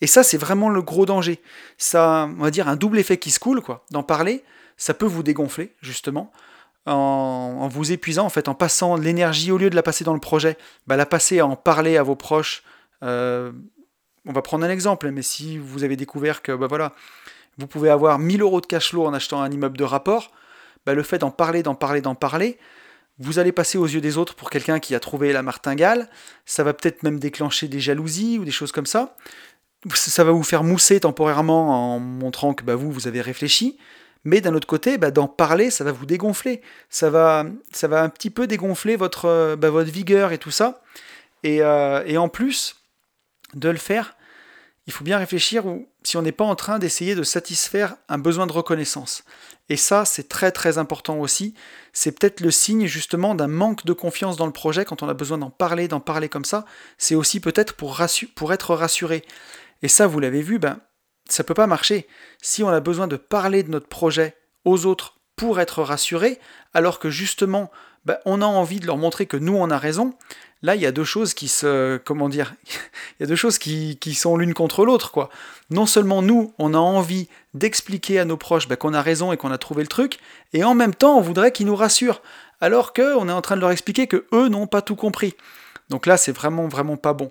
Et 0.01 0.07
ça, 0.07 0.23
c'est 0.23 0.37
vraiment 0.37 0.69
le 0.69 0.81
gros 0.81 1.05
danger. 1.05 1.39
Ça, 1.77 2.29
on 2.37 2.43
va 2.43 2.51
dire, 2.51 2.67
un 2.67 2.75
double 2.75 2.99
effet 2.99 3.17
qui 3.17 3.31
se 3.31 3.39
coule, 3.39 3.61
quoi, 3.61 3.85
d'en 3.91 4.03
parler, 4.03 4.43
ça 4.83 4.93
peut 4.93 5.05
vous 5.05 5.23
dégonfler, 5.23 5.73
justement, 5.81 6.29
en, 6.85 7.69
vous 7.69 7.93
épuisant, 7.93 8.25
en 8.25 8.29
fait, 8.29 8.49
en 8.49 8.53
passant 8.53 8.97
l'énergie, 8.97 9.49
au 9.49 9.57
lieu 9.57 9.69
de 9.69 9.75
la 9.77 9.81
passer 9.81 10.03
dans 10.03 10.13
le 10.13 10.19
projet, 10.19 10.57
bah, 10.87 10.97
la 10.97 11.05
passer 11.05 11.39
à 11.39 11.47
en 11.47 11.55
parler 11.55 11.95
à 11.95 12.03
vos 12.03 12.17
proches. 12.17 12.63
Euh, 13.01 13.53
on 14.25 14.33
va 14.33 14.41
prendre 14.41 14.65
un 14.65 14.69
exemple, 14.69 15.09
mais 15.11 15.21
si 15.21 15.57
vous 15.57 15.85
avez 15.85 15.95
découvert 15.95 16.41
que 16.41 16.51
bah, 16.51 16.67
voilà, 16.67 16.91
vous 17.57 17.65
pouvez 17.65 17.89
avoir 17.89 18.19
1000 18.19 18.41
euros 18.41 18.59
de 18.59 18.65
cash 18.65 18.89
flow 18.89 19.05
en 19.05 19.13
achetant 19.13 19.41
un 19.41 19.49
immeuble 19.49 19.77
de 19.77 19.85
rapport, 19.85 20.31
bah, 20.85 20.93
le 20.93 21.03
fait 21.03 21.19
d'en 21.19 21.31
parler, 21.31 21.63
d'en 21.63 21.75
parler, 21.75 22.01
d'en 22.01 22.15
parler, 22.15 22.59
vous 23.19 23.39
allez 23.39 23.53
passer 23.53 23.77
aux 23.77 23.87
yeux 23.87 24.01
des 24.01 24.17
autres 24.17 24.35
pour 24.35 24.49
quelqu'un 24.49 24.81
qui 24.81 24.95
a 24.95 24.99
trouvé 24.99 25.31
la 25.31 25.43
martingale, 25.43 26.09
ça 26.45 26.65
va 26.65 26.73
peut-être 26.73 27.03
même 27.03 27.21
déclencher 27.21 27.69
des 27.69 27.79
jalousies 27.79 28.37
ou 28.37 28.43
des 28.43 28.51
choses 28.51 28.73
comme 28.73 28.85
ça. 28.85 29.15
Ça 29.93 30.25
va 30.25 30.31
vous 30.31 30.43
faire 30.43 30.65
mousser 30.65 30.99
temporairement 30.99 31.95
en 31.95 31.99
montrant 32.01 32.53
que 32.53 32.65
bah, 32.65 32.75
vous, 32.75 32.91
vous 32.91 33.07
avez 33.07 33.21
réfléchi, 33.21 33.77
mais 34.25 34.41
d'un 34.41 34.53
autre 34.53 34.67
côté, 34.67 34.97
bah, 34.97 35.11
d'en 35.11 35.27
parler, 35.27 35.69
ça 35.69 35.83
va 35.83 35.91
vous 35.91 36.05
dégonfler. 36.05 36.61
Ça 36.89 37.09
va, 37.09 37.45
ça 37.71 37.87
va 37.87 38.01
un 38.01 38.09
petit 38.09 38.29
peu 38.29 38.47
dégonfler 38.47 38.95
votre, 38.95 39.25
euh, 39.25 39.55
bah, 39.55 39.69
votre 39.69 39.91
vigueur 39.91 40.31
et 40.31 40.37
tout 40.37 40.51
ça. 40.51 40.81
Euh, 41.45 42.03
et, 42.05 42.17
en 42.17 42.29
plus 42.29 42.77
de 43.53 43.69
le 43.69 43.77
faire, 43.77 44.15
il 44.87 44.93
faut 44.93 45.03
bien 45.03 45.17
réfléchir 45.17 45.65
si 46.03 46.15
on 46.15 46.21
n'est 46.21 46.31
pas 46.31 46.45
en 46.45 46.55
train 46.55 46.79
d'essayer 46.79 47.15
de 47.15 47.23
satisfaire 47.23 47.95
un 48.07 48.17
besoin 48.17 48.47
de 48.47 48.53
reconnaissance. 48.53 49.23
Et 49.69 49.77
ça, 49.77 50.05
c'est 50.05 50.29
très 50.29 50.51
très 50.51 50.77
important 50.77 51.19
aussi. 51.19 51.53
C'est 51.91 52.17
peut-être 52.17 52.41
le 52.41 52.51
signe 52.51 52.85
justement 52.87 53.35
d'un 53.35 53.47
manque 53.47 53.85
de 53.85 53.93
confiance 53.93 54.37
dans 54.37 54.45
le 54.45 54.51
projet 54.53 54.85
quand 54.85 55.03
on 55.03 55.09
a 55.09 55.13
besoin 55.13 55.37
d'en 55.37 55.49
parler, 55.49 55.87
d'en 55.87 55.99
parler 55.99 56.29
comme 56.29 56.45
ça. 56.45 56.65
C'est 56.97 57.15
aussi 57.15 57.39
peut-être 57.39 57.73
pour, 57.75 58.01
pour 58.35 58.53
être 58.53 58.75
rassuré. 58.75 59.23
Et 59.81 59.89
ça, 59.89 60.07
vous 60.07 60.19
l'avez 60.19 60.41
vu, 60.41 60.59
ben, 60.59 60.79
ça 61.29 61.43
peut 61.43 61.53
pas 61.53 61.67
marcher. 61.67 62.07
Si 62.41 62.63
on 62.63 62.69
a 62.69 62.79
besoin 62.79 63.07
de 63.07 63.15
parler 63.15 63.63
de 63.63 63.71
notre 63.71 63.87
projet 63.87 64.35
aux 64.65 64.85
autres 64.85 65.17
pour 65.35 65.59
être 65.59 65.81
rassuré, 65.83 66.39
alors 66.73 66.99
que 66.99 67.09
justement, 67.09 67.71
bah, 68.05 68.19
on 68.25 68.41
a 68.41 68.45
envie 68.45 68.79
de 68.79 68.85
leur 68.85 68.97
montrer 68.97 69.25
que 69.25 69.37
nous, 69.37 69.55
on 69.55 69.69
a 69.69 69.77
raison, 69.77 70.13
là, 70.61 70.75
il 70.75 70.81
y 70.81 70.85
a 70.85 70.91
deux 70.91 71.03
choses 71.03 71.33
qui 71.33 71.47
se... 71.47 71.97
Comment 71.97 72.29
dire 72.29 72.55
Il 73.19 73.21
y 73.21 73.23
a 73.23 73.27
deux 73.27 73.35
choses 73.35 73.57
qui, 73.57 73.97
sont 74.13 74.37
l'une 74.37 74.53
contre 74.53 74.85
l'autre, 74.85 75.11
quoi. 75.11 75.29
Non 75.69 75.85
seulement 75.85 76.21
nous, 76.21 76.53
on 76.59 76.73
a 76.73 76.77
envie 76.77 77.29
d'expliquer 77.53 78.19
à 78.19 78.25
nos 78.25 78.37
proches 78.37 78.67
bah, 78.67 78.75
qu'on 78.75 78.93
a 78.93 79.01
raison 79.01 79.31
et 79.31 79.37
qu'on 79.37 79.51
a 79.51 79.57
trouvé 79.57 79.83
le 79.83 79.87
truc, 79.87 80.19
et 80.53 80.63
en 80.63 80.75
même 80.75 80.93
temps, 80.93 81.17
on 81.17 81.21
voudrait 81.21 81.51
qu'ils 81.51 81.67
nous 81.67 81.75
rassurent, 81.75 82.21
alors 82.61 82.93
qu'on 82.93 83.29
est 83.29 83.33
en 83.33 83.41
train 83.41 83.55
de 83.55 83.61
leur 83.61 83.71
expliquer 83.71 84.07
que 84.07 84.25
eux 84.33 84.49
n'ont 84.49 84.67
pas 84.67 84.81
tout 84.81 84.95
compris. 84.95 85.35
Donc 85.89 86.05
là, 86.05 86.17
c'est 86.17 86.31
vraiment, 86.31 86.67
vraiment 86.67 86.97
pas 86.97 87.13
bon 87.13 87.29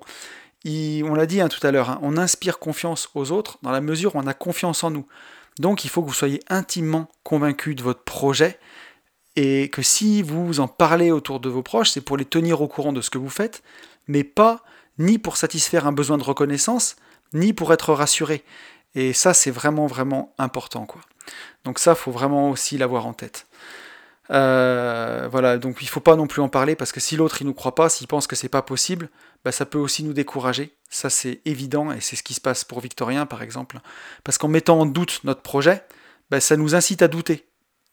on 0.65 1.15
l'a 1.15 1.27
dit 1.27 1.41
hein, 1.41 1.49
tout 1.49 1.65
à 1.67 1.71
l'heure, 1.71 1.91
hein, 1.91 1.99
on 2.03 2.17
inspire 2.17 2.59
confiance 2.59 3.09
aux 3.15 3.33
autres 3.33 3.59
dans 3.63 3.71
la 3.71 3.81
mesure 3.81 4.15
où 4.15 4.19
on 4.19 4.27
a 4.27 4.35
confiance 4.35 4.85
en 4.85 4.91
nous. 4.91 5.07
Donc 5.59 5.85
il 5.85 5.91
faut 5.91 6.03
que 6.03 6.09
vous 6.09 6.15
soyez 6.15 6.41
intimement 6.49 7.09
convaincu 7.25 7.75
de 7.75 7.83
votre 7.83 8.03
projet 8.05 8.59
et 9.37 9.69
que 9.71 9.83
si 9.83 10.23
vous 10.23 10.61
en 10.61 10.69
parlez 10.69 11.11
autour 11.11 11.41
de 11.41 11.49
vos 11.49 11.63
proches, 11.63 11.91
c'est 11.91 12.01
pour 12.01 12.17
les 12.17 12.25
tenir 12.25 12.61
au 12.61 12.69
courant 12.69 12.93
de 12.93 13.01
ce 13.01 13.11
que 13.11 13.19
vous 13.19 13.31
faites, 13.31 13.63
mais 14.07 14.25
pas 14.25 14.63
ni 14.99 15.19
pour 15.19 15.37
satisfaire 15.37 15.87
un 15.87 15.93
besoin 15.93 16.19
de 16.19 16.23
reconnaissance, 16.23 16.97
ni 17.33 17.53
pour 17.53 17.73
être 17.73 17.93
rassuré. 17.95 18.45
Et 18.95 19.15
ça, 19.15 19.33
c'est 19.33 19.51
vraiment, 19.51 19.87
vraiment 19.87 20.35
important. 20.39 20.85
Quoi. 20.85 21.01
Donc 21.65 21.79
ça, 21.79 21.95
faut 21.95 22.11
vraiment 22.11 22.51
aussi 22.51 22.77
l'avoir 22.77 23.07
en 23.07 23.15
tête. 23.15 23.47
Euh, 24.31 25.29
voilà, 25.31 25.59
donc 25.59 25.79
il 25.81 25.89
faut 25.89 26.01
pas 26.01 26.17
non 26.17 26.27
plus 26.27 26.43
en 26.43 26.49
parler 26.49 26.77
parce 26.77 26.93
que 26.93 27.01
si 27.01 27.17
l'autre 27.17 27.43
il 27.43 27.47
nous 27.47 27.55
croit 27.55 27.75
pas, 27.75 27.89
s'il 27.89 28.07
pense 28.07 28.27
que 28.27 28.37
c'est 28.37 28.49
pas 28.49 28.63
possible, 28.63 29.09
bah, 29.45 29.53
ça 29.53 29.67
peut 29.67 29.79
aussi 29.79 30.05
nous 30.05 30.13
décourager. 30.13 30.77
Ça 30.89 31.11
c'est 31.11 31.41
évident 31.45 31.91
et 31.93 32.01
c'est 32.01 32.17
ce 32.17 32.23
qui 32.23 32.35
se 32.35 32.41
passe 32.41 32.65
pour 32.65 32.81
Victorien 32.81 33.27
par 33.27 33.43
exemple. 33.43 33.81
Parce 34.25 34.39
qu'en 34.39 34.49
mettant 34.49 34.81
en 34.81 34.87
doute 34.87 35.21
notre 35.25 35.43
projet, 35.43 35.85
bah, 36.31 36.41
ça 36.41 36.57
nous 36.57 36.75
incite 36.75 37.03
à 37.03 37.09
douter. 37.09 37.47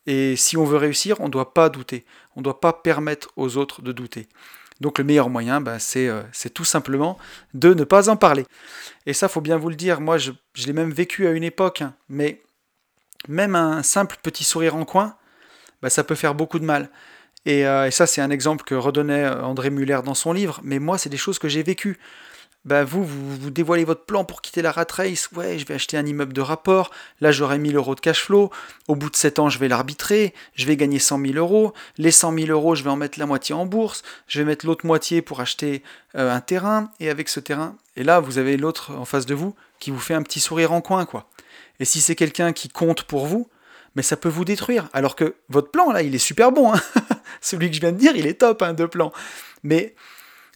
Et 0.06 0.36
si 0.36 0.58
on 0.58 0.64
veut 0.64 0.78
réussir, 0.78 1.20
on 1.20 1.26
ne 1.26 1.32
doit 1.32 1.54
pas 1.54 1.70
douter. 1.70 2.06
On 2.36 2.40
ne 2.40 2.44
doit 2.44 2.60
pas 2.60 2.74
permettre 2.74 3.30
aux 3.36 3.58
autres 3.58 3.82
de 3.82 3.92
douter. 3.92 4.28
Donc 4.80 4.98
le 4.98 5.04
meilleur 5.04 5.30
moyen, 5.30 5.60
bah, 5.60 5.78
euh, 5.98 6.24
c'est 6.32 6.54
tout 6.54 6.64
simplement 6.64 7.18
de 7.54 7.74
ne 7.74 7.84
pas 7.84 8.10
en 8.10 8.16
parler. 8.16 8.46
Et 9.06 9.14
ça, 9.14 9.28
faut 9.28 9.42
bien 9.42 9.58
vous 9.58 9.70
le 9.70 9.76
dire, 9.76 10.00
moi 10.00 10.18
je, 10.18 10.32
l'ai 10.66 10.74
même 10.74 10.92
vécu 10.92 11.28
à 11.28 11.32
une 11.32 11.44
époque, 11.44 11.82
hein. 11.82 11.94
mais 12.08 12.42
même 13.28 13.56
un 13.56 13.84
simple 13.84 14.18
petit 14.24 14.44
sourire 14.44 14.76
en 14.76 14.86
coin, 14.86 15.18
ça 15.88 16.04
peut 16.04 16.16
faire 16.16 16.36
beaucoup 16.36 16.60
de 16.60 16.66
mal. 16.66 16.90
Euh, 17.48 17.86
et, 17.86 17.92
ça, 17.92 18.06
c'est 18.06 18.22
un 18.22 18.30
exemple 18.30 18.64
que 18.64 18.76
redonnait 18.76 19.26
euh, 19.26 19.44
André 19.44 19.70
Muller 19.70 20.00
dans 20.04 20.14
son 20.14 20.34
livre, 20.34 20.60
mais 20.64 20.80
moi, 20.80 20.98
c'est 20.98 21.10
des 21.10 21.18
choses 21.18 21.40
que 21.40 21.48
j'ai 21.48 21.64
vécues. 21.64 21.98
Bah 22.66 22.84
vous, 22.84 23.06
vous, 23.06 23.50
dévoilez 23.52 23.86
votre 23.86 24.04
plan 24.04 24.26
pour 24.26 24.42
quitter 24.42 24.62
la 24.62 24.74
rat 24.74 24.86
race. 24.92 25.30
Ouais, 25.32 25.58
je 25.58 25.66
vais 25.66 25.76
acheter 25.76 25.96
un 25.96 26.06
immeuble 26.06 26.34
de 26.34 26.42
rapport. 26.42 26.92
Là, 27.22 27.32
j'aurai 27.32 27.58
1000 27.58 27.78
euros 27.78 27.96
de 27.96 28.02
cash 28.02 28.22
flow. 28.26 28.52
Au 28.90 28.96
bout 28.96 29.10
de 29.10 29.16
7 29.16 29.40
ans, 29.40 29.50
je 29.50 29.58
vais 29.60 29.70
l'arbitrer. 29.70 30.34
Je 30.56 30.66
vais 30.66 30.76
gagner 30.76 31.00
100 31.00 31.22
000 31.22 31.34
euros. 31.36 31.74
Les 31.98 32.12
100 32.12 32.34
000 32.34 32.48
euros, 32.50 32.76
je 32.76 32.84
vais 32.84 32.90
en 32.90 32.98
mettre 32.98 33.18
la 33.18 33.26
moitié 33.26 33.56
en 33.56 33.66
bourse. 33.66 34.04
Je 34.28 34.40
vais 34.40 34.46
mettre 34.46 34.66
l'autre 34.66 34.86
moitié 34.86 35.22
pour 35.22 35.40
acheter 35.40 35.84
euh, 36.16 36.36
un 36.36 36.42
terrain. 36.42 36.92
Et 37.00 37.10
avec 37.10 37.30
ce 37.30 37.40
terrain, 37.40 37.78
et 37.96 38.04
là, 38.04 38.20
vous 38.20 38.38
avez 38.38 38.58
l'autre 38.58 38.92
en 38.92 39.06
face 39.06 39.26
de 39.26 39.36
vous 39.36 39.56
qui 39.80 39.90
vous 39.90 40.00
fait 40.00 40.14
un 40.14 40.22
petit 40.22 40.42
sourire 40.42 40.74
en 40.74 40.82
coin, 40.82 41.06
quoi. 41.06 41.30
Et 41.80 41.86
si 41.86 42.02
c'est 42.02 42.16
quelqu'un 42.16 42.52
qui 42.52 42.68
compte 42.68 43.04
pour 43.04 43.26
vous, 43.26 43.48
mais 43.96 44.02
ça 44.02 44.18
peut 44.18 44.30
vous 44.30 44.46
détruire. 44.46 44.90
Alors 44.94 45.16
que 45.16 45.36
votre 45.48 45.72
plan, 45.72 45.92
là, 45.92 46.02
il 46.02 46.14
est 46.14 46.20
super 46.20 46.52
bon. 46.52 46.74
Hein. 46.74 46.82
Celui 47.42 47.70
que 47.70 47.76
je 47.76 47.82
viens 47.82 47.92
de 47.92 47.98
dire, 47.98 48.16
il 48.16 48.28
est 48.28 48.40
top, 48.40 48.62
hein, 48.62 48.74
de 48.74 48.86
plan. 48.86 49.12
Mais 49.64 49.96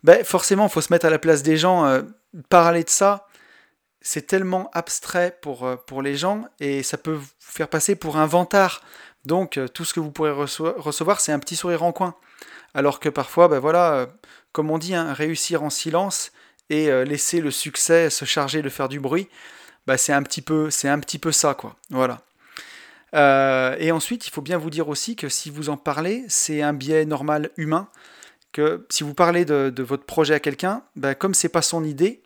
ben, 0.03 0.23
forcément, 0.23 0.65
il 0.67 0.71
faut 0.71 0.81
se 0.81 0.91
mettre 0.91 1.05
à 1.05 1.09
la 1.09 1.19
place 1.19 1.43
des 1.43 1.57
gens. 1.57 1.85
Euh, 1.85 2.01
parler 2.49 2.83
de 2.83 2.89
ça, 2.89 3.27
c'est 4.01 4.27
tellement 4.27 4.69
abstrait 4.73 5.37
pour, 5.41 5.65
euh, 5.65 5.75
pour 5.75 6.01
les 6.01 6.15
gens 6.15 6.45
et 6.59 6.83
ça 6.83 6.97
peut 6.97 7.13
vous 7.13 7.27
faire 7.39 7.69
passer 7.69 7.95
pour 7.95 8.17
un 8.17 8.25
vantard. 8.25 8.81
Donc, 9.25 9.57
euh, 9.57 9.67
tout 9.67 9.85
ce 9.85 9.93
que 9.93 9.99
vous 9.99 10.11
pourrez 10.11 10.31
recevoir, 10.31 11.21
c'est 11.21 11.31
un 11.31 11.39
petit 11.39 11.55
sourire 11.55 11.83
en 11.83 11.91
coin. 11.91 12.15
Alors 12.73 12.99
que 12.99 13.09
parfois, 13.09 13.47
ben 13.47 13.59
voilà, 13.59 14.07
comme 14.51 14.71
on 14.71 14.77
dit, 14.77 14.95
hein, 14.95 15.13
réussir 15.13 15.63
en 15.63 15.69
silence 15.69 16.31
et 16.71 16.89
laisser 17.05 17.39
le 17.39 17.51
succès 17.51 18.09
se 18.09 18.25
charger 18.25 18.63
de 18.63 18.69
faire 18.69 18.89
du 18.89 18.99
bruit, 18.99 19.29
ben, 19.85 19.95
c'est 19.95 20.13
un 20.13 20.23
petit 20.23 20.41
peu, 20.41 20.71
c'est 20.71 20.89
un 20.89 20.99
petit 20.99 21.19
peu 21.19 21.31
ça, 21.31 21.53
quoi. 21.53 21.75
Voilà. 21.91 22.21
Euh, 23.13 23.75
et 23.79 23.91
ensuite, 23.91 24.27
il 24.27 24.31
faut 24.31 24.41
bien 24.41 24.57
vous 24.57 24.69
dire 24.69 24.89
aussi 24.89 25.15
que 25.15 25.29
si 25.29 25.49
vous 25.49 25.69
en 25.69 25.77
parlez, 25.77 26.25
c'est 26.27 26.61
un 26.61 26.73
biais 26.73 27.05
normal 27.05 27.51
humain. 27.57 27.87
Que 28.51 28.85
si 28.89 29.03
vous 29.03 29.13
parlez 29.13 29.45
de, 29.45 29.83
votre 29.83 30.05
projet 30.05 30.33
à 30.33 30.39
quelqu'un, 30.39 30.83
ben, 30.95 31.15
comme 31.15 31.33
c'est 31.33 31.49
pas 31.49 31.61
son 31.61 31.83
idée, 31.83 32.21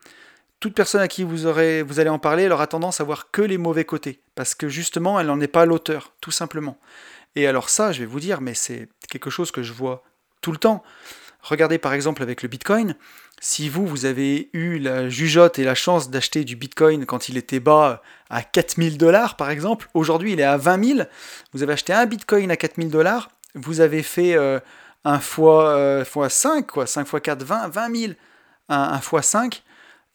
toute 0.60 0.74
personne 0.74 1.02
à 1.02 1.08
qui 1.08 1.24
vous, 1.24 1.46
aurez, 1.46 1.84
vous 1.84 2.00
allez 2.00 2.10
en 2.10 2.20
parler, 2.20 2.44
elle 2.44 2.52
aura 2.52 2.68
tendance 2.68 3.00
à 3.00 3.04
voir 3.04 3.32
que 3.32 3.42
les 3.42 3.58
mauvais 3.58 3.86
côtés. 3.86 4.20
Parce 4.36 4.56
que 4.56 4.70
justement, 4.70 5.20
elle 5.20 5.28
n'en 5.28 5.40
est 5.40 5.48
pas 5.48 5.66
l'auteur, 5.66 6.14
tout 6.20 6.32
simplement. 6.32 6.78
Et 7.36 7.48
alors 7.48 7.70
ça, 7.70 7.92
je 7.92 8.00
vais 8.00 8.06
vous 8.06 8.20
dire, 8.20 8.42
mais 8.42 8.54
c'est 8.54 8.90
quelque 9.10 9.30
chose 9.30 9.52
que 9.52 9.64
je 9.64 9.74
vois 9.74 10.04
tout 10.42 10.52
le 10.52 10.58
temps. 10.58 10.84
Regardez 11.42 11.78
par 11.78 11.94
exemple 11.94 12.24
avec 12.24 12.42
le 12.42 12.50
Bitcoin, 12.50 12.96
si 13.40 13.70
vous, 13.70 13.86
vous 13.86 14.06
avez 14.06 14.50
eu 14.54 14.80
la 14.80 15.10
jugeote 15.10 15.60
et 15.60 15.64
la 15.64 15.76
chance 15.76 16.10
d'acheter 16.10 16.44
du 16.44 16.56
Bitcoin 16.56 17.06
quand 17.06 17.30
il 17.30 17.38
était 17.38 17.60
bas 17.60 18.02
à 18.30 18.42
4000 18.42 18.98
dollars 18.98 19.38
par 19.38 19.50
exemple, 19.50 19.90
aujourd'hui 19.94 20.34
il 20.34 20.40
est 20.40 20.44
à 20.44 20.58
20 20.58 20.84
000, 20.96 21.08
vous 21.54 21.64
avez 21.64 21.74
acheté 21.74 21.94
un 21.94 22.06
Bitcoin 22.06 22.52
à 22.52 22.58
4000 22.58 22.90
dollars, 22.90 23.30
vous 23.56 23.80
avez 23.80 24.04
fait 24.04 24.36
euh, 24.36 24.60
un 25.04 25.20
fois, 25.20 25.70
euh, 25.70 26.04
fois 26.04 26.30
5, 26.30 26.68
quoi, 26.68 26.86
5 26.86 27.08
fois 27.08 27.22
4, 27.22 27.44
20, 27.44 27.70
20 27.70 27.96
000, 27.96 28.14
un, 28.70 29.00
fois 29.00 29.22
5, 29.22 29.64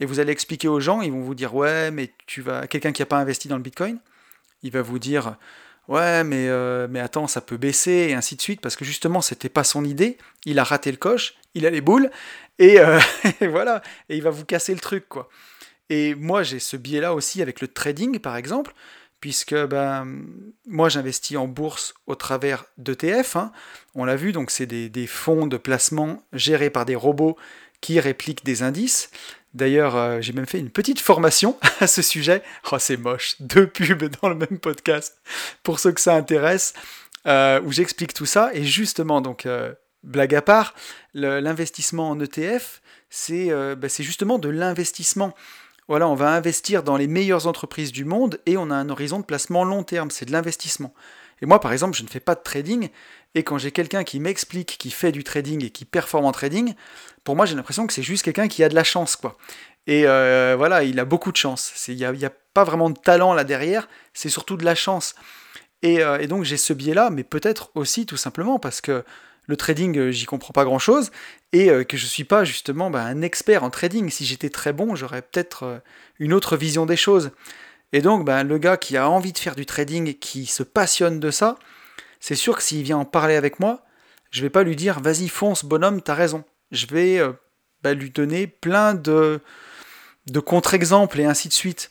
et 0.00 0.04
vous 0.04 0.20
allez 0.20 0.32
expliquer 0.32 0.68
aux 0.68 0.80
gens, 0.80 1.00
ils 1.00 1.12
vont 1.12 1.22
vous 1.22 1.34
dire, 1.34 1.54
ouais, 1.54 1.90
mais 1.90 2.12
tu 2.26 2.42
vas, 2.42 2.66
quelqu'un 2.66 2.92
qui 2.92 3.00
n'a 3.02 3.06
pas 3.06 3.18
investi 3.18 3.48
dans 3.48 3.56
le 3.56 3.62
Bitcoin, 3.62 3.98
il 4.62 4.70
va 4.70 4.82
vous 4.82 4.98
dire, 4.98 5.36
ouais, 5.88 6.24
mais, 6.24 6.48
euh, 6.48 6.86
mais 6.90 7.00
attends, 7.00 7.26
ça 7.26 7.40
peut 7.40 7.56
baisser, 7.56 8.08
et 8.10 8.14
ainsi 8.14 8.36
de 8.36 8.42
suite, 8.42 8.60
parce 8.60 8.76
que 8.76 8.84
justement, 8.84 9.20
c'était 9.20 9.48
pas 9.48 9.64
son 9.64 9.84
idée, 9.84 10.18
il 10.44 10.58
a 10.58 10.64
raté 10.64 10.90
le 10.90 10.96
coche, 10.96 11.34
il 11.54 11.66
a 11.66 11.70
les 11.70 11.80
boules, 11.80 12.10
et, 12.58 12.80
euh, 12.80 12.98
voilà, 13.40 13.82
et 14.08 14.16
il 14.16 14.22
va 14.22 14.30
vous 14.30 14.44
casser 14.44 14.74
le 14.74 14.80
truc, 14.80 15.08
quoi. 15.08 15.28
Et 15.90 16.14
moi, 16.14 16.42
j'ai 16.42 16.58
ce 16.58 16.76
biais-là 16.76 17.14
aussi 17.14 17.42
avec 17.42 17.60
le 17.60 17.68
trading, 17.68 18.18
par 18.18 18.36
exemple, 18.36 18.72
puisque 19.20 19.54
ben, 19.54 20.06
moi, 20.66 20.88
j'investis 20.88 21.36
en 21.36 21.46
bourse 21.46 21.94
au 22.06 22.14
travers 22.14 22.64
d'ETF, 22.78 23.36
hein. 23.36 23.52
on 23.94 24.04
l'a 24.04 24.16
vu, 24.16 24.32
donc 24.32 24.50
c'est 24.50 24.66
des 24.66 25.06
fonds 25.06 25.46
de 25.46 25.56
placement 25.56 26.22
gérés 26.32 26.70
par 26.70 26.86
des 26.86 26.96
robots 26.96 27.36
qui 27.82 28.00
répliquent 28.00 28.44
des 28.44 28.62
indices. 28.62 29.10
D'ailleurs, 29.54 29.96
euh, 29.96 30.20
j'ai 30.20 30.32
même 30.32 30.46
fait 30.46 30.58
une 30.58 30.70
petite 30.70 31.00
formation 31.00 31.58
à 31.80 31.86
ce 31.86 32.02
sujet. 32.02 32.42
Oh, 32.70 32.78
c'est 32.78 32.96
moche, 32.96 33.36
deux 33.40 33.66
pubs 33.66 34.10
dans 34.22 34.28
le 34.28 34.34
même 34.34 34.58
podcast, 34.58 35.20
pour 35.62 35.78
ceux 35.78 35.92
que 35.92 36.00
ça 36.00 36.14
intéresse, 36.14 36.72
euh, 37.26 37.60
où 37.62 37.72
j'explique 37.72 38.14
tout 38.14 38.26
ça. 38.26 38.50
Et 38.54 38.64
justement, 38.64 39.20
donc, 39.20 39.46
euh, 39.46 39.74
blague 40.02 40.34
à 40.34 40.42
part, 40.42 40.74
l'investissement 41.14 42.10
en 42.10 42.18
ETF, 42.18 42.80
bah, 43.28 43.88
c'est 43.88 44.04
justement 44.04 44.38
de 44.38 44.48
l'investissement. 44.48 45.34
Voilà, 45.88 46.08
on 46.08 46.14
va 46.14 46.30
investir 46.30 46.82
dans 46.82 46.96
les 46.96 47.06
meilleures 47.06 47.46
entreprises 47.46 47.92
du 47.92 48.04
monde 48.04 48.40
et 48.46 48.56
on 48.56 48.70
a 48.70 48.74
un 48.74 48.88
horizon 48.88 49.20
de 49.20 49.24
placement 49.24 49.64
long 49.64 49.82
terme, 49.82 50.10
c'est 50.10 50.24
de 50.24 50.32
l'investissement. 50.32 50.94
Et 51.42 51.46
moi, 51.46 51.60
par 51.60 51.72
exemple, 51.72 51.96
je 51.96 52.04
ne 52.04 52.08
fais 52.08 52.20
pas 52.20 52.36
de 52.36 52.40
trading, 52.42 52.88
et 53.34 53.42
quand 53.42 53.58
j'ai 53.58 53.72
quelqu'un 53.72 54.04
qui 54.04 54.20
m'explique 54.20 54.76
qui 54.78 54.90
fait 54.90 55.12
du 55.12 55.24
trading 55.24 55.64
et 55.64 55.70
qui 55.70 55.84
performe 55.84 56.26
en 56.26 56.32
trading, 56.32 56.74
pour 57.24 57.36
moi, 57.36 57.46
j'ai 57.46 57.54
l'impression 57.54 57.86
que 57.86 57.92
c'est 57.92 58.02
juste 58.02 58.24
quelqu'un 58.24 58.48
qui 58.48 58.62
a 58.62 58.68
de 58.68 58.74
la 58.74 58.84
chance, 58.84 59.16
quoi. 59.16 59.38
Et 59.86 60.06
euh, 60.06 60.54
voilà, 60.56 60.84
il 60.84 61.00
a 61.00 61.04
beaucoup 61.04 61.32
de 61.32 61.36
chance. 61.36 61.72
Il 61.88 61.96
n'y 61.96 62.04
a, 62.04 62.32
pas 62.54 62.64
vraiment 62.64 62.90
de 62.90 62.98
talent 62.98 63.32
là 63.32 63.44
derrière, 63.44 63.88
c'est 64.12 64.28
surtout 64.28 64.58
de 64.58 64.64
la 64.64 64.74
chance. 64.74 65.14
Et, 65.80 66.02
euh, 66.02 66.26
donc 66.26 66.44
j'ai 66.44 66.58
ce 66.58 66.74
biais-là, 66.74 67.08
mais 67.08 67.24
peut-être 67.24 67.70
aussi 67.74 68.04
tout 68.04 68.18
simplement 68.18 68.58
parce 68.58 68.82
que 68.82 69.04
le 69.46 69.56
trading, 69.56 69.96
euh, 69.96 70.10
j'y 70.10 70.26
comprends 70.26 70.52
pas 70.52 70.64
grand-chose, 70.64 71.10
et 71.52 71.68
que 71.86 71.96
je 71.96 72.06
suis 72.06 72.24
pas 72.24 72.44
justement 72.44 72.90
bah, 72.90 73.02
un 73.02 73.22
expert 73.22 73.64
en 73.64 73.70
trading. 73.70 74.10
Si 74.10 74.26
j'étais 74.26 74.50
très 74.50 74.72
bon, 74.72 74.94
j'aurais 74.94 75.22
peut-être 75.22 75.82
une 76.18 76.32
autre 76.32 76.56
vision 76.56 76.86
des 76.86 76.96
choses. 76.96 77.30
Et 77.92 78.00
donc, 78.00 78.24
bah, 78.24 78.42
le 78.42 78.58
gars 78.58 78.76
qui 78.76 78.96
a 78.96 79.08
envie 79.08 79.32
de 79.32 79.38
faire 79.38 79.54
du 79.54 79.66
trading 79.66 80.08
et 80.08 80.14
qui 80.14 80.46
se 80.46 80.62
passionne 80.62 81.20
de 81.20 81.30
ça, 81.30 81.58
c'est 82.22 82.36
sûr 82.36 82.56
que 82.56 82.62
s'il 82.62 82.82
vient 82.82 82.96
en 82.96 83.04
parler 83.04 83.34
avec 83.34 83.60
moi, 83.60 83.84
je 84.30 84.40
vais 84.40 84.48
pas 84.48 84.62
lui 84.62 84.76
dire 84.76 85.00
vas-y 85.00 85.28
fonce 85.28 85.66
bonhomme, 85.66 86.00
t'as 86.00 86.14
raison 86.14 86.44
je 86.72 86.86
vais 86.86 87.18
euh, 87.18 87.32
bah, 87.82 87.94
lui 87.94 88.10
donner 88.10 88.48
plein 88.48 88.94
de, 88.94 89.40
de 90.26 90.40
contre-exemples 90.40 91.20
et 91.20 91.24
ainsi 91.24 91.48
de 91.48 91.52
suite. 91.52 91.90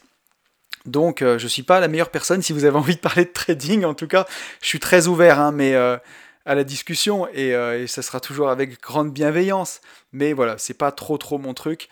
Donc 0.86 1.22
euh, 1.22 1.38
je 1.38 1.44
ne 1.44 1.50
suis 1.50 1.64
pas 1.64 1.80
la 1.80 1.88
meilleure 1.88 2.10
personne 2.10 2.42
si 2.42 2.52
vous 2.52 2.66
avez 2.66 2.78
envie 2.78 2.96
de 2.96 3.00
parler 3.00 3.24
de 3.24 3.32
trading. 3.32 3.86
En 3.86 3.94
tout 3.94 4.08
cas, 4.08 4.26
je 4.62 4.68
suis 4.68 4.80
très 4.80 5.08
ouvert 5.08 5.40
hein, 5.40 5.58
euh, 5.60 5.98
à 6.46 6.56
la 6.56 6.64
discussion 6.64 7.28
et, 7.34 7.54
ça 7.88 8.02
sera 8.02 8.20
toujours 8.20 8.50
avec 8.50 8.82
grande 8.82 9.14
bienveillance. 9.14 9.80
Mais 10.12 10.34
voilà, 10.34 10.58
c'est 10.58 10.74
pas 10.74 10.92
trop 10.92 11.18
trop 11.18 11.38
mon 11.38 11.54
truc. 11.54 11.88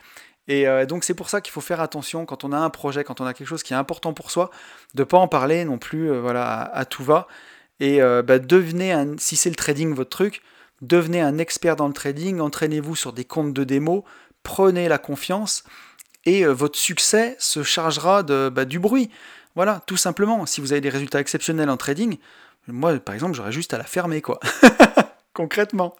Et 0.47 0.65
donc 0.87 1.03
c'est 1.03 1.13
pour 1.13 1.29
ça 1.29 1.41
qu'il 1.41 1.51
faut 1.51 1.61
faire 1.61 1.79
attention 1.79 2.25
quand 2.25 2.43
on 2.43 2.51
a 2.51 2.57
un 2.57 2.71
projet, 2.71 3.03
quand 3.03 3.21
on 3.21 3.25
a 3.27 3.35
quelque 3.35 3.47
chose 3.47 3.61
qui 3.61 3.73
est 3.73 3.77
important 3.77 4.13
pour 4.13 4.31
soi, 4.31 4.49
de 4.95 5.03
ne 5.03 5.05
pas 5.05 5.19
en 5.19 5.27
parler 5.27 5.63
non 5.63 5.77
plus 5.77 6.09
voilà, 6.17 6.63
à, 6.63 6.85
tout 6.85 7.03
va. 7.03 7.27
Et 7.79 7.99
bah, 8.01 8.39
devenez, 8.39 8.91
un, 8.91 9.15
si 9.17 9.35
c'est 9.35 9.49
le 9.49 9.55
trading 9.55 9.93
votre 9.93 10.09
truc, 10.09 10.41
Devenez 10.81 11.19
un 11.21 11.37
expert 11.37 11.75
dans 11.75 11.87
le 11.87 11.93
trading, 11.93 12.39
entraînez-vous 12.39 12.95
sur 12.95 13.11
des 13.11 13.25
comptes 13.25 13.53
de 13.53 13.63
démo, 13.63 14.05
prenez 14.43 14.87
la 14.87 14.97
confiance 14.97 15.63
et 16.25 16.45
euh, 16.45 16.53
votre 16.53 16.77
succès 16.77 17.35
se 17.39 17.63
chargera 17.63 18.23
de, 18.23 18.49
bah, 18.49 18.65
du 18.65 18.79
bruit. 18.79 19.09
Voilà, 19.55 19.81
tout 19.87 19.97
simplement. 19.97 20.45
Si 20.45 20.61
vous 20.61 20.71
avez 20.71 20.81
des 20.81 20.89
résultats 20.89 21.19
exceptionnels 21.19 21.69
en 21.69 21.75
trading, 21.75 22.17
moi 22.67 22.97
par 22.99 23.15
exemple 23.15 23.33
j'aurais 23.35 23.51
juste 23.51 23.73
à 23.73 23.77
la 23.77 23.83
fermer 23.83 24.21
quoi. 24.21 24.39
Concrètement. 25.33 25.95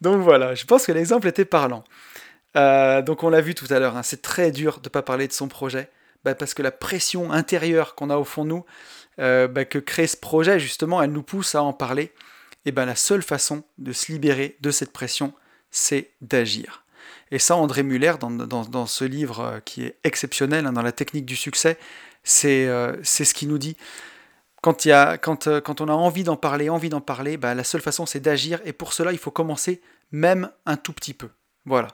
Donc 0.00 0.20
voilà, 0.20 0.54
je 0.54 0.64
pense 0.64 0.86
que 0.86 0.92
l'exemple 0.92 1.28
était 1.28 1.44
parlant. 1.44 1.84
Euh, 2.56 3.02
donc 3.02 3.22
on 3.22 3.30
l'a 3.30 3.40
vu 3.40 3.54
tout 3.54 3.66
à 3.70 3.78
l'heure, 3.78 3.96
hein, 3.96 4.02
c'est 4.02 4.20
très 4.22 4.50
dur 4.50 4.80
de 4.80 4.88
ne 4.88 4.90
pas 4.90 5.02
parler 5.02 5.28
de 5.28 5.32
son 5.32 5.46
projet, 5.46 5.90
bah, 6.24 6.34
parce 6.34 6.54
que 6.54 6.62
la 6.62 6.72
pression 6.72 7.30
intérieure 7.30 7.94
qu'on 7.94 8.10
a 8.10 8.16
au 8.16 8.24
fond 8.24 8.44
de 8.44 8.50
nous, 8.50 8.64
euh, 9.18 9.48
bah, 9.48 9.64
que 9.64 9.78
crée 9.78 10.06
ce 10.06 10.16
projet 10.16 10.58
justement, 10.58 11.02
elle 11.02 11.12
nous 11.12 11.22
pousse 11.22 11.54
à 11.54 11.62
en 11.62 11.72
parler 11.72 12.12
et 12.64 12.72
bien 12.72 12.86
la 12.86 12.96
seule 12.96 13.22
façon 13.22 13.64
de 13.78 13.92
se 13.92 14.12
libérer 14.12 14.56
de 14.60 14.70
cette 14.70 14.92
pression, 14.92 15.32
c'est 15.70 16.10
d'agir. 16.20 16.84
Et 17.30 17.38
ça, 17.38 17.56
André 17.56 17.82
Muller, 17.82 18.14
dans, 18.20 18.86
ce 18.86 19.04
livre 19.04 19.40
euh, 19.40 19.60
qui 19.60 19.84
est 19.84 19.96
exceptionnel, 20.04 20.66
hein, 20.66 20.72
dans 20.72 20.82
la 20.82 20.92
technique 20.92 21.24
du 21.24 21.34
succès, 21.34 21.78
euh, 22.44 22.96
c'est 23.02 23.24
ce 23.24 23.34
qu'il 23.34 23.48
nous 23.48 23.58
dit. 23.58 23.76
Quand, 24.60 24.84
y 24.84 24.92
a, 24.92 25.18
quand, 25.18 25.48
euh, 25.48 25.60
quand 25.60 25.80
on 25.80 25.88
a 25.88 25.92
envie 25.92 26.24
d'en 26.24 26.36
parler, 26.36 26.68
envie 26.68 26.90
d'en 26.90 27.00
parler, 27.00 27.36
bah, 27.36 27.54
la 27.54 27.64
seule 27.64 27.80
façon 27.80 28.06
c'est 28.06 28.20
d'agir, 28.20 28.60
et 28.64 28.72
pour 28.72 28.92
cela 28.92 29.12
il 29.12 29.18
faut 29.18 29.30
commencer 29.30 29.80
même 30.12 30.50
un 30.66 30.76
tout 30.76 30.92
petit 30.92 31.14
peu. 31.14 31.30
Voilà, 31.64 31.88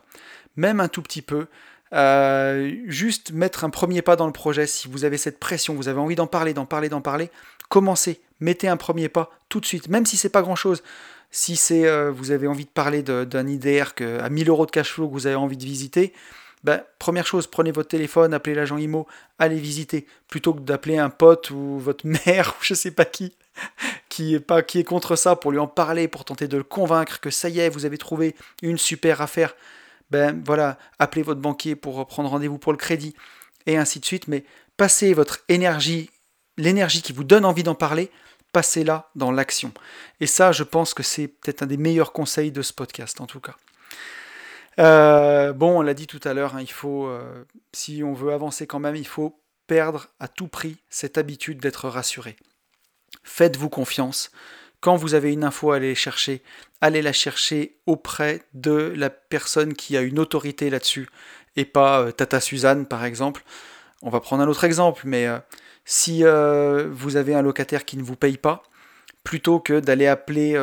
même 0.57 0.81
un 0.81 0.89
tout 0.89 1.03
petit 1.03 1.23
peu. 1.23 1.47
Euh, 1.95 2.74
juste 2.86 3.32
mettre 3.32 3.64
un 3.64 3.70
premier 3.70 4.03
pas 4.03 4.16
dans 4.16 4.26
le 4.26 4.32
projet, 4.32 4.66
si 4.66 4.89
vous 4.89 5.05
avez 5.05 5.16
cette 5.16 5.39
pression, 5.39 5.74
vous 5.74 5.89
avez 5.89 6.01
envie 6.01 6.16
d'en 6.16 6.26
parler, 6.26 6.53
d'en 6.55 6.66
parler, 6.66 6.89
d'en 6.89 7.01
parler, 7.01 7.30
commencez, 7.68 8.20
mettez 8.41 8.68
un 8.68 8.76
premier 8.76 9.09
pas 9.09 9.30
tout 9.49 9.61
de 9.61 9.66
suite, 9.66 9.89
même 9.89 10.07
si 10.07 10.16
c'est 10.16 10.28
pas 10.28 10.43
grand 10.43 10.57
chose. 10.57 10.82
Si 11.30 11.57
c'est 11.57 11.86
euh, 11.86 12.11
vous 12.11 12.30
avez 12.30 12.47
envie 12.47 12.64
de 12.64 12.70
parler 12.70 13.03
d'un 13.03 13.47
IDR 13.47 13.95
que, 13.95 14.20
à 14.20 14.28
1000 14.28 14.49
euros 14.49 14.66
de 14.66 14.70
cash 14.70 14.93
flow 14.93 15.09
que 15.09 15.12
vous 15.12 15.26
avez 15.26 15.36
envie 15.36 15.57
de 15.57 15.64
visiter, 15.64 16.12
ben, 16.64 16.82
première 16.99 17.26
chose, 17.26 17.47
prenez 17.47 17.70
votre 17.70 17.89
téléphone, 17.89 18.34
appelez 18.34 18.55
l'agent 18.55 18.78
IMO, 18.78 19.07
allez 19.39 19.59
visiter, 19.59 20.07
plutôt 20.28 20.55
que 20.55 20.61
d'appeler 20.61 20.99
un 20.99 21.11
pote 21.11 21.51
ou 21.51 21.78
votre 21.78 22.07
mère 22.26 22.57
ou 22.59 22.64
je 22.64 22.74
sais 22.74 22.91
pas 22.91 23.05
qui, 23.05 23.34
qui 24.09 24.34
est, 24.34 24.41
pas, 24.41 24.62
qui 24.62 24.80
est 24.80 24.84
contre 24.84 25.16
ça, 25.16 25.36
pour 25.36 25.53
lui 25.53 25.59
en 25.59 25.68
parler, 25.68 26.09
pour 26.09 26.24
tenter 26.24 26.49
de 26.49 26.57
le 26.57 26.64
convaincre 26.64 27.20
que 27.20 27.30
ça 27.30 27.49
y 27.49 27.61
est, 27.61 27.68
vous 27.68 27.86
avez 27.86 27.99
trouvé 27.99 28.34
une 28.62 28.78
super 28.78 29.20
affaire 29.20 29.55
ben 30.11 30.42
voilà, 30.44 30.78
appelez 30.98 31.22
votre 31.22 31.40
banquier 31.40 31.76
pour 31.76 32.06
prendre 32.06 32.28
rendez-vous 32.30 32.59
pour 32.59 32.72
le 32.72 32.78
crédit, 32.78 33.14
et 33.66 33.76
ainsi 33.76 34.00
de 34.00 34.04
suite, 34.04 34.28
mais 34.28 34.44
passez 34.76 35.12
votre 35.14 35.40
énergie, 35.48 36.11
l'énergie 36.56 37.02
qui 37.02 37.12
vous 37.12 37.24
donne 37.24 37.44
envie 37.44 37.62
d'en 37.62 37.74
parler, 37.74 38.11
passez-la 38.52 39.11
dans 39.14 39.30
l'action. 39.30 39.72
Et 40.20 40.26
ça, 40.26 40.52
je 40.52 40.62
pense 40.62 40.94
que 40.94 41.02
c'est 41.02 41.28
peut-être 41.28 41.62
un 41.62 41.66
des 41.66 41.76
meilleurs 41.76 42.12
conseils 42.12 42.52
de 42.52 42.62
ce 42.62 42.72
podcast, 42.72 43.20
en 43.20 43.26
tout 43.26 43.40
cas. 43.40 43.56
Euh, 44.78 45.52
bon, 45.52 45.78
on 45.78 45.82
l'a 45.82 45.94
dit 45.94 46.06
tout 46.06 46.20
à 46.24 46.34
l'heure, 46.34 46.54
hein, 46.54 46.62
il 46.62 46.70
faut, 46.70 47.06
euh, 47.06 47.44
si 47.72 48.02
on 48.04 48.14
veut 48.14 48.32
avancer 48.32 48.66
quand 48.66 48.78
même, 48.78 48.96
il 48.96 49.06
faut 49.06 49.40
perdre 49.66 50.09
à 50.20 50.28
tout 50.28 50.48
prix 50.48 50.78
cette 50.88 51.18
habitude 51.18 51.61
d'être 51.61 51.88
rassuré. 51.88 52.36
Faites-vous 53.24 53.68
confiance, 53.68 54.30
quand 54.80 54.96
vous 54.96 55.14
avez 55.14 55.32
une 55.32 55.44
info 55.44 55.72
à 55.72 55.76
aller 55.76 55.94
chercher, 55.94 56.42
allez 56.81 57.03
la 57.03 57.12
chercher 57.12 57.76
auprès 57.87 58.43
de 58.55 58.93
la 58.97 59.11
personne 59.11 59.74
qui 59.74 59.97
a 59.97 60.01
une 60.01 60.18
autorité 60.18 60.70
là-dessus, 60.70 61.09
et 61.57 61.64
pas 61.64 62.01
euh, 62.01 62.11
Tata 62.12 62.41
Suzanne 62.41 62.87
par 62.87 63.05
exemple. 63.05 63.45
On 64.03 64.11
va 64.11 64.20
prendre 64.20 64.43
un 64.43 64.49
autre 64.49 64.64
exemple, 64.64 65.03
mais 65.05 65.26
euh, 65.26 65.39
si 65.85 66.24
euh, 66.24 66.89
vous 66.91 67.16
avez 67.16 67.35
un 67.35 67.43
locataire 67.43 67.85
qui 67.85 67.97
ne 67.97 68.03
vous 68.03 68.16
paye 68.16 68.37
pas, 68.37 68.62
plutôt 69.24 69.59
que 69.59 69.81
d'aller 69.81 70.07
appeler 70.07 70.57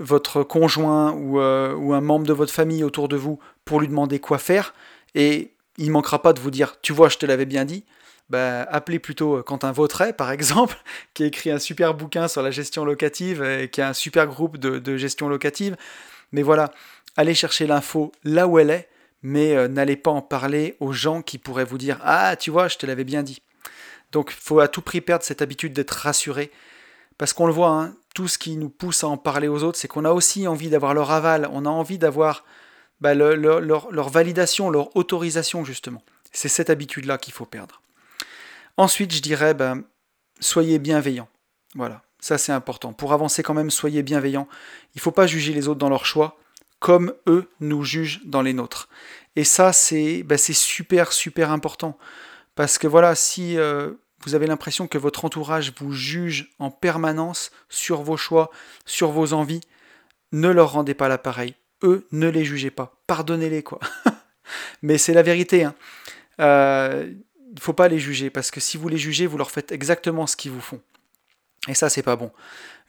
votre 0.00 0.42
conjoint 0.42 1.12
ou, 1.12 1.38
ou, 1.38 1.94
un 1.94 2.00
membre 2.00 2.26
de 2.26 2.32
votre 2.32 2.52
famille 2.52 2.82
autour 2.82 3.06
de 3.06 3.16
vous 3.16 3.38
pour 3.64 3.80
lui 3.80 3.86
demander 3.86 4.18
quoi 4.18 4.38
faire, 4.38 4.74
et 5.14 5.52
il 5.76 5.86
ne 5.86 5.92
manquera 5.92 6.20
pas 6.20 6.32
de 6.32 6.40
vous 6.40 6.50
dire 6.50 6.80
Tu 6.80 6.92
vois, 6.92 7.08
je 7.08 7.18
te 7.18 7.26
l'avais 7.26 7.46
bien 7.46 7.64
dit, 7.64 7.84
bah, 8.30 8.62
appelez 8.62 8.98
plutôt 8.98 9.36
euh, 9.36 9.42
Quentin 9.42 9.72
Vautret, 9.72 10.12
par 10.12 10.30
exemple, 10.30 10.76
qui 11.14 11.24
a 11.24 11.26
écrit 11.26 11.50
un 11.50 11.58
super 11.58 11.94
bouquin 11.94 12.28
sur 12.28 12.42
la 12.42 12.50
gestion 12.50 12.84
locative 12.84 13.42
et 13.42 13.68
qui 13.68 13.80
a 13.80 13.88
un 13.88 13.92
super 13.92 14.26
groupe 14.26 14.56
de, 14.56 14.96
gestion 14.96 15.28
locative. 15.28 15.76
Mais 16.32 16.42
voilà, 16.42 16.70
allez 17.16 17.34
chercher 17.34 17.66
l'info 17.66 18.12
là 18.24 18.46
où 18.46 18.58
elle 18.58 18.70
est, 18.70 18.88
mais 19.22 19.54
euh, 19.54 19.68
n'allez 19.68 19.96
pas 19.96 20.10
en 20.10 20.22
parler 20.22 20.76
aux 20.80 20.92
gens 20.92 21.22
qui 21.22 21.38
pourraient 21.38 21.64
vous 21.64 21.78
dire 21.78 21.98
Ah, 22.02 22.36
tu 22.36 22.50
vois, 22.50 22.68
je 22.68 22.78
te 22.78 22.86
l'avais 22.86 23.04
bien 23.04 23.22
dit. 23.22 23.42
Donc, 24.12 24.30
il 24.30 24.42
faut 24.42 24.60
à 24.60 24.68
tout 24.68 24.82
prix 24.82 25.00
perdre 25.00 25.24
cette 25.24 25.42
habitude 25.42 25.72
d'être 25.72 25.90
rassuré. 25.90 26.50
Parce 27.18 27.32
qu'on 27.32 27.46
le 27.46 27.52
voit, 27.52 27.70
hein, 27.70 27.94
tout 28.14 28.28
ce 28.28 28.38
qui 28.38 28.56
nous 28.56 28.68
pousse 28.68 29.04
à 29.04 29.08
en 29.08 29.16
parler 29.16 29.48
aux 29.48 29.62
autres, 29.62 29.78
c'est 29.78 29.88
qu'on 29.88 30.04
a 30.04 30.12
aussi 30.12 30.46
envie 30.48 30.70
d'avoir 30.70 30.94
leur 30.94 31.10
aval, 31.10 31.48
on 31.52 31.66
a 31.66 31.68
envie 31.68 31.98
d'avoir 31.98 32.44
bah, 33.00 33.14
leur 33.14 34.08
validation, 34.08 34.70
leur 34.70 34.96
autorisation, 34.96 35.64
justement. 35.64 36.02
C'est 36.32 36.48
cette 36.48 36.70
habitude-là 36.70 37.18
qu'il 37.18 37.32
faut 37.32 37.46
perdre. 37.46 37.80
Ensuite, 38.76 39.14
je 39.14 39.22
dirais, 39.22 39.54
ben, 39.54 39.84
soyez 40.40 40.78
bienveillants. 40.78 41.28
Voilà, 41.74 42.02
ça 42.20 42.38
c'est 42.38 42.52
important. 42.52 42.92
Pour 42.92 43.12
avancer 43.12 43.42
quand 43.42 43.54
même, 43.54 43.70
soyez 43.70 44.02
bienveillants. 44.02 44.48
Il 44.94 44.98
ne 44.98 45.02
faut 45.02 45.10
pas 45.10 45.26
juger 45.26 45.52
les 45.52 45.68
autres 45.68 45.80
dans 45.80 45.88
leur 45.88 46.06
choix 46.06 46.38
comme 46.84 47.14
eux 47.26 47.48
nous 47.60 47.82
jugent 47.82 48.20
dans 48.26 48.42
les 48.42 48.52
nôtres. 48.52 48.90
Et 49.36 49.44
ça, 49.44 49.72
c'est 49.72 50.22
ben, 50.22 50.36
super, 50.36 51.12
super 51.12 51.50
important. 51.50 51.96
Parce 52.56 52.76
que 52.76 52.86
voilà, 52.86 53.14
si 53.14 53.56
euh, 53.56 53.92
vous 54.22 54.34
avez 54.34 54.46
l'impression 54.46 54.86
que 54.86 54.98
votre 54.98 55.24
entourage 55.24 55.72
vous 55.78 55.92
juge 55.92 56.52
en 56.58 56.70
permanence 56.70 57.52
sur 57.70 58.02
vos 58.02 58.18
choix, 58.18 58.50
sur 58.84 59.12
vos 59.12 59.32
envies, 59.32 59.62
ne 60.32 60.48
leur 60.48 60.72
rendez 60.72 60.92
pas 60.92 61.08
l'appareil. 61.08 61.54
Eux, 61.82 62.06
ne 62.12 62.28
les 62.28 62.44
jugez 62.44 62.70
pas. 62.70 63.00
Pardonnez-les, 63.06 63.62
quoi. 63.62 63.80
Mais 64.82 64.98
c'est 64.98 65.14
la 65.14 65.22
vérité. 65.22 65.64
Hein. 65.64 65.74
Euh, 66.40 67.10
faut 67.60 67.72
pas 67.72 67.88
les 67.88 67.98
juger, 67.98 68.30
parce 68.30 68.50
que 68.50 68.60
si 68.60 68.76
vous 68.76 68.88
les 68.88 68.98
jugez, 68.98 69.26
vous 69.26 69.38
leur 69.38 69.50
faites 69.50 69.72
exactement 69.72 70.26
ce 70.26 70.36
qu'ils 70.36 70.50
vous 70.50 70.60
font. 70.60 70.80
Et 71.68 71.74
ça, 71.74 71.88
c'est 71.88 72.02
pas 72.02 72.16
bon. 72.16 72.30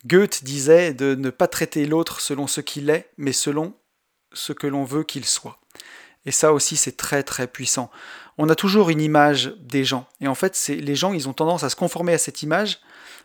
Goethe 0.05 0.43
disait 0.43 0.93
de 0.93 1.15
ne 1.15 1.29
pas 1.29 1.47
traiter 1.47 1.85
l'autre 1.85 2.21
selon 2.21 2.47
ce 2.47 2.61
qu'il 2.61 2.89
est, 2.89 3.09
mais 3.17 3.31
selon 3.31 3.73
ce 4.33 4.53
que 4.53 4.67
l'on 4.67 4.83
veut 4.83 5.03
qu'il 5.03 5.25
soit. 5.25 5.59
Et 6.25 6.31
ça 6.31 6.53
aussi, 6.53 6.75
c'est 6.75 6.97
très 6.97 7.23
très 7.23 7.47
puissant. 7.47 7.89
On 8.37 8.49
a 8.49 8.55
toujours 8.55 8.89
une 8.89 9.01
image 9.01 9.53
des 9.59 9.83
gens. 9.83 10.07
Et 10.19 10.27
en 10.27 10.35
fait, 10.35 10.55
c'est 10.55 10.75
les 10.75 10.95
gens, 10.95 11.13
ils 11.13 11.29
ont 11.29 11.33
tendance 11.33 11.63
à 11.63 11.69
se 11.69 11.75
conformer 11.75 12.13
à 12.13 12.17
cette 12.17 12.41
image, 12.43 12.79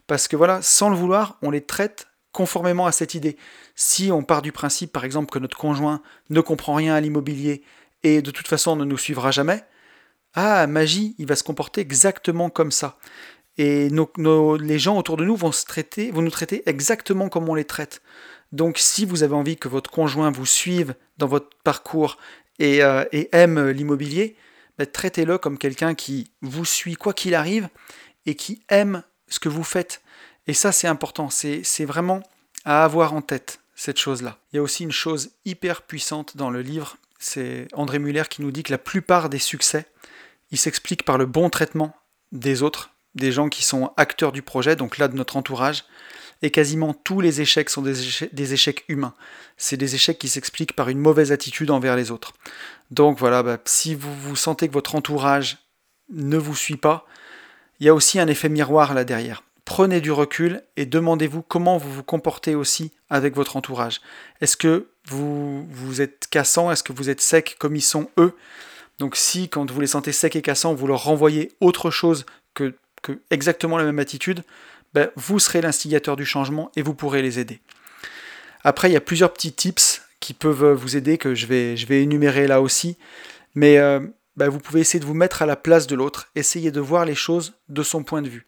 parce 0.07 0.29
que 0.29 0.37
voilà, 0.37 0.63
sans 0.63 0.89
le 0.89 0.97
vouloir, 0.97 1.39
on 1.43 1.51
les 1.51 1.63
traite 1.63 2.07
conformément 2.33 2.87
à 2.87 2.93
cette 2.93 3.15
idée. 3.15 3.37
Si 3.75 4.13
on 4.13 4.23
part 4.23 4.43
du 4.43 4.53
principe, 4.53 4.93
par 4.93 5.05
exemple, 5.05 5.31
que 5.31 5.39
notre 5.39 5.57
conjoint 5.57 6.01
ne 6.29 6.41
comprend 6.41 6.75
rien 6.75 6.95
à 6.95 7.01
l'immobilier 7.01 7.63
et 8.03 8.23
de 8.23 8.31
toute 8.31 8.49
façon 8.49 8.77
ne 8.77 8.85
nous 8.85 8.99
suivra 8.99 9.31
jamais, 9.31 9.65
ah, 10.35 10.67
magie, 10.67 11.15
il 11.19 11.27
va 11.27 11.37
se 11.37 11.43
comporter 11.43 11.81
exactement 11.81 12.51
comme 12.51 12.71
ça. 12.71 12.99
Et 13.59 13.91
les 13.91 14.79
gens 14.79 14.97
autour 14.97 15.17
de 15.17 15.25
nous 15.25 15.37
vont, 15.37 15.53
se 15.53 15.65
traiter, 15.65 16.11
vont 16.11 16.23
nous 16.23 16.31
traiter 16.31 16.63
exactement 16.67 17.29
comme 17.29 17.49
on 17.49 17.55
les 17.55 17.65
traite. 17.65 18.01
Donc 18.53 18.79
si 18.79 19.05
vous 19.05 19.23
avez 19.23 19.35
envie 19.35 19.57
que 19.57 19.69
votre 19.69 19.91
conjoint 19.91 20.31
vous 20.31 20.47
suive 20.47 20.95
dans 21.19 21.27
votre 21.27 21.51
parcours 21.63 22.17
et, 22.59 22.83
euh, 22.83 23.05
aime 23.33 23.69
l'immobilier, 23.69 24.37
bah, 24.79 24.87
traitez-le 24.87 25.39
comme 25.39 25.59
quelqu'un 25.59 25.95
qui 25.95 26.31
vous 26.43 26.65
suit 26.65 26.95
quoi 26.95 27.13
qu'il 27.13 27.35
arrive 27.35 27.69
et 28.27 28.35
qui 28.35 28.63
aime 28.69 29.03
ce 29.29 29.39
que 29.39 29.49
vous 29.49 29.65
faites. 29.65 30.03
Et 30.47 30.55
ça 30.55 30.73
c'est 30.73 30.89
important, 30.89 31.29
c'est 31.31 31.85
vraiment 31.85 32.23
à 32.65 32.85
avoir 32.85 33.15
en 33.15 33.23
tête 33.23 33.61
cette 33.75 33.99
chose-là. 33.99 34.39
Il 34.53 34.57
y 34.57 34.59
a 34.59 34.63
aussi 34.63 34.83
une 34.83 34.93
chose 34.93 35.31
hyper 35.45 35.83
puissante 35.83 36.37
dans 36.37 36.51
le 36.51 36.63
livre, 36.63 36.97
c'est 37.19 37.69
André 37.73 37.99
Muller 37.99 38.25
qui 38.29 38.43
nous 38.43 38.51
dit 38.51 38.63
que 38.63 38.73
la 38.73 38.79
plupart 38.79 39.29
des 39.29 39.39
succès 39.39 39.87
il 40.51 40.59
s'explique 40.59 41.05
par 41.05 41.19
le 41.19 41.27
bon 41.27 41.51
traitement 41.51 41.95
des 42.33 42.63
autres, 42.63 42.91
des 43.15 43.33
gens 43.33 43.49
qui 43.49 43.65
sont 43.65 43.93
acteurs 43.97 44.33
du 44.33 44.43
projet, 44.43 44.77
donc 44.77 44.99
là 44.99 45.09
de 45.09 45.17
notre 45.17 45.37
entourage, 45.37 45.85
et 46.43 46.51
quasiment 46.51 46.95
tous 46.95 47.21
les 47.21 47.41
échecs 47.41 47.69
sont 47.69 47.83
des 47.83 48.53
échecs, 48.53 48.85
humains. 48.89 49.15
C'est 49.57 49.77
des 49.77 49.95
échecs 49.95 50.19
qui 50.19 50.29
s'expliquent 50.29 50.75
par 50.75 50.89
une 50.89 50.99
mauvaise 50.99 51.33
attitude 51.33 51.71
envers 51.71 51.97
les 51.97 52.11
autres. 52.11 52.33
Donc 52.91 53.19
voilà, 53.19 53.43
bah, 53.43 53.59
si 53.67 53.95
vous, 53.95 54.15
vous 54.15 54.37
sentez 54.37 54.69
que 54.69 54.73
votre 54.73 54.95
entourage 54.95 55.59
ne 56.11 56.39
vous 56.39 56.57
suit 56.57 56.79
pas, 56.79 57.07
il 57.79 57.87
y 57.87 57.89
a 57.89 57.95
aussi 57.95 58.19
un 58.19 58.27
effet 58.27 58.49
miroir 58.49 58.95
là 58.95 59.05
derrière. 59.05 59.43
Prenez 59.65 60.01
du 60.01 60.11
recul 60.11 60.63
et 60.77 60.87
demandez-vous 60.87 61.43
comment 61.43 61.79
vous 61.79 61.93
vous 61.93 62.03
comportez 62.03 62.55
aussi 62.55 62.91
avec 63.09 63.37
votre 63.37 63.57
entourage. 63.57 64.01
Est-ce 64.41 64.57
que 64.57 64.89
vous, 65.07 65.67
vous 65.69 66.01
êtes 66.01 66.27
cassant? 66.29 66.73
Est-ce 66.73 66.83
que 66.83 66.93
vous 66.93 67.11
êtes 67.11 67.21
sec 67.21 67.57
comme 67.59 67.77
ils 67.77 67.83
sont 67.83 68.11
eux? 68.19 68.35
Donc 69.01 69.17
si 69.17 69.49
quand 69.49 69.69
vous 69.71 69.81
les 69.81 69.87
sentez 69.87 70.13
secs 70.13 70.37
et 70.37 70.43
cassants, 70.43 70.75
vous 70.75 70.87
leur 70.87 71.05
renvoyez 71.05 71.51
autre 71.61 71.91
chose 71.91 72.27
que, 72.55 72.75
exactement 73.31 73.79
la 73.79 73.85
même 73.85 73.99
attitude, 73.99 74.45
ben, 74.93 75.11
vous 75.17 75.39
serez 75.39 75.63
l'instigateur 75.63 76.17
du 76.17 76.27
changement 76.27 76.71
et 76.77 76.83
vous 76.83 76.95
pourrez 76.95 77.23
les 77.23 77.39
aider. 77.39 77.61
Après, 78.63 78.91
il 78.91 78.93
y 78.93 78.97
a 78.97 79.01
plusieurs 79.01 79.33
petits 79.33 79.55
tips 79.55 80.03
qui 80.21 80.35
peuvent 80.35 80.73
vous 80.73 80.97
aider, 80.97 81.17
que 81.17 81.35
je 81.35 81.47
vais, 81.47 82.03
énumérer 82.03 82.47
là 82.47 82.61
aussi. 82.61 82.99
Mais 83.55 83.79
euh, 83.79 84.01
ben, 84.37 84.51
vous 84.51 84.59
pouvez 84.59 84.81
essayer 84.81 85.01
de 85.01 85.07
vous 85.07 85.15
mettre 85.15 85.41
à 85.41 85.47
la 85.47 85.57
place 85.57 85.87
de 85.87 85.97
l'autre, 85.97 86.29
essayer 86.35 86.71
de 86.71 86.81
voir 86.81 87.07
les 87.07 87.15
choses 87.15 87.55
de 87.71 87.83
son 87.83 88.05
point 88.05 88.21
de 88.21 88.29
vue. 88.29 88.47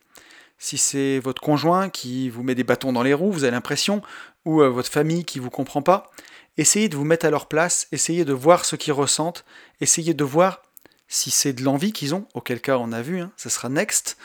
Si 0.58 0.76
c'est 0.76 1.18
votre 1.18 1.40
conjoint 1.40 1.88
qui 1.88 2.28
vous 2.28 2.42
met 2.42 2.54
des 2.54 2.62
bâtons 2.62 2.92
dans 2.92 3.02
les 3.02 3.14
roues, 3.14 3.32
vous 3.32 3.44
avez 3.44 3.52
l'impression, 3.52 4.02
ou 4.44 4.60
euh, 4.60 4.68
votre 4.68 4.90
famille 4.90 5.24
qui 5.24 5.38
ne 5.38 5.44
vous 5.44 5.50
comprend 5.50 5.80
pas, 5.80 6.10
essayez 6.58 6.90
de 6.90 6.96
vous 6.96 7.04
mettre 7.04 7.24
à 7.26 7.30
leur 7.30 7.46
place, 7.46 7.88
essayez 7.92 8.26
de 8.26 8.32
voir 8.32 8.66
ce 8.66 8.76
qu'ils 8.76 8.92
ressentent, 8.92 9.44
essayez 9.82 10.14
de 10.14 10.24
voir 10.24 10.62
si 11.08 11.30
c'est 11.30 11.52
de 11.52 11.62
l'envie 11.62 11.92
qu'ils 11.92 12.14
ont, 12.14 12.26
auquel 12.34 12.60
cas 12.60 12.78
on 12.78 12.92
a 12.92 13.02
vu, 13.02 13.20
hein, 13.20 13.30
ça 13.36 13.50
sera 13.50 13.68
next, 13.68 14.16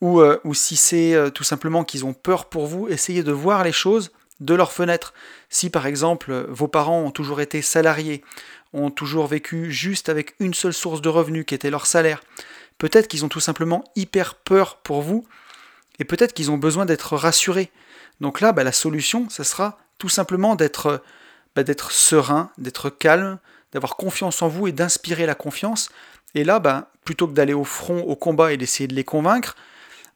ou, 0.00 0.20
euh, 0.20 0.38
si 0.52 0.76
c'est 0.76 1.14
euh, 1.14 1.30
tout 1.30 1.44
simplement 1.44 1.84
qu'ils 1.84 2.04
ont 2.04 2.12
peur 2.12 2.48
pour 2.48 2.66
vous, 2.66 2.88
essayez 2.88 3.22
de 3.22 3.32
voir 3.32 3.64
les 3.64 3.72
choses 3.72 4.12
de 4.40 4.54
leur 4.54 4.72
fenêtre. 4.72 5.14
Si 5.48 5.70
par 5.70 5.86
exemple 5.86 6.46
vos 6.48 6.68
parents 6.68 7.00
ont 7.02 7.10
toujours 7.10 7.40
été 7.40 7.62
salariés, 7.62 8.22
ont 8.72 8.90
toujours 8.90 9.26
vécu 9.26 9.70
juste 9.72 10.08
avec 10.08 10.34
une 10.40 10.54
seule 10.54 10.72
source 10.72 11.00
de 11.02 11.08
revenus 11.08 11.44
qui 11.46 11.54
était 11.54 11.70
leur 11.70 11.86
salaire, 11.86 12.22
peut-être 12.78 13.08
qu'ils 13.08 13.24
ont 13.24 13.28
tout 13.28 13.40
simplement 13.40 13.84
hyper 13.96 14.34
peur 14.34 14.76
pour 14.78 15.02
vous, 15.02 15.26
et 15.98 16.04
peut-être 16.04 16.32
qu'ils 16.32 16.50
ont 16.50 16.58
besoin 16.58 16.86
d'être 16.86 17.16
rassurés. 17.16 17.70
Donc 18.20 18.40
là, 18.40 18.52
bah, 18.52 18.64
la 18.64 18.72
solution, 18.72 19.28
ce 19.28 19.44
sera 19.44 19.78
tout 19.98 20.08
simplement 20.08 20.56
d'être 20.56 21.02
bah, 21.54 21.64
d'être 21.64 21.92
serein, 21.92 22.50
d'être 22.56 22.88
calme, 22.88 23.38
d'avoir 23.72 23.96
confiance 23.96 24.42
en 24.42 24.48
vous 24.48 24.66
et 24.66 24.72
d'inspirer 24.72 25.26
la 25.26 25.34
confiance. 25.34 25.90
Et 26.34 26.44
là, 26.44 26.58
bah, 26.58 26.90
plutôt 27.04 27.26
que 27.26 27.32
d'aller 27.32 27.54
au 27.54 27.64
front, 27.64 28.00
au 28.00 28.16
combat 28.16 28.52
et 28.52 28.56
d'essayer 28.56 28.86
de 28.86 28.94
les 28.94 29.04
convaincre, 29.04 29.56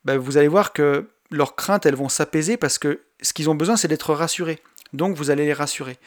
bah, 0.05 0.17
vous 0.17 0.37
allez 0.37 0.49
voir 0.49 0.73
que 0.73 1.09
leurs 1.31 1.57
craintes, 1.57 1.87
elles 1.87 1.97
vont 1.97 2.09
s'apaiser 2.09 2.57
parce 2.57 2.79
que 2.79 3.01
ce 3.23 3.33
qu'ils 3.33 3.51
ont 3.51 3.55
besoin, 3.55 3.77
c'est 3.77 3.89
d'être 3.89 4.15
rassurés. 4.15 4.61
Donc 4.93 5.17
vous 5.17 5.31
allez 5.31 5.47
les 5.47 5.53
rassurer. 5.53 5.99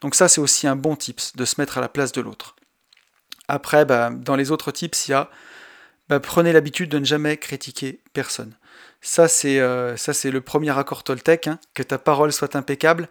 Donc 0.00 0.14
ça, 0.14 0.28
c'est 0.28 0.40
aussi 0.40 0.66
un 0.66 0.76
bon 0.76 0.96
tips 0.96 1.34
de 1.34 1.44
se 1.44 1.60
mettre 1.60 1.78
à 1.78 1.80
la 1.80 1.88
place 1.88 2.12
de 2.12 2.20
l'autre. 2.20 2.54
Après, 3.48 3.84
bah, 3.84 4.10
dans 4.10 4.36
les 4.36 4.50
autres 4.50 4.70
tips, 4.70 5.08
il 5.08 5.10
y 5.12 5.14
a 5.14 5.30
bah, 6.08 6.20
prenez 6.20 6.52
l'habitude 6.52 6.88
de 6.88 6.98
ne 6.98 7.04
jamais 7.04 7.36
critiquer 7.36 8.00
personne. 8.14 8.54
Ça, 9.00 9.28
c'est 9.28 9.60
euh, 9.60 9.94
le 10.24 10.40
premier 10.40 10.76
accord 10.76 11.04
Toltec, 11.04 11.46
hein, 11.46 11.58
que 11.74 11.82
ta 11.82 11.98
parole 11.98 12.32
soit 12.32 12.56
impeccable. 12.56 13.08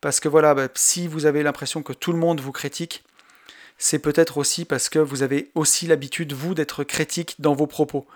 Parce 0.00 0.20
que 0.20 0.28
voilà, 0.28 0.54
bah, 0.54 0.68
si 0.74 1.08
vous 1.08 1.26
avez 1.26 1.42
l'impression 1.42 1.82
que 1.82 1.92
tout 1.92 2.12
le 2.12 2.18
monde 2.18 2.40
vous 2.40 2.52
critique, 2.52 3.04
c'est 3.78 3.98
peut-être 3.98 4.38
aussi 4.38 4.64
parce 4.64 4.88
que 4.88 4.98
vous 4.98 5.22
avez 5.22 5.50
aussi 5.54 5.86
l'habitude, 5.86 6.32
vous, 6.32 6.54
d'être 6.54 6.84
critique 6.84 7.36
dans 7.38 7.54
vos 7.54 7.66
propos. 7.66 8.06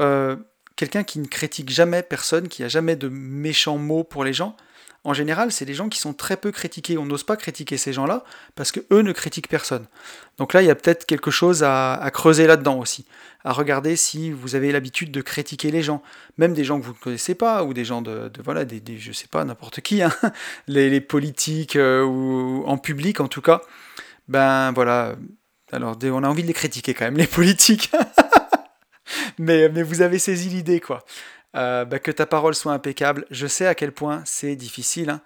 Euh, 0.00 0.36
quelqu'un 0.76 1.04
qui 1.04 1.18
ne 1.18 1.26
critique 1.26 1.70
jamais 1.70 2.02
personne, 2.02 2.48
qui 2.48 2.62
a 2.62 2.68
jamais 2.68 2.96
de 2.96 3.08
méchants 3.08 3.78
mots 3.78 4.04
pour 4.04 4.24
les 4.24 4.32
gens, 4.32 4.56
en 5.04 5.14
général, 5.14 5.52
c'est 5.52 5.64
des 5.64 5.74
gens 5.74 5.88
qui 5.88 5.98
sont 5.98 6.12
très 6.12 6.36
peu 6.36 6.50
critiqués. 6.50 6.98
On 6.98 7.06
n'ose 7.06 7.22
pas 7.22 7.36
critiquer 7.36 7.76
ces 7.76 7.92
gens-là 7.92 8.24
parce 8.56 8.72
que 8.72 8.80
eux 8.90 9.02
ne 9.02 9.12
critiquent 9.12 9.48
personne. 9.48 9.86
Donc 10.38 10.52
là, 10.52 10.60
il 10.60 10.66
y 10.66 10.70
a 10.70 10.74
peut-être 10.74 11.06
quelque 11.06 11.30
chose 11.30 11.62
à, 11.62 12.10
creuser 12.12 12.46
là-dedans 12.46 12.78
aussi, 12.78 13.06
à 13.44 13.52
regarder 13.52 13.96
si 13.96 14.30
vous 14.30 14.54
avez 14.56 14.72
l'habitude 14.72 15.12
de 15.12 15.20
critiquer 15.22 15.70
les 15.70 15.82
gens, 15.82 16.02
même 16.36 16.52
des 16.52 16.64
gens 16.64 16.80
que 16.80 16.84
vous 16.84 16.92
ne 16.92 16.98
connaissez 16.98 17.34
pas 17.34 17.64
ou 17.64 17.74
des 17.74 17.84
gens 17.84 18.02
de, 18.02 18.30
voilà, 18.44 18.64
des, 18.64 18.80
des, 18.80 18.98
je 18.98 19.12
sais 19.12 19.28
pas 19.28 19.44
n'importe 19.44 19.80
qui, 19.80 20.02
hein. 20.02 20.12
les, 20.66 21.00
politiques 21.00 21.76
euh, 21.76 22.02
ou 22.02 22.64
en 22.66 22.76
public 22.76 23.20
en 23.20 23.28
tout 23.28 23.42
cas. 23.42 23.62
Ben 24.28 24.72
voilà. 24.72 25.16
Alors 25.72 25.96
on 26.02 26.22
a 26.22 26.28
envie 26.28 26.42
de 26.42 26.48
les 26.48 26.54
critiquer 26.54 26.94
quand 26.94 27.04
même 27.04 27.16
les 27.16 27.26
politiques. 27.38 27.90
mais, 29.38 29.68
vous 29.68 30.02
avez 30.02 30.18
saisi 30.18 30.48
l'idée 30.48 30.80
quoi. 30.80 31.04
Euh, 31.56 31.84
bah, 31.84 31.98
que 31.98 32.10
ta 32.10 32.26
parole 32.26 32.54
soit 32.54 32.72
impeccable. 32.72 33.24
Je 33.30 33.46
sais 33.46 33.66
à 33.66 33.74
quel 33.74 33.92
point 33.92 34.22
c'est 34.24 34.54
difficile. 34.54 35.10
Hein. 35.10 35.20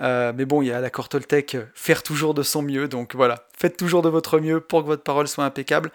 Euh, 0.00 0.32
mais 0.34 0.44
bon, 0.44 0.62
il 0.62 0.68
y 0.68 0.72
a 0.72 0.80
l'accord 0.80 1.08
Toltec, 1.08 1.54
euh, 1.54 1.66
faire 1.74 2.02
toujours 2.02 2.34
de 2.34 2.42
son 2.42 2.62
mieux. 2.62 2.88
Donc 2.88 3.14
voilà, 3.14 3.46
faites 3.56 3.76
toujours 3.76 4.02
de 4.02 4.08
votre 4.08 4.40
mieux 4.40 4.60
pour 4.60 4.82
que 4.82 4.86
votre 4.86 5.02
parole 5.02 5.28
soit 5.28 5.44
impeccable. 5.44 5.92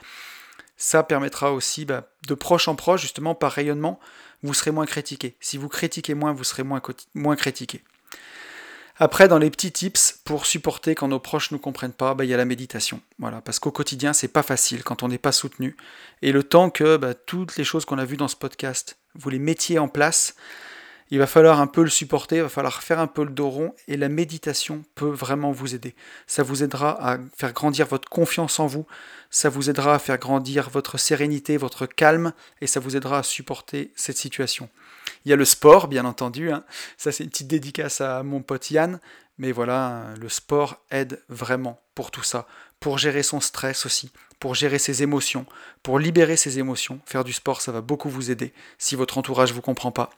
Ça 0.77 1.03
permettra 1.03 1.53
aussi, 1.53 1.85
bah, 1.85 2.07
de 2.27 2.33
proche 2.35 2.67
en 2.67 2.75
proche, 2.75 3.01
justement, 3.01 3.33
par 3.33 3.51
rayonnement, 3.51 3.99
vous 4.43 4.53
serez 4.53 4.71
moins 4.71 4.85
critiqué. 4.85 5.35
Si 5.39 5.57
vous 5.57 5.69
critiquez 5.69 6.13
moins, 6.13 6.33
vous 6.33 6.43
serez 6.43 6.63
moins 6.63 7.35
critiqué. 7.35 7.81
Après, 8.97 9.27
dans 9.27 9.37
les 9.37 9.49
petits 9.49 9.73
tips 9.73 10.21
pour 10.23 10.45
supporter 10.45 10.95
quand 10.95 11.09
nos 11.09 11.19
proches 11.19 11.51
ne 11.51 11.57
comprennent 11.57 11.91
pas, 11.91 12.13
bah, 12.13 12.23
il 12.23 12.29
y 12.29 12.33
a 12.33 12.37
la 12.37 12.45
méditation. 12.45 13.01
Voilà, 13.19 13.41
parce 13.41 13.59
qu'au 13.59 13.71
quotidien, 13.71 14.13
c'est 14.13 14.29
pas 14.29 14.43
facile 14.43 14.83
quand 14.83 15.03
on 15.03 15.09
n'est 15.09 15.17
pas 15.17 15.33
soutenu. 15.33 15.75
Et 16.21 16.31
le 16.31 16.43
temps 16.43 16.69
que 16.69 16.95
bah, 16.95 17.13
toutes 17.13 17.57
les 17.57 17.65
choses 17.65 17.83
qu'on 17.83 17.97
a 17.97 18.05
vues 18.05 18.15
dans 18.15 18.29
ce 18.29 18.37
podcast, 18.37 18.97
vous 19.15 19.29
les 19.29 19.39
mettiez 19.39 19.79
en 19.79 19.89
place, 19.89 20.35
il 21.11 21.19
va 21.19 21.27
falloir 21.27 21.59
un 21.59 21.67
peu 21.67 21.83
le 21.83 21.89
supporter, 21.89 22.37
il 22.37 22.41
va 22.43 22.49
falloir 22.49 22.81
faire 22.81 22.99
un 22.99 23.07
peu 23.07 23.25
le 23.25 23.31
dos 23.31 23.49
rond, 23.49 23.75
et 23.89 23.97
la 23.97 24.09
méditation 24.09 24.83
peut 24.95 25.09
vraiment 25.09 25.51
vous 25.51 25.75
aider. 25.75 25.93
Ça 26.25 26.41
vous 26.41 26.63
aidera 26.63 26.97
à 27.05 27.19
faire 27.37 27.53
grandir 27.53 27.85
votre 27.85 28.09
confiance 28.09 28.59
en 28.59 28.65
vous, 28.65 28.87
ça 29.29 29.49
vous 29.49 29.69
aidera 29.69 29.95
à 29.95 29.99
faire 29.99 30.17
grandir 30.17 30.69
votre 30.69 30.97
sérénité, 30.97 31.57
votre 31.57 31.85
calme, 31.85 32.33
et 32.61 32.67
ça 32.67 32.79
vous 32.79 32.95
aidera 32.95 33.19
à 33.19 33.23
supporter 33.23 33.91
cette 33.95 34.17
situation. 34.17 34.69
Il 35.25 35.29
y 35.29 35.33
a 35.33 35.35
le 35.35 35.45
sport, 35.45 35.87
bien 35.87 36.05
entendu. 36.05 36.51
Hein. 36.51 36.63
Ça, 36.97 37.11
c'est 37.11 37.23
une 37.23 37.29
petite 37.29 37.47
dédicace 37.47 37.99
à 38.01 38.23
mon 38.23 38.41
pote 38.41 38.69
Yann. 38.71 38.99
Mais 39.37 39.51
voilà, 39.51 40.13
le 40.19 40.29
sport 40.29 40.81
aide 40.91 41.21
vraiment 41.27 41.81
pour 41.93 42.11
tout 42.11 42.23
ça. 42.23 42.47
Pour 42.79 42.97
gérer 42.97 43.23
son 43.23 43.39
stress 43.41 43.85
aussi, 43.85 44.11
pour 44.39 44.55
gérer 44.55 44.79
ses 44.79 45.03
émotions, 45.03 45.45
pour 45.83 45.99
libérer 45.99 46.37
ses 46.37 46.59
émotions. 46.59 47.01
Faire 47.05 47.23
du 47.23 47.33
sport, 47.33 47.61
ça 47.61 47.71
va 47.71 47.81
beaucoup 47.81 48.09
vous 48.09 48.31
aider 48.31 48.53
si 48.77 48.95
votre 48.95 49.17
entourage 49.17 49.49
ne 49.49 49.55
vous 49.55 49.61
comprend 49.61 49.91
pas. 49.91 50.11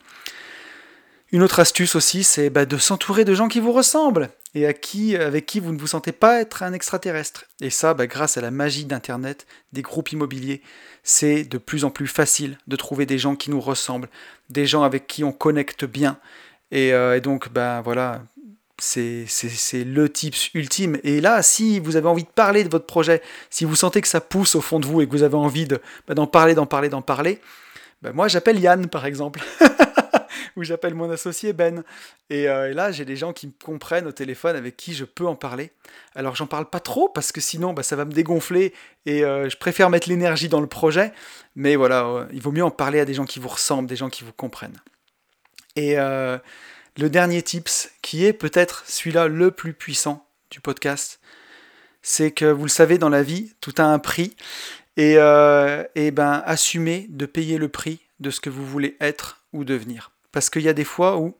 Une 1.34 1.43
autre 1.43 1.59
astuce 1.59 1.95
aussi, 1.95 2.23
c'est 2.23 2.49
bah, 2.49 2.65
de 2.65 2.78
s'entourer 2.78 3.25
de 3.25 3.34
gens 3.34 3.49
qui 3.49 3.59
vous 3.59 3.73
ressemblent 3.73 4.30
et 4.55 4.65
à 4.65 4.73
qui, 4.73 5.15
avec 5.17 5.45
qui 5.45 5.59
vous 5.59 5.73
ne 5.73 5.80
vous 5.80 5.88
sentez 5.88 6.13
pas 6.13 6.39
être 6.39 6.63
un 6.63 6.71
extraterrestre. 6.71 7.45
Et 7.59 7.69
ça, 7.69 7.93
bah, 7.93 8.07
grâce 8.07 8.38
à 8.38 8.41
la 8.41 8.49
magie 8.49 8.86
d'Internet, 8.86 9.45
des 9.73 9.82
groupes 9.82 10.11
immobiliers, 10.13 10.61
c'est 11.03 11.43
de 11.43 11.57
plus 11.57 11.84
en 11.84 11.89
plus 11.89 12.07
facile 12.07 12.57
de 12.67 12.75
trouver 12.78 13.05
des 13.05 13.17
gens 13.17 13.36
qui 13.36 13.51
nous 13.51 13.59
ressemblent, 13.59 14.07
des 14.49 14.65
gens 14.65 14.84
avec 14.84 15.05
qui 15.05 15.25
on 15.25 15.34
connecte 15.34 15.84
bien. 15.84 16.17
Et, 16.71 16.93
euh, 16.93 17.19
donc, 17.19 17.49
ben 17.51 17.82
voilà, 17.82 18.23
c'est 18.80 19.25
le 19.73 20.07
tips 20.07 20.53
ultime. 20.53 20.97
Et 21.03 21.19
là, 21.19 21.43
si 21.43 21.80
vous 21.80 21.97
avez 21.97 22.07
envie 22.07 22.23
de 22.23 22.30
parler 22.30 22.63
de 22.63 22.69
votre 22.69 22.86
projet, 22.86 23.21
si 23.49 23.65
vous 23.65 23.75
sentez 23.75 24.01
que 24.01 24.07
ça 24.07 24.21
pousse 24.21 24.55
au 24.55 24.61
fond 24.61 24.80
de 24.80 24.86
vous 24.86 25.01
et 25.01 25.07
que 25.07 25.11
vous 25.11 25.23
avez 25.23 25.36
envie 25.36 25.67
d'en 26.07 26.28
parler, 26.28 26.55
d'en 26.55 26.65
parler, 26.65 26.88
d'en 26.88 27.01
parler, 27.01 27.41
moi 28.13 28.30
j'appelle 28.30 28.59
Yann 28.59 28.88
par 28.88 29.05
exemple. 29.05 29.41
où 30.58 30.64
j'appelle 30.64 30.95
mon 30.95 31.10
associé 31.10 31.53
Ben. 31.53 31.84
Euh, 32.34 32.72
et, 32.72 32.74
là, 32.74 32.91
j'ai 32.91 33.05
des 33.05 33.16
gens 33.16 33.32
qui 33.32 33.47
me 33.47 33.53
comprennent 33.64 34.08
au 34.08 34.12
téléphone 34.12 34.55
avec 34.55 34.76
qui 34.76 34.93
je 34.93 35.05
peux 35.05 35.26
en 35.26 35.36
parler. 35.36 35.72
Alors, 36.16 36.36
j'en 36.36 36.47
parle 36.47 36.70
pas 36.70 36.82
trop 36.82 37.08
parce 37.08 37.32
que 37.32 37.39
sinon, 37.39 37.74
bah, 37.74 37.84
ça 37.84 37.95
va 37.95 38.03
me 38.03 38.12
dégonfler 38.12 38.74
et 39.05 39.24
euh, 39.24 39.49
je 39.49 39.55
préfère 39.55 39.89
mettre 39.89 40.10
l'énergie 40.10 40.49
dans 40.49 40.60
le 40.60 40.68
projet. 40.68 41.14
Mais 41.55 41.76
voilà, 41.76 42.05
euh, 42.05 42.26
il 42.34 42.41
vaut 42.41 42.51
mieux 42.51 42.66
en 42.66 42.72
parler 42.72 42.99
à 42.99 43.05
des 43.05 43.14
gens 43.14 43.26
qui 43.26 43.39
vous 43.39 43.47
ressemblent, 43.47 43.88
des 43.88 43.95
gens 43.95 44.10
qui 44.10 44.24
vous 44.24 44.34
comprennent. 44.34 44.82
Et 45.76 45.95
le 45.95 46.41
dernier 46.97 47.43
tips, 47.43 47.91
qui 48.01 48.26
est 48.26 48.34
peut-être 48.34 48.84
celui-là 48.88 49.28
le 49.28 49.51
plus 49.51 49.74
puissant 49.74 50.28
du 50.49 50.60
podcast, 50.60 51.20
c'est 52.01 52.32
que 52.32 52.45
vous 52.45 52.64
le 52.64 52.70
savez, 52.70 52.97
dans 52.97 53.10
la 53.10 53.22
vie, 53.22 53.53
tout 53.62 53.76
a 53.78 53.84
un 53.84 53.99
prix. 53.99 54.36
Et, 54.95 55.18
et 55.93 56.12
ben, 56.12 56.41
assumez 56.47 57.05
de 57.10 57.28
payer 57.28 57.60
le 57.60 57.70
prix 57.70 57.99
de 58.20 58.32
ce 58.32 58.39
que 58.39 58.49
vous 58.49 58.66
voulez 58.66 58.97
être 58.99 59.43
ou 59.53 59.66
devenir. 59.66 60.16
Parce 60.38 60.51
qu'il 60.51 60.61
y 60.61 60.69
a 60.69 60.73
des 60.73 60.83
fois 60.83 61.17
où 61.17 61.33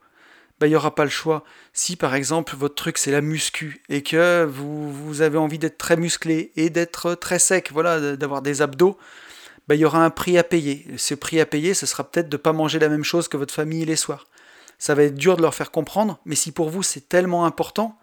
bah, 0.60 0.66
il 0.66 0.72
n'y 0.72 0.76
aura 0.76 0.96
pas 0.96 1.04
le 1.04 1.12
choix. 1.12 1.44
Si 1.72 1.96
par 1.96 2.16
exemple 2.16 2.56
votre 2.56 2.74
truc 2.74 2.98
c'est 2.98 3.12
la 3.12 3.22
muscu 3.22 3.84
et 3.90 4.02
que 4.02 4.44
vous, 4.44 5.22
avez 5.22 5.38
envie 5.38 5.60
d'être 5.60 5.78
très 5.78 5.98
musclé 5.98 6.52
et 6.56 6.72
d'être 6.72 7.14
très 7.14 7.38
sec, 7.38 7.70
voilà, 7.72 8.16
d'avoir 8.16 8.42
des 8.42 8.64
abdos, 8.64 8.98
bah, 9.68 9.76
il 9.76 9.82
y 9.82 9.86
aura 9.86 10.04
un 10.04 10.10
prix 10.10 10.40
à 10.40 10.44
payer. 10.44 10.88
Ce 10.98 11.14
prix 11.14 11.40
à 11.40 11.46
payer, 11.46 11.76
ce 11.76 11.86
sera 11.86 12.06
peut-être 12.06 12.28
de 12.28 12.38
ne 12.38 12.42
pas 12.42 12.54
manger 12.54 12.80
la 12.80 12.90
même 12.90 13.04
chose 13.04 13.28
que 13.28 13.38
votre 13.38 13.54
famille 13.54 13.86
les 13.86 13.96
soirs. 13.96 14.26
Ça 14.80 14.96
va 14.96 15.04
être 15.04 15.14
dur 15.14 15.38
de 15.38 15.44
leur 15.44 15.54
faire 15.54 15.70
comprendre, 15.70 16.20
mais 16.26 16.34
si 16.34 16.52
pour 16.52 16.72
vous 16.72 16.82
c'est 16.82 17.08
tellement 17.08 17.46
important, 17.46 18.00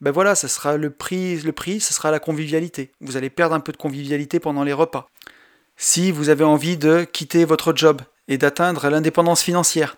ben 0.00 0.10
voilà, 0.10 0.34
ça 0.34 0.48
sera 0.48 0.76
le 0.76 0.90
prix, 0.90 1.36
le 1.36 1.52
prix, 1.52 1.78
ce 1.78 1.94
sera 1.94 2.10
la 2.10 2.18
convivialité. 2.18 2.90
Vous 3.00 3.16
allez 3.16 3.30
perdre 3.30 3.54
un 3.54 3.60
peu 3.60 3.70
de 3.70 3.76
convivialité 3.76 4.40
pendant 4.40 4.64
les 4.64 4.72
repas. 4.72 5.08
Si 5.76 6.10
vous 6.10 6.30
avez 6.30 6.42
envie 6.42 6.76
de 6.76 7.04
quitter 7.04 7.44
votre 7.44 7.76
job 7.76 8.02
et 8.28 8.38
d'atteindre 8.38 8.88
l'indépendance 8.88 9.42
financière, 9.42 9.96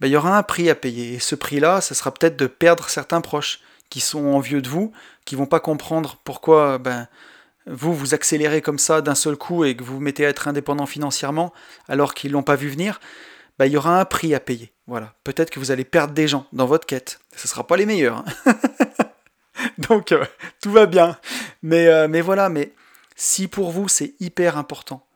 ben, 0.00 0.08
il 0.08 0.12
y 0.12 0.16
aura 0.16 0.36
un 0.36 0.42
prix 0.42 0.70
à 0.70 0.74
payer. 0.74 1.14
Et 1.14 1.18
ce 1.18 1.34
prix-là, 1.34 1.80
ce 1.80 1.94
sera 1.94 2.12
peut-être 2.12 2.36
de 2.36 2.46
perdre 2.46 2.88
certains 2.88 3.20
proches 3.20 3.60
qui 3.88 4.00
sont 4.00 4.26
envieux 4.26 4.62
de 4.62 4.68
vous, 4.68 4.92
qui 5.24 5.34
vont 5.34 5.46
pas 5.46 5.60
comprendre 5.60 6.18
pourquoi 6.24 6.78
ben, 6.78 7.08
vous 7.66 7.94
vous 7.94 8.14
accélérez 8.14 8.62
comme 8.62 8.78
ça 8.78 9.00
d'un 9.00 9.14
seul 9.14 9.36
coup 9.36 9.64
et 9.64 9.76
que 9.76 9.82
vous 9.82 9.94
vous 9.94 10.00
mettez 10.00 10.26
à 10.26 10.28
être 10.28 10.48
indépendant 10.48 10.86
financièrement 10.86 11.52
alors 11.88 12.14
qu'ils 12.14 12.32
l'ont 12.32 12.42
pas 12.42 12.56
vu 12.56 12.68
venir. 12.68 13.00
Ben, 13.58 13.66
il 13.66 13.72
y 13.72 13.76
aura 13.76 13.98
un 13.98 14.04
prix 14.04 14.34
à 14.34 14.40
payer. 14.40 14.72
Voilà. 14.86 15.14
Peut-être 15.24 15.50
que 15.50 15.58
vous 15.58 15.70
allez 15.70 15.84
perdre 15.84 16.14
des 16.14 16.28
gens 16.28 16.46
dans 16.52 16.66
votre 16.66 16.86
quête. 16.86 17.20
Ce 17.34 17.46
ne 17.46 17.48
sera 17.48 17.66
pas 17.66 17.76
les 17.76 17.86
meilleurs. 17.86 18.24
Hein. 18.46 18.54
Donc 19.78 20.12
euh, 20.12 20.24
tout 20.60 20.70
va 20.70 20.86
bien. 20.86 21.18
Mais, 21.62 21.86
euh, 21.88 22.08
mais 22.08 22.20
voilà, 22.20 22.48
mais 22.48 22.72
si 23.14 23.48
pour 23.48 23.70
vous 23.70 23.88
c'est 23.88 24.14
hyper 24.20 24.58
important 24.58 25.06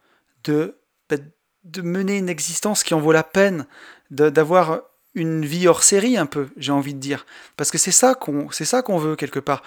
de, 0.45 0.79
ben, 1.09 1.21
de 1.65 1.83
mener 1.83 2.17
une 2.17 2.29
existence 2.29 2.83
qui 2.83 2.95
en 2.95 3.01
vaut 3.01 3.13
la 3.13 3.23
peine, 3.23 3.67
d'avoir 4.11 4.83
une 5.15 5.45
vie 5.45 5.67
hors 5.69 5.83
série 5.83 6.17
un 6.17 6.27
peu, 6.27 6.49
j'ai 6.57 6.73
envie 6.73 6.95
de 6.95 7.01
dire. 7.01 7.27
Parce 7.57 7.71
que 7.71 7.79
c'est 7.79 7.91
ça 7.93 8.15
qu'on 8.15 8.49
qu'on 8.85 8.99
veut 8.99 9.17
quelque 9.17 9.41
part. 9.41 9.63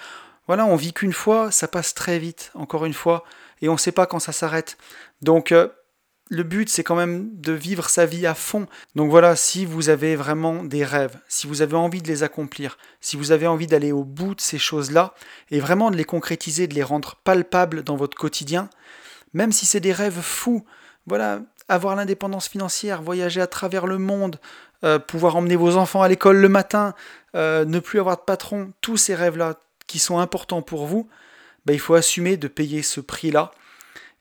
Voilà, 0.46 0.66
on 0.66 0.76
vit 0.76 0.92
qu'une 0.92 1.12
fois, 1.12 1.50
ça 1.50 1.68
passe 1.68 1.94
très 1.94 2.18
vite, 2.18 2.50
encore 2.54 2.84
une 2.84 2.94
fois, 2.94 3.24
et 3.62 3.68
on 3.68 3.74
ne 3.74 3.78
sait 3.78 3.92
pas 3.92 4.06
quand 4.06 4.18
ça 4.18 4.32
s'arrête. 4.32 4.76
Donc 5.22 5.52
euh, 5.52 5.68
le 6.28 6.42
but, 6.42 6.68
c'est 6.68 6.84
quand 6.84 6.96
même 6.96 7.30
de 7.34 7.52
vivre 7.52 7.88
sa 7.88 8.06
vie 8.06 8.26
à 8.26 8.34
fond. 8.34 8.66
Donc 8.94 9.10
voilà, 9.10 9.36
si 9.36 9.64
vous 9.64 9.88
avez 9.88 10.16
vraiment 10.16 10.62
des 10.62 10.84
rêves, 10.84 11.18
si 11.28 11.46
vous 11.46 11.62
avez 11.62 11.76
envie 11.76 12.02
de 12.02 12.08
les 12.08 12.22
accomplir, 12.22 12.78
si 13.00 13.16
vous 13.16 13.32
avez 13.32 13.46
envie 13.46 13.66
d'aller 13.66 13.92
au 13.92 14.04
bout 14.04 14.34
de 14.34 14.40
ces 14.40 14.58
choses-là, 14.58 15.14
et 15.50 15.60
vraiment 15.60 15.90
de 15.90 15.96
les 15.96 16.04
concrétiser, 16.04 16.66
de 16.66 16.74
les 16.74 16.82
rendre 16.82 17.16
palpables 17.24 17.82
dans 17.82 17.96
votre 17.96 18.16
quotidien, 18.16 18.68
même 19.32 19.52
si 19.52 19.66
c'est 19.66 19.80
des 19.80 19.92
rêves 19.92 20.20
fous, 20.20 20.64
voilà, 21.06 21.40
avoir 21.68 21.96
l'indépendance 21.96 22.48
financière, 22.48 23.02
voyager 23.02 23.40
à 23.40 23.46
travers 23.46 23.86
le 23.86 23.98
monde, 23.98 24.38
euh, 24.84 24.98
pouvoir 24.98 25.36
emmener 25.36 25.56
vos 25.56 25.76
enfants 25.76 26.02
à 26.02 26.08
l'école 26.08 26.36
le 26.36 26.48
matin, 26.48 26.94
euh, 27.34 27.64
ne 27.64 27.78
plus 27.78 28.00
avoir 28.00 28.16
de 28.16 28.22
patron, 28.22 28.72
tous 28.80 28.96
ces 28.96 29.14
rêves-là 29.14 29.58
qui 29.86 29.98
sont 29.98 30.18
importants 30.18 30.62
pour 30.62 30.86
vous, 30.86 31.08
bah, 31.64 31.72
il 31.72 31.80
faut 31.80 31.94
assumer 31.94 32.36
de 32.36 32.48
payer 32.48 32.82
ce 32.82 33.00
prix-là. 33.00 33.50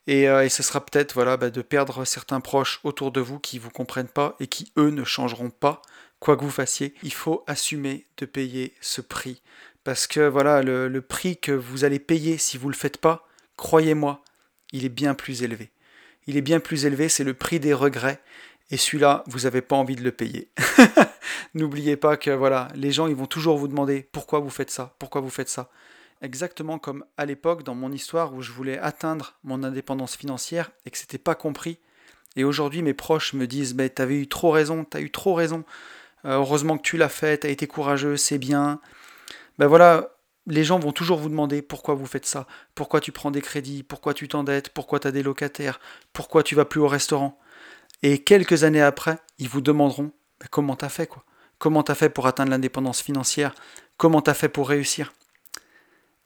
Et, 0.07 0.29
euh, 0.29 0.47
ce 0.49 0.63
sera 0.63 0.85
peut-être 0.85 1.13
voilà, 1.13 1.37
bah, 1.37 1.49
de 1.49 1.61
perdre 1.61 2.05
certains 2.05 2.39
proches 2.39 2.79
autour 2.83 3.11
de 3.11 3.21
vous 3.21 3.39
qui 3.39 3.57
ne 3.57 3.61
vous 3.61 3.69
comprennent 3.69 4.07
pas 4.07 4.35
et 4.39 4.47
qui, 4.47 4.71
eux, 4.77 4.89
ne 4.89 5.03
changeront 5.03 5.49
pas, 5.49 5.81
quoi 6.19 6.37
que 6.37 6.43
vous 6.43 6.49
fassiez. 6.49 6.93
Il 7.03 7.13
faut 7.13 7.43
assumer 7.47 8.07
de 8.17 8.25
payer 8.25 8.73
ce 8.81 9.01
prix. 9.01 9.41
Parce 9.83 10.07
que 10.07 10.21
voilà, 10.21 10.61
le, 10.63 10.87
le 10.87 11.01
prix 11.01 11.37
que 11.37 11.51
vous 11.51 11.83
allez 11.83 11.99
payer 11.99 12.37
si 12.37 12.57
vous 12.57 12.67
ne 12.67 12.73
le 12.73 12.77
faites 12.77 12.97
pas, 12.97 13.27
croyez-moi, 13.57 14.21
il 14.71 14.85
est 14.85 14.89
bien 14.89 15.13
plus 15.13 15.43
élevé 15.43 15.72
il 16.27 16.37
est 16.37 16.41
bien 16.41 16.59
plus 16.59 16.85
élevé, 16.85 17.09
c'est 17.09 17.23
le 17.23 17.33
prix 17.33 17.59
des 17.59 17.73
regrets. 17.73 18.21
Et 18.71 18.77
celui-là, 18.77 19.23
vous 19.27 19.41
n'avez 19.41 19.61
pas 19.61 19.75
envie 19.75 19.95
de 19.95 20.03
le 20.03 20.11
payer. 20.11 20.49
N'oubliez 21.53 21.97
pas 21.97 22.17
que 22.17 22.31
voilà, 22.31 22.69
les 22.75 22.91
gens 22.91 23.07
ils 23.07 23.15
vont 23.15 23.25
toujours 23.25 23.57
vous 23.57 23.67
demander 23.67 24.07
pourquoi 24.11 24.39
vous 24.39 24.49
faites 24.49 24.71
ça, 24.71 24.95
pourquoi 24.99 25.21
vous 25.21 25.29
faites 25.29 25.49
ça? 25.49 25.69
exactement 26.23 26.79
comme 26.79 27.05
à 27.17 27.25
l'époque 27.25 27.63
dans 27.63 27.75
mon 27.75 27.91
histoire 27.91 28.33
où 28.33 28.41
je 28.41 28.51
voulais 28.51 28.79
atteindre 28.79 29.35
mon 29.43 29.61
indépendance 29.63 30.15
financière 30.15 30.71
et 30.85 30.89
que 30.89 30.97
c'était 30.97 31.19
pas 31.19 31.35
compris. 31.35 31.77
Et 32.35 32.43
aujourd'hui, 32.43 32.81
mes 32.81 32.95
proches 32.95 33.33
me 33.33 33.45
disent 33.45 33.75
tu 33.77 33.89
T'avais 33.91 34.15
eu 34.15 34.27
trop 34.27 34.49
raison, 34.49 34.85
t'as 34.85 35.01
eu 35.01 35.11
trop 35.11 35.35
raison. 35.35 35.63
Euh, 36.25 36.37
heureusement 36.37 36.77
que 36.77 36.81
tu 36.83 36.97
l'as 36.97 37.09
fait, 37.09 37.39
t'as 37.39 37.49
été 37.49 37.67
courageux, 37.67 38.17
c'est 38.17 38.39
bien. 38.39 38.79
Ben 39.59 39.67
voilà, 39.67 40.12
les 40.47 40.63
gens 40.63 40.79
vont 40.79 40.91
toujours 40.91 41.19
vous 41.19 41.29
demander 41.29 41.61
pourquoi 41.61 41.95
vous 41.95 42.05
faites 42.05 42.25
ça, 42.25 42.47
pourquoi 42.75 42.99
tu 42.99 43.11
prends 43.11 43.31
des 43.31 43.41
crédits, 43.41 43.83
pourquoi 43.83 44.13
tu 44.13 44.27
t'endettes, 44.27 44.69
pourquoi 44.69 44.99
tu 44.99 45.07
as 45.07 45.11
des 45.11 45.23
locataires, 45.23 45.79
pourquoi 46.11 46.43
tu 46.43 46.55
vas 46.55 46.65
plus 46.65 46.81
au 46.81 46.87
restaurant? 46.87 47.39
Et 48.01 48.23
quelques 48.23 48.63
années 48.63 48.81
après, 48.81 49.17
ils 49.39 49.47
vous 49.47 49.61
demanderont 49.61 50.11
comment 50.51 50.75
t'as 50.75 50.89
fait 50.89 51.07
quoi? 51.07 51.23
Comment 51.57 51.83
t'as 51.83 51.95
fait 51.95 52.09
pour 52.09 52.27
atteindre 52.27 52.51
l'indépendance 52.51 53.01
financière? 53.01 53.55
Comment 53.95 54.21
t'as 54.21 54.33
fait 54.33 54.49
pour 54.49 54.67
réussir? 54.67 55.13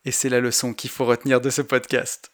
Et 0.04 0.10
c'est 0.10 0.28
la 0.28 0.40
leçon 0.40 0.74
qu'il 0.74 0.90
faut 0.90 1.04
retenir 1.04 1.40
de 1.40 1.50
ce 1.50 1.62
podcast. 1.62 2.32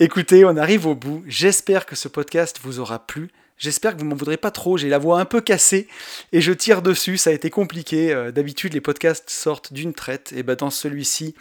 Écoutez, 0.00 0.44
on 0.44 0.56
arrive 0.56 0.86
au 0.86 0.94
bout. 0.94 1.22
J'espère 1.26 1.84
que 1.84 1.96
ce 1.96 2.08
podcast 2.08 2.60
vous 2.62 2.78
aura 2.78 3.06
plu. 3.06 3.30
J'espère 3.58 3.94
que 3.94 4.00
vous 4.00 4.06
m'en 4.06 4.14
voudrez 4.14 4.36
pas 4.36 4.52
trop, 4.52 4.76
j'ai 4.76 4.88
la 4.88 4.98
voix 4.98 5.18
un 5.18 5.24
peu 5.24 5.40
cassée 5.40 5.88
et 6.32 6.40
je 6.40 6.52
tire 6.52 6.80
dessus, 6.80 7.18
ça 7.18 7.30
a 7.30 7.32
été 7.32 7.50
compliqué. 7.50 8.12
Euh, 8.12 8.30
d'habitude 8.30 8.72
les 8.72 8.80
podcasts 8.80 9.28
sortent 9.30 9.72
d'une 9.72 9.94
traite, 9.94 10.32
et 10.32 10.44
ben 10.44 10.54
dans 10.54 10.70
celui-ci, 10.70 11.34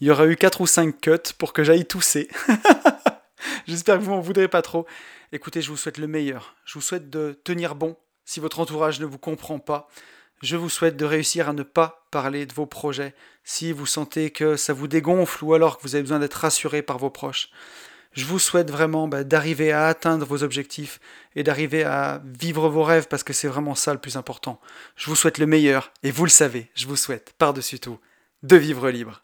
il 0.00 0.06
y 0.06 0.10
aura 0.10 0.26
eu 0.26 0.36
4 0.36 0.60
ou 0.60 0.66
5 0.66 1.00
cuts 1.00 1.32
pour 1.38 1.54
que 1.54 1.64
j'aille 1.64 1.86
tousser. 1.86 2.28
J'espère 3.66 3.98
que 3.98 4.02
vous 4.02 4.10
m'en 4.10 4.20
voudrez 4.20 4.48
pas 4.48 4.60
trop. 4.60 4.86
Écoutez, 5.32 5.62
je 5.62 5.70
vous 5.70 5.78
souhaite 5.78 5.96
le 5.96 6.06
meilleur. 6.06 6.56
Je 6.66 6.74
vous 6.74 6.82
souhaite 6.82 7.08
de 7.08 7.40
tenir 7.42 7.74
bon 7.74 7.96
si 8.26 8.38
votre 8.38 8.60
entourage 8.60 9.00
ne 9.00 9.06
vous 9.06 9.18
comprend 9.18 9.58
pas. 9.58 9.88
Je 10.42 10.56
vous 10.56 10.68
souhaite 10.68 10.96
de 10.96 11.04
réussir 11.06 11.48
à 11.48 11.52
ne 11.54 11.62
pas 11.62 12.06
parler 12.10 12.44
de 12.44 12.52
vos 12.52 12.66
projets 12.66 13.14
si 13.44 13.72
vous 13.72 13.86
sentez 13.86 14.30
que 14.30 14.56
ça 14.56 14.72
vous 14.72 14.88
dégonfle 14.88 15.42
ou 15.44 15.54
alors 15.54 15.78
que 15.78 15.82
vous 15.84 15.94
avez 15.94 16.02
besoin 16.02 16.18
d'être 16.18 16.34
rassuré 16.34 16.82
par 16.82 16.98
vos 16.98 17.10
proches. 17.10 17.48
Je 18.12 18.24
vous 18.24 18.38
souhaite 18.38 18.70
vraiment 18.70 19.08
bah, 19.08 19.24
d'arriver 19.24 19.72
à 19.72 19.86
atteindre 19.86 20.26
vos 20.26 20.42
objectifs 20.42 21.00
et 21.34 21.42
d'arriver 21.42 21.84
à 21.84 22.22
vivre 22.24 22.68
vos 22.68 22.82
rêves 22.82 23.08
parce 23.08 23.22
que 23.22 23.32
c'est 23.32 23.48
vraiment 23.48 23.74
ça 23.74 23.92
le 23.92 24.00
plus 24.00 24.16
important. 24.16 24.60
Je 24.96 25.08
vous 25.08 25.16
souhaite 25.16 25.38
le 25.38 25.46
meilleur 25.46 25.92
et 26.02 26.10
vous 26.10 26.24
le 26.24 26.30
savez, 26.30 26.70
je 26.74 26.86
vous 26.86 26.96
souhaite 26.96 27.34
par-dessus 27.38 27.80
tout 27.80 27.98
de 28.42 28.56
vivre 28.56 28.90
libre. 28.90 29.22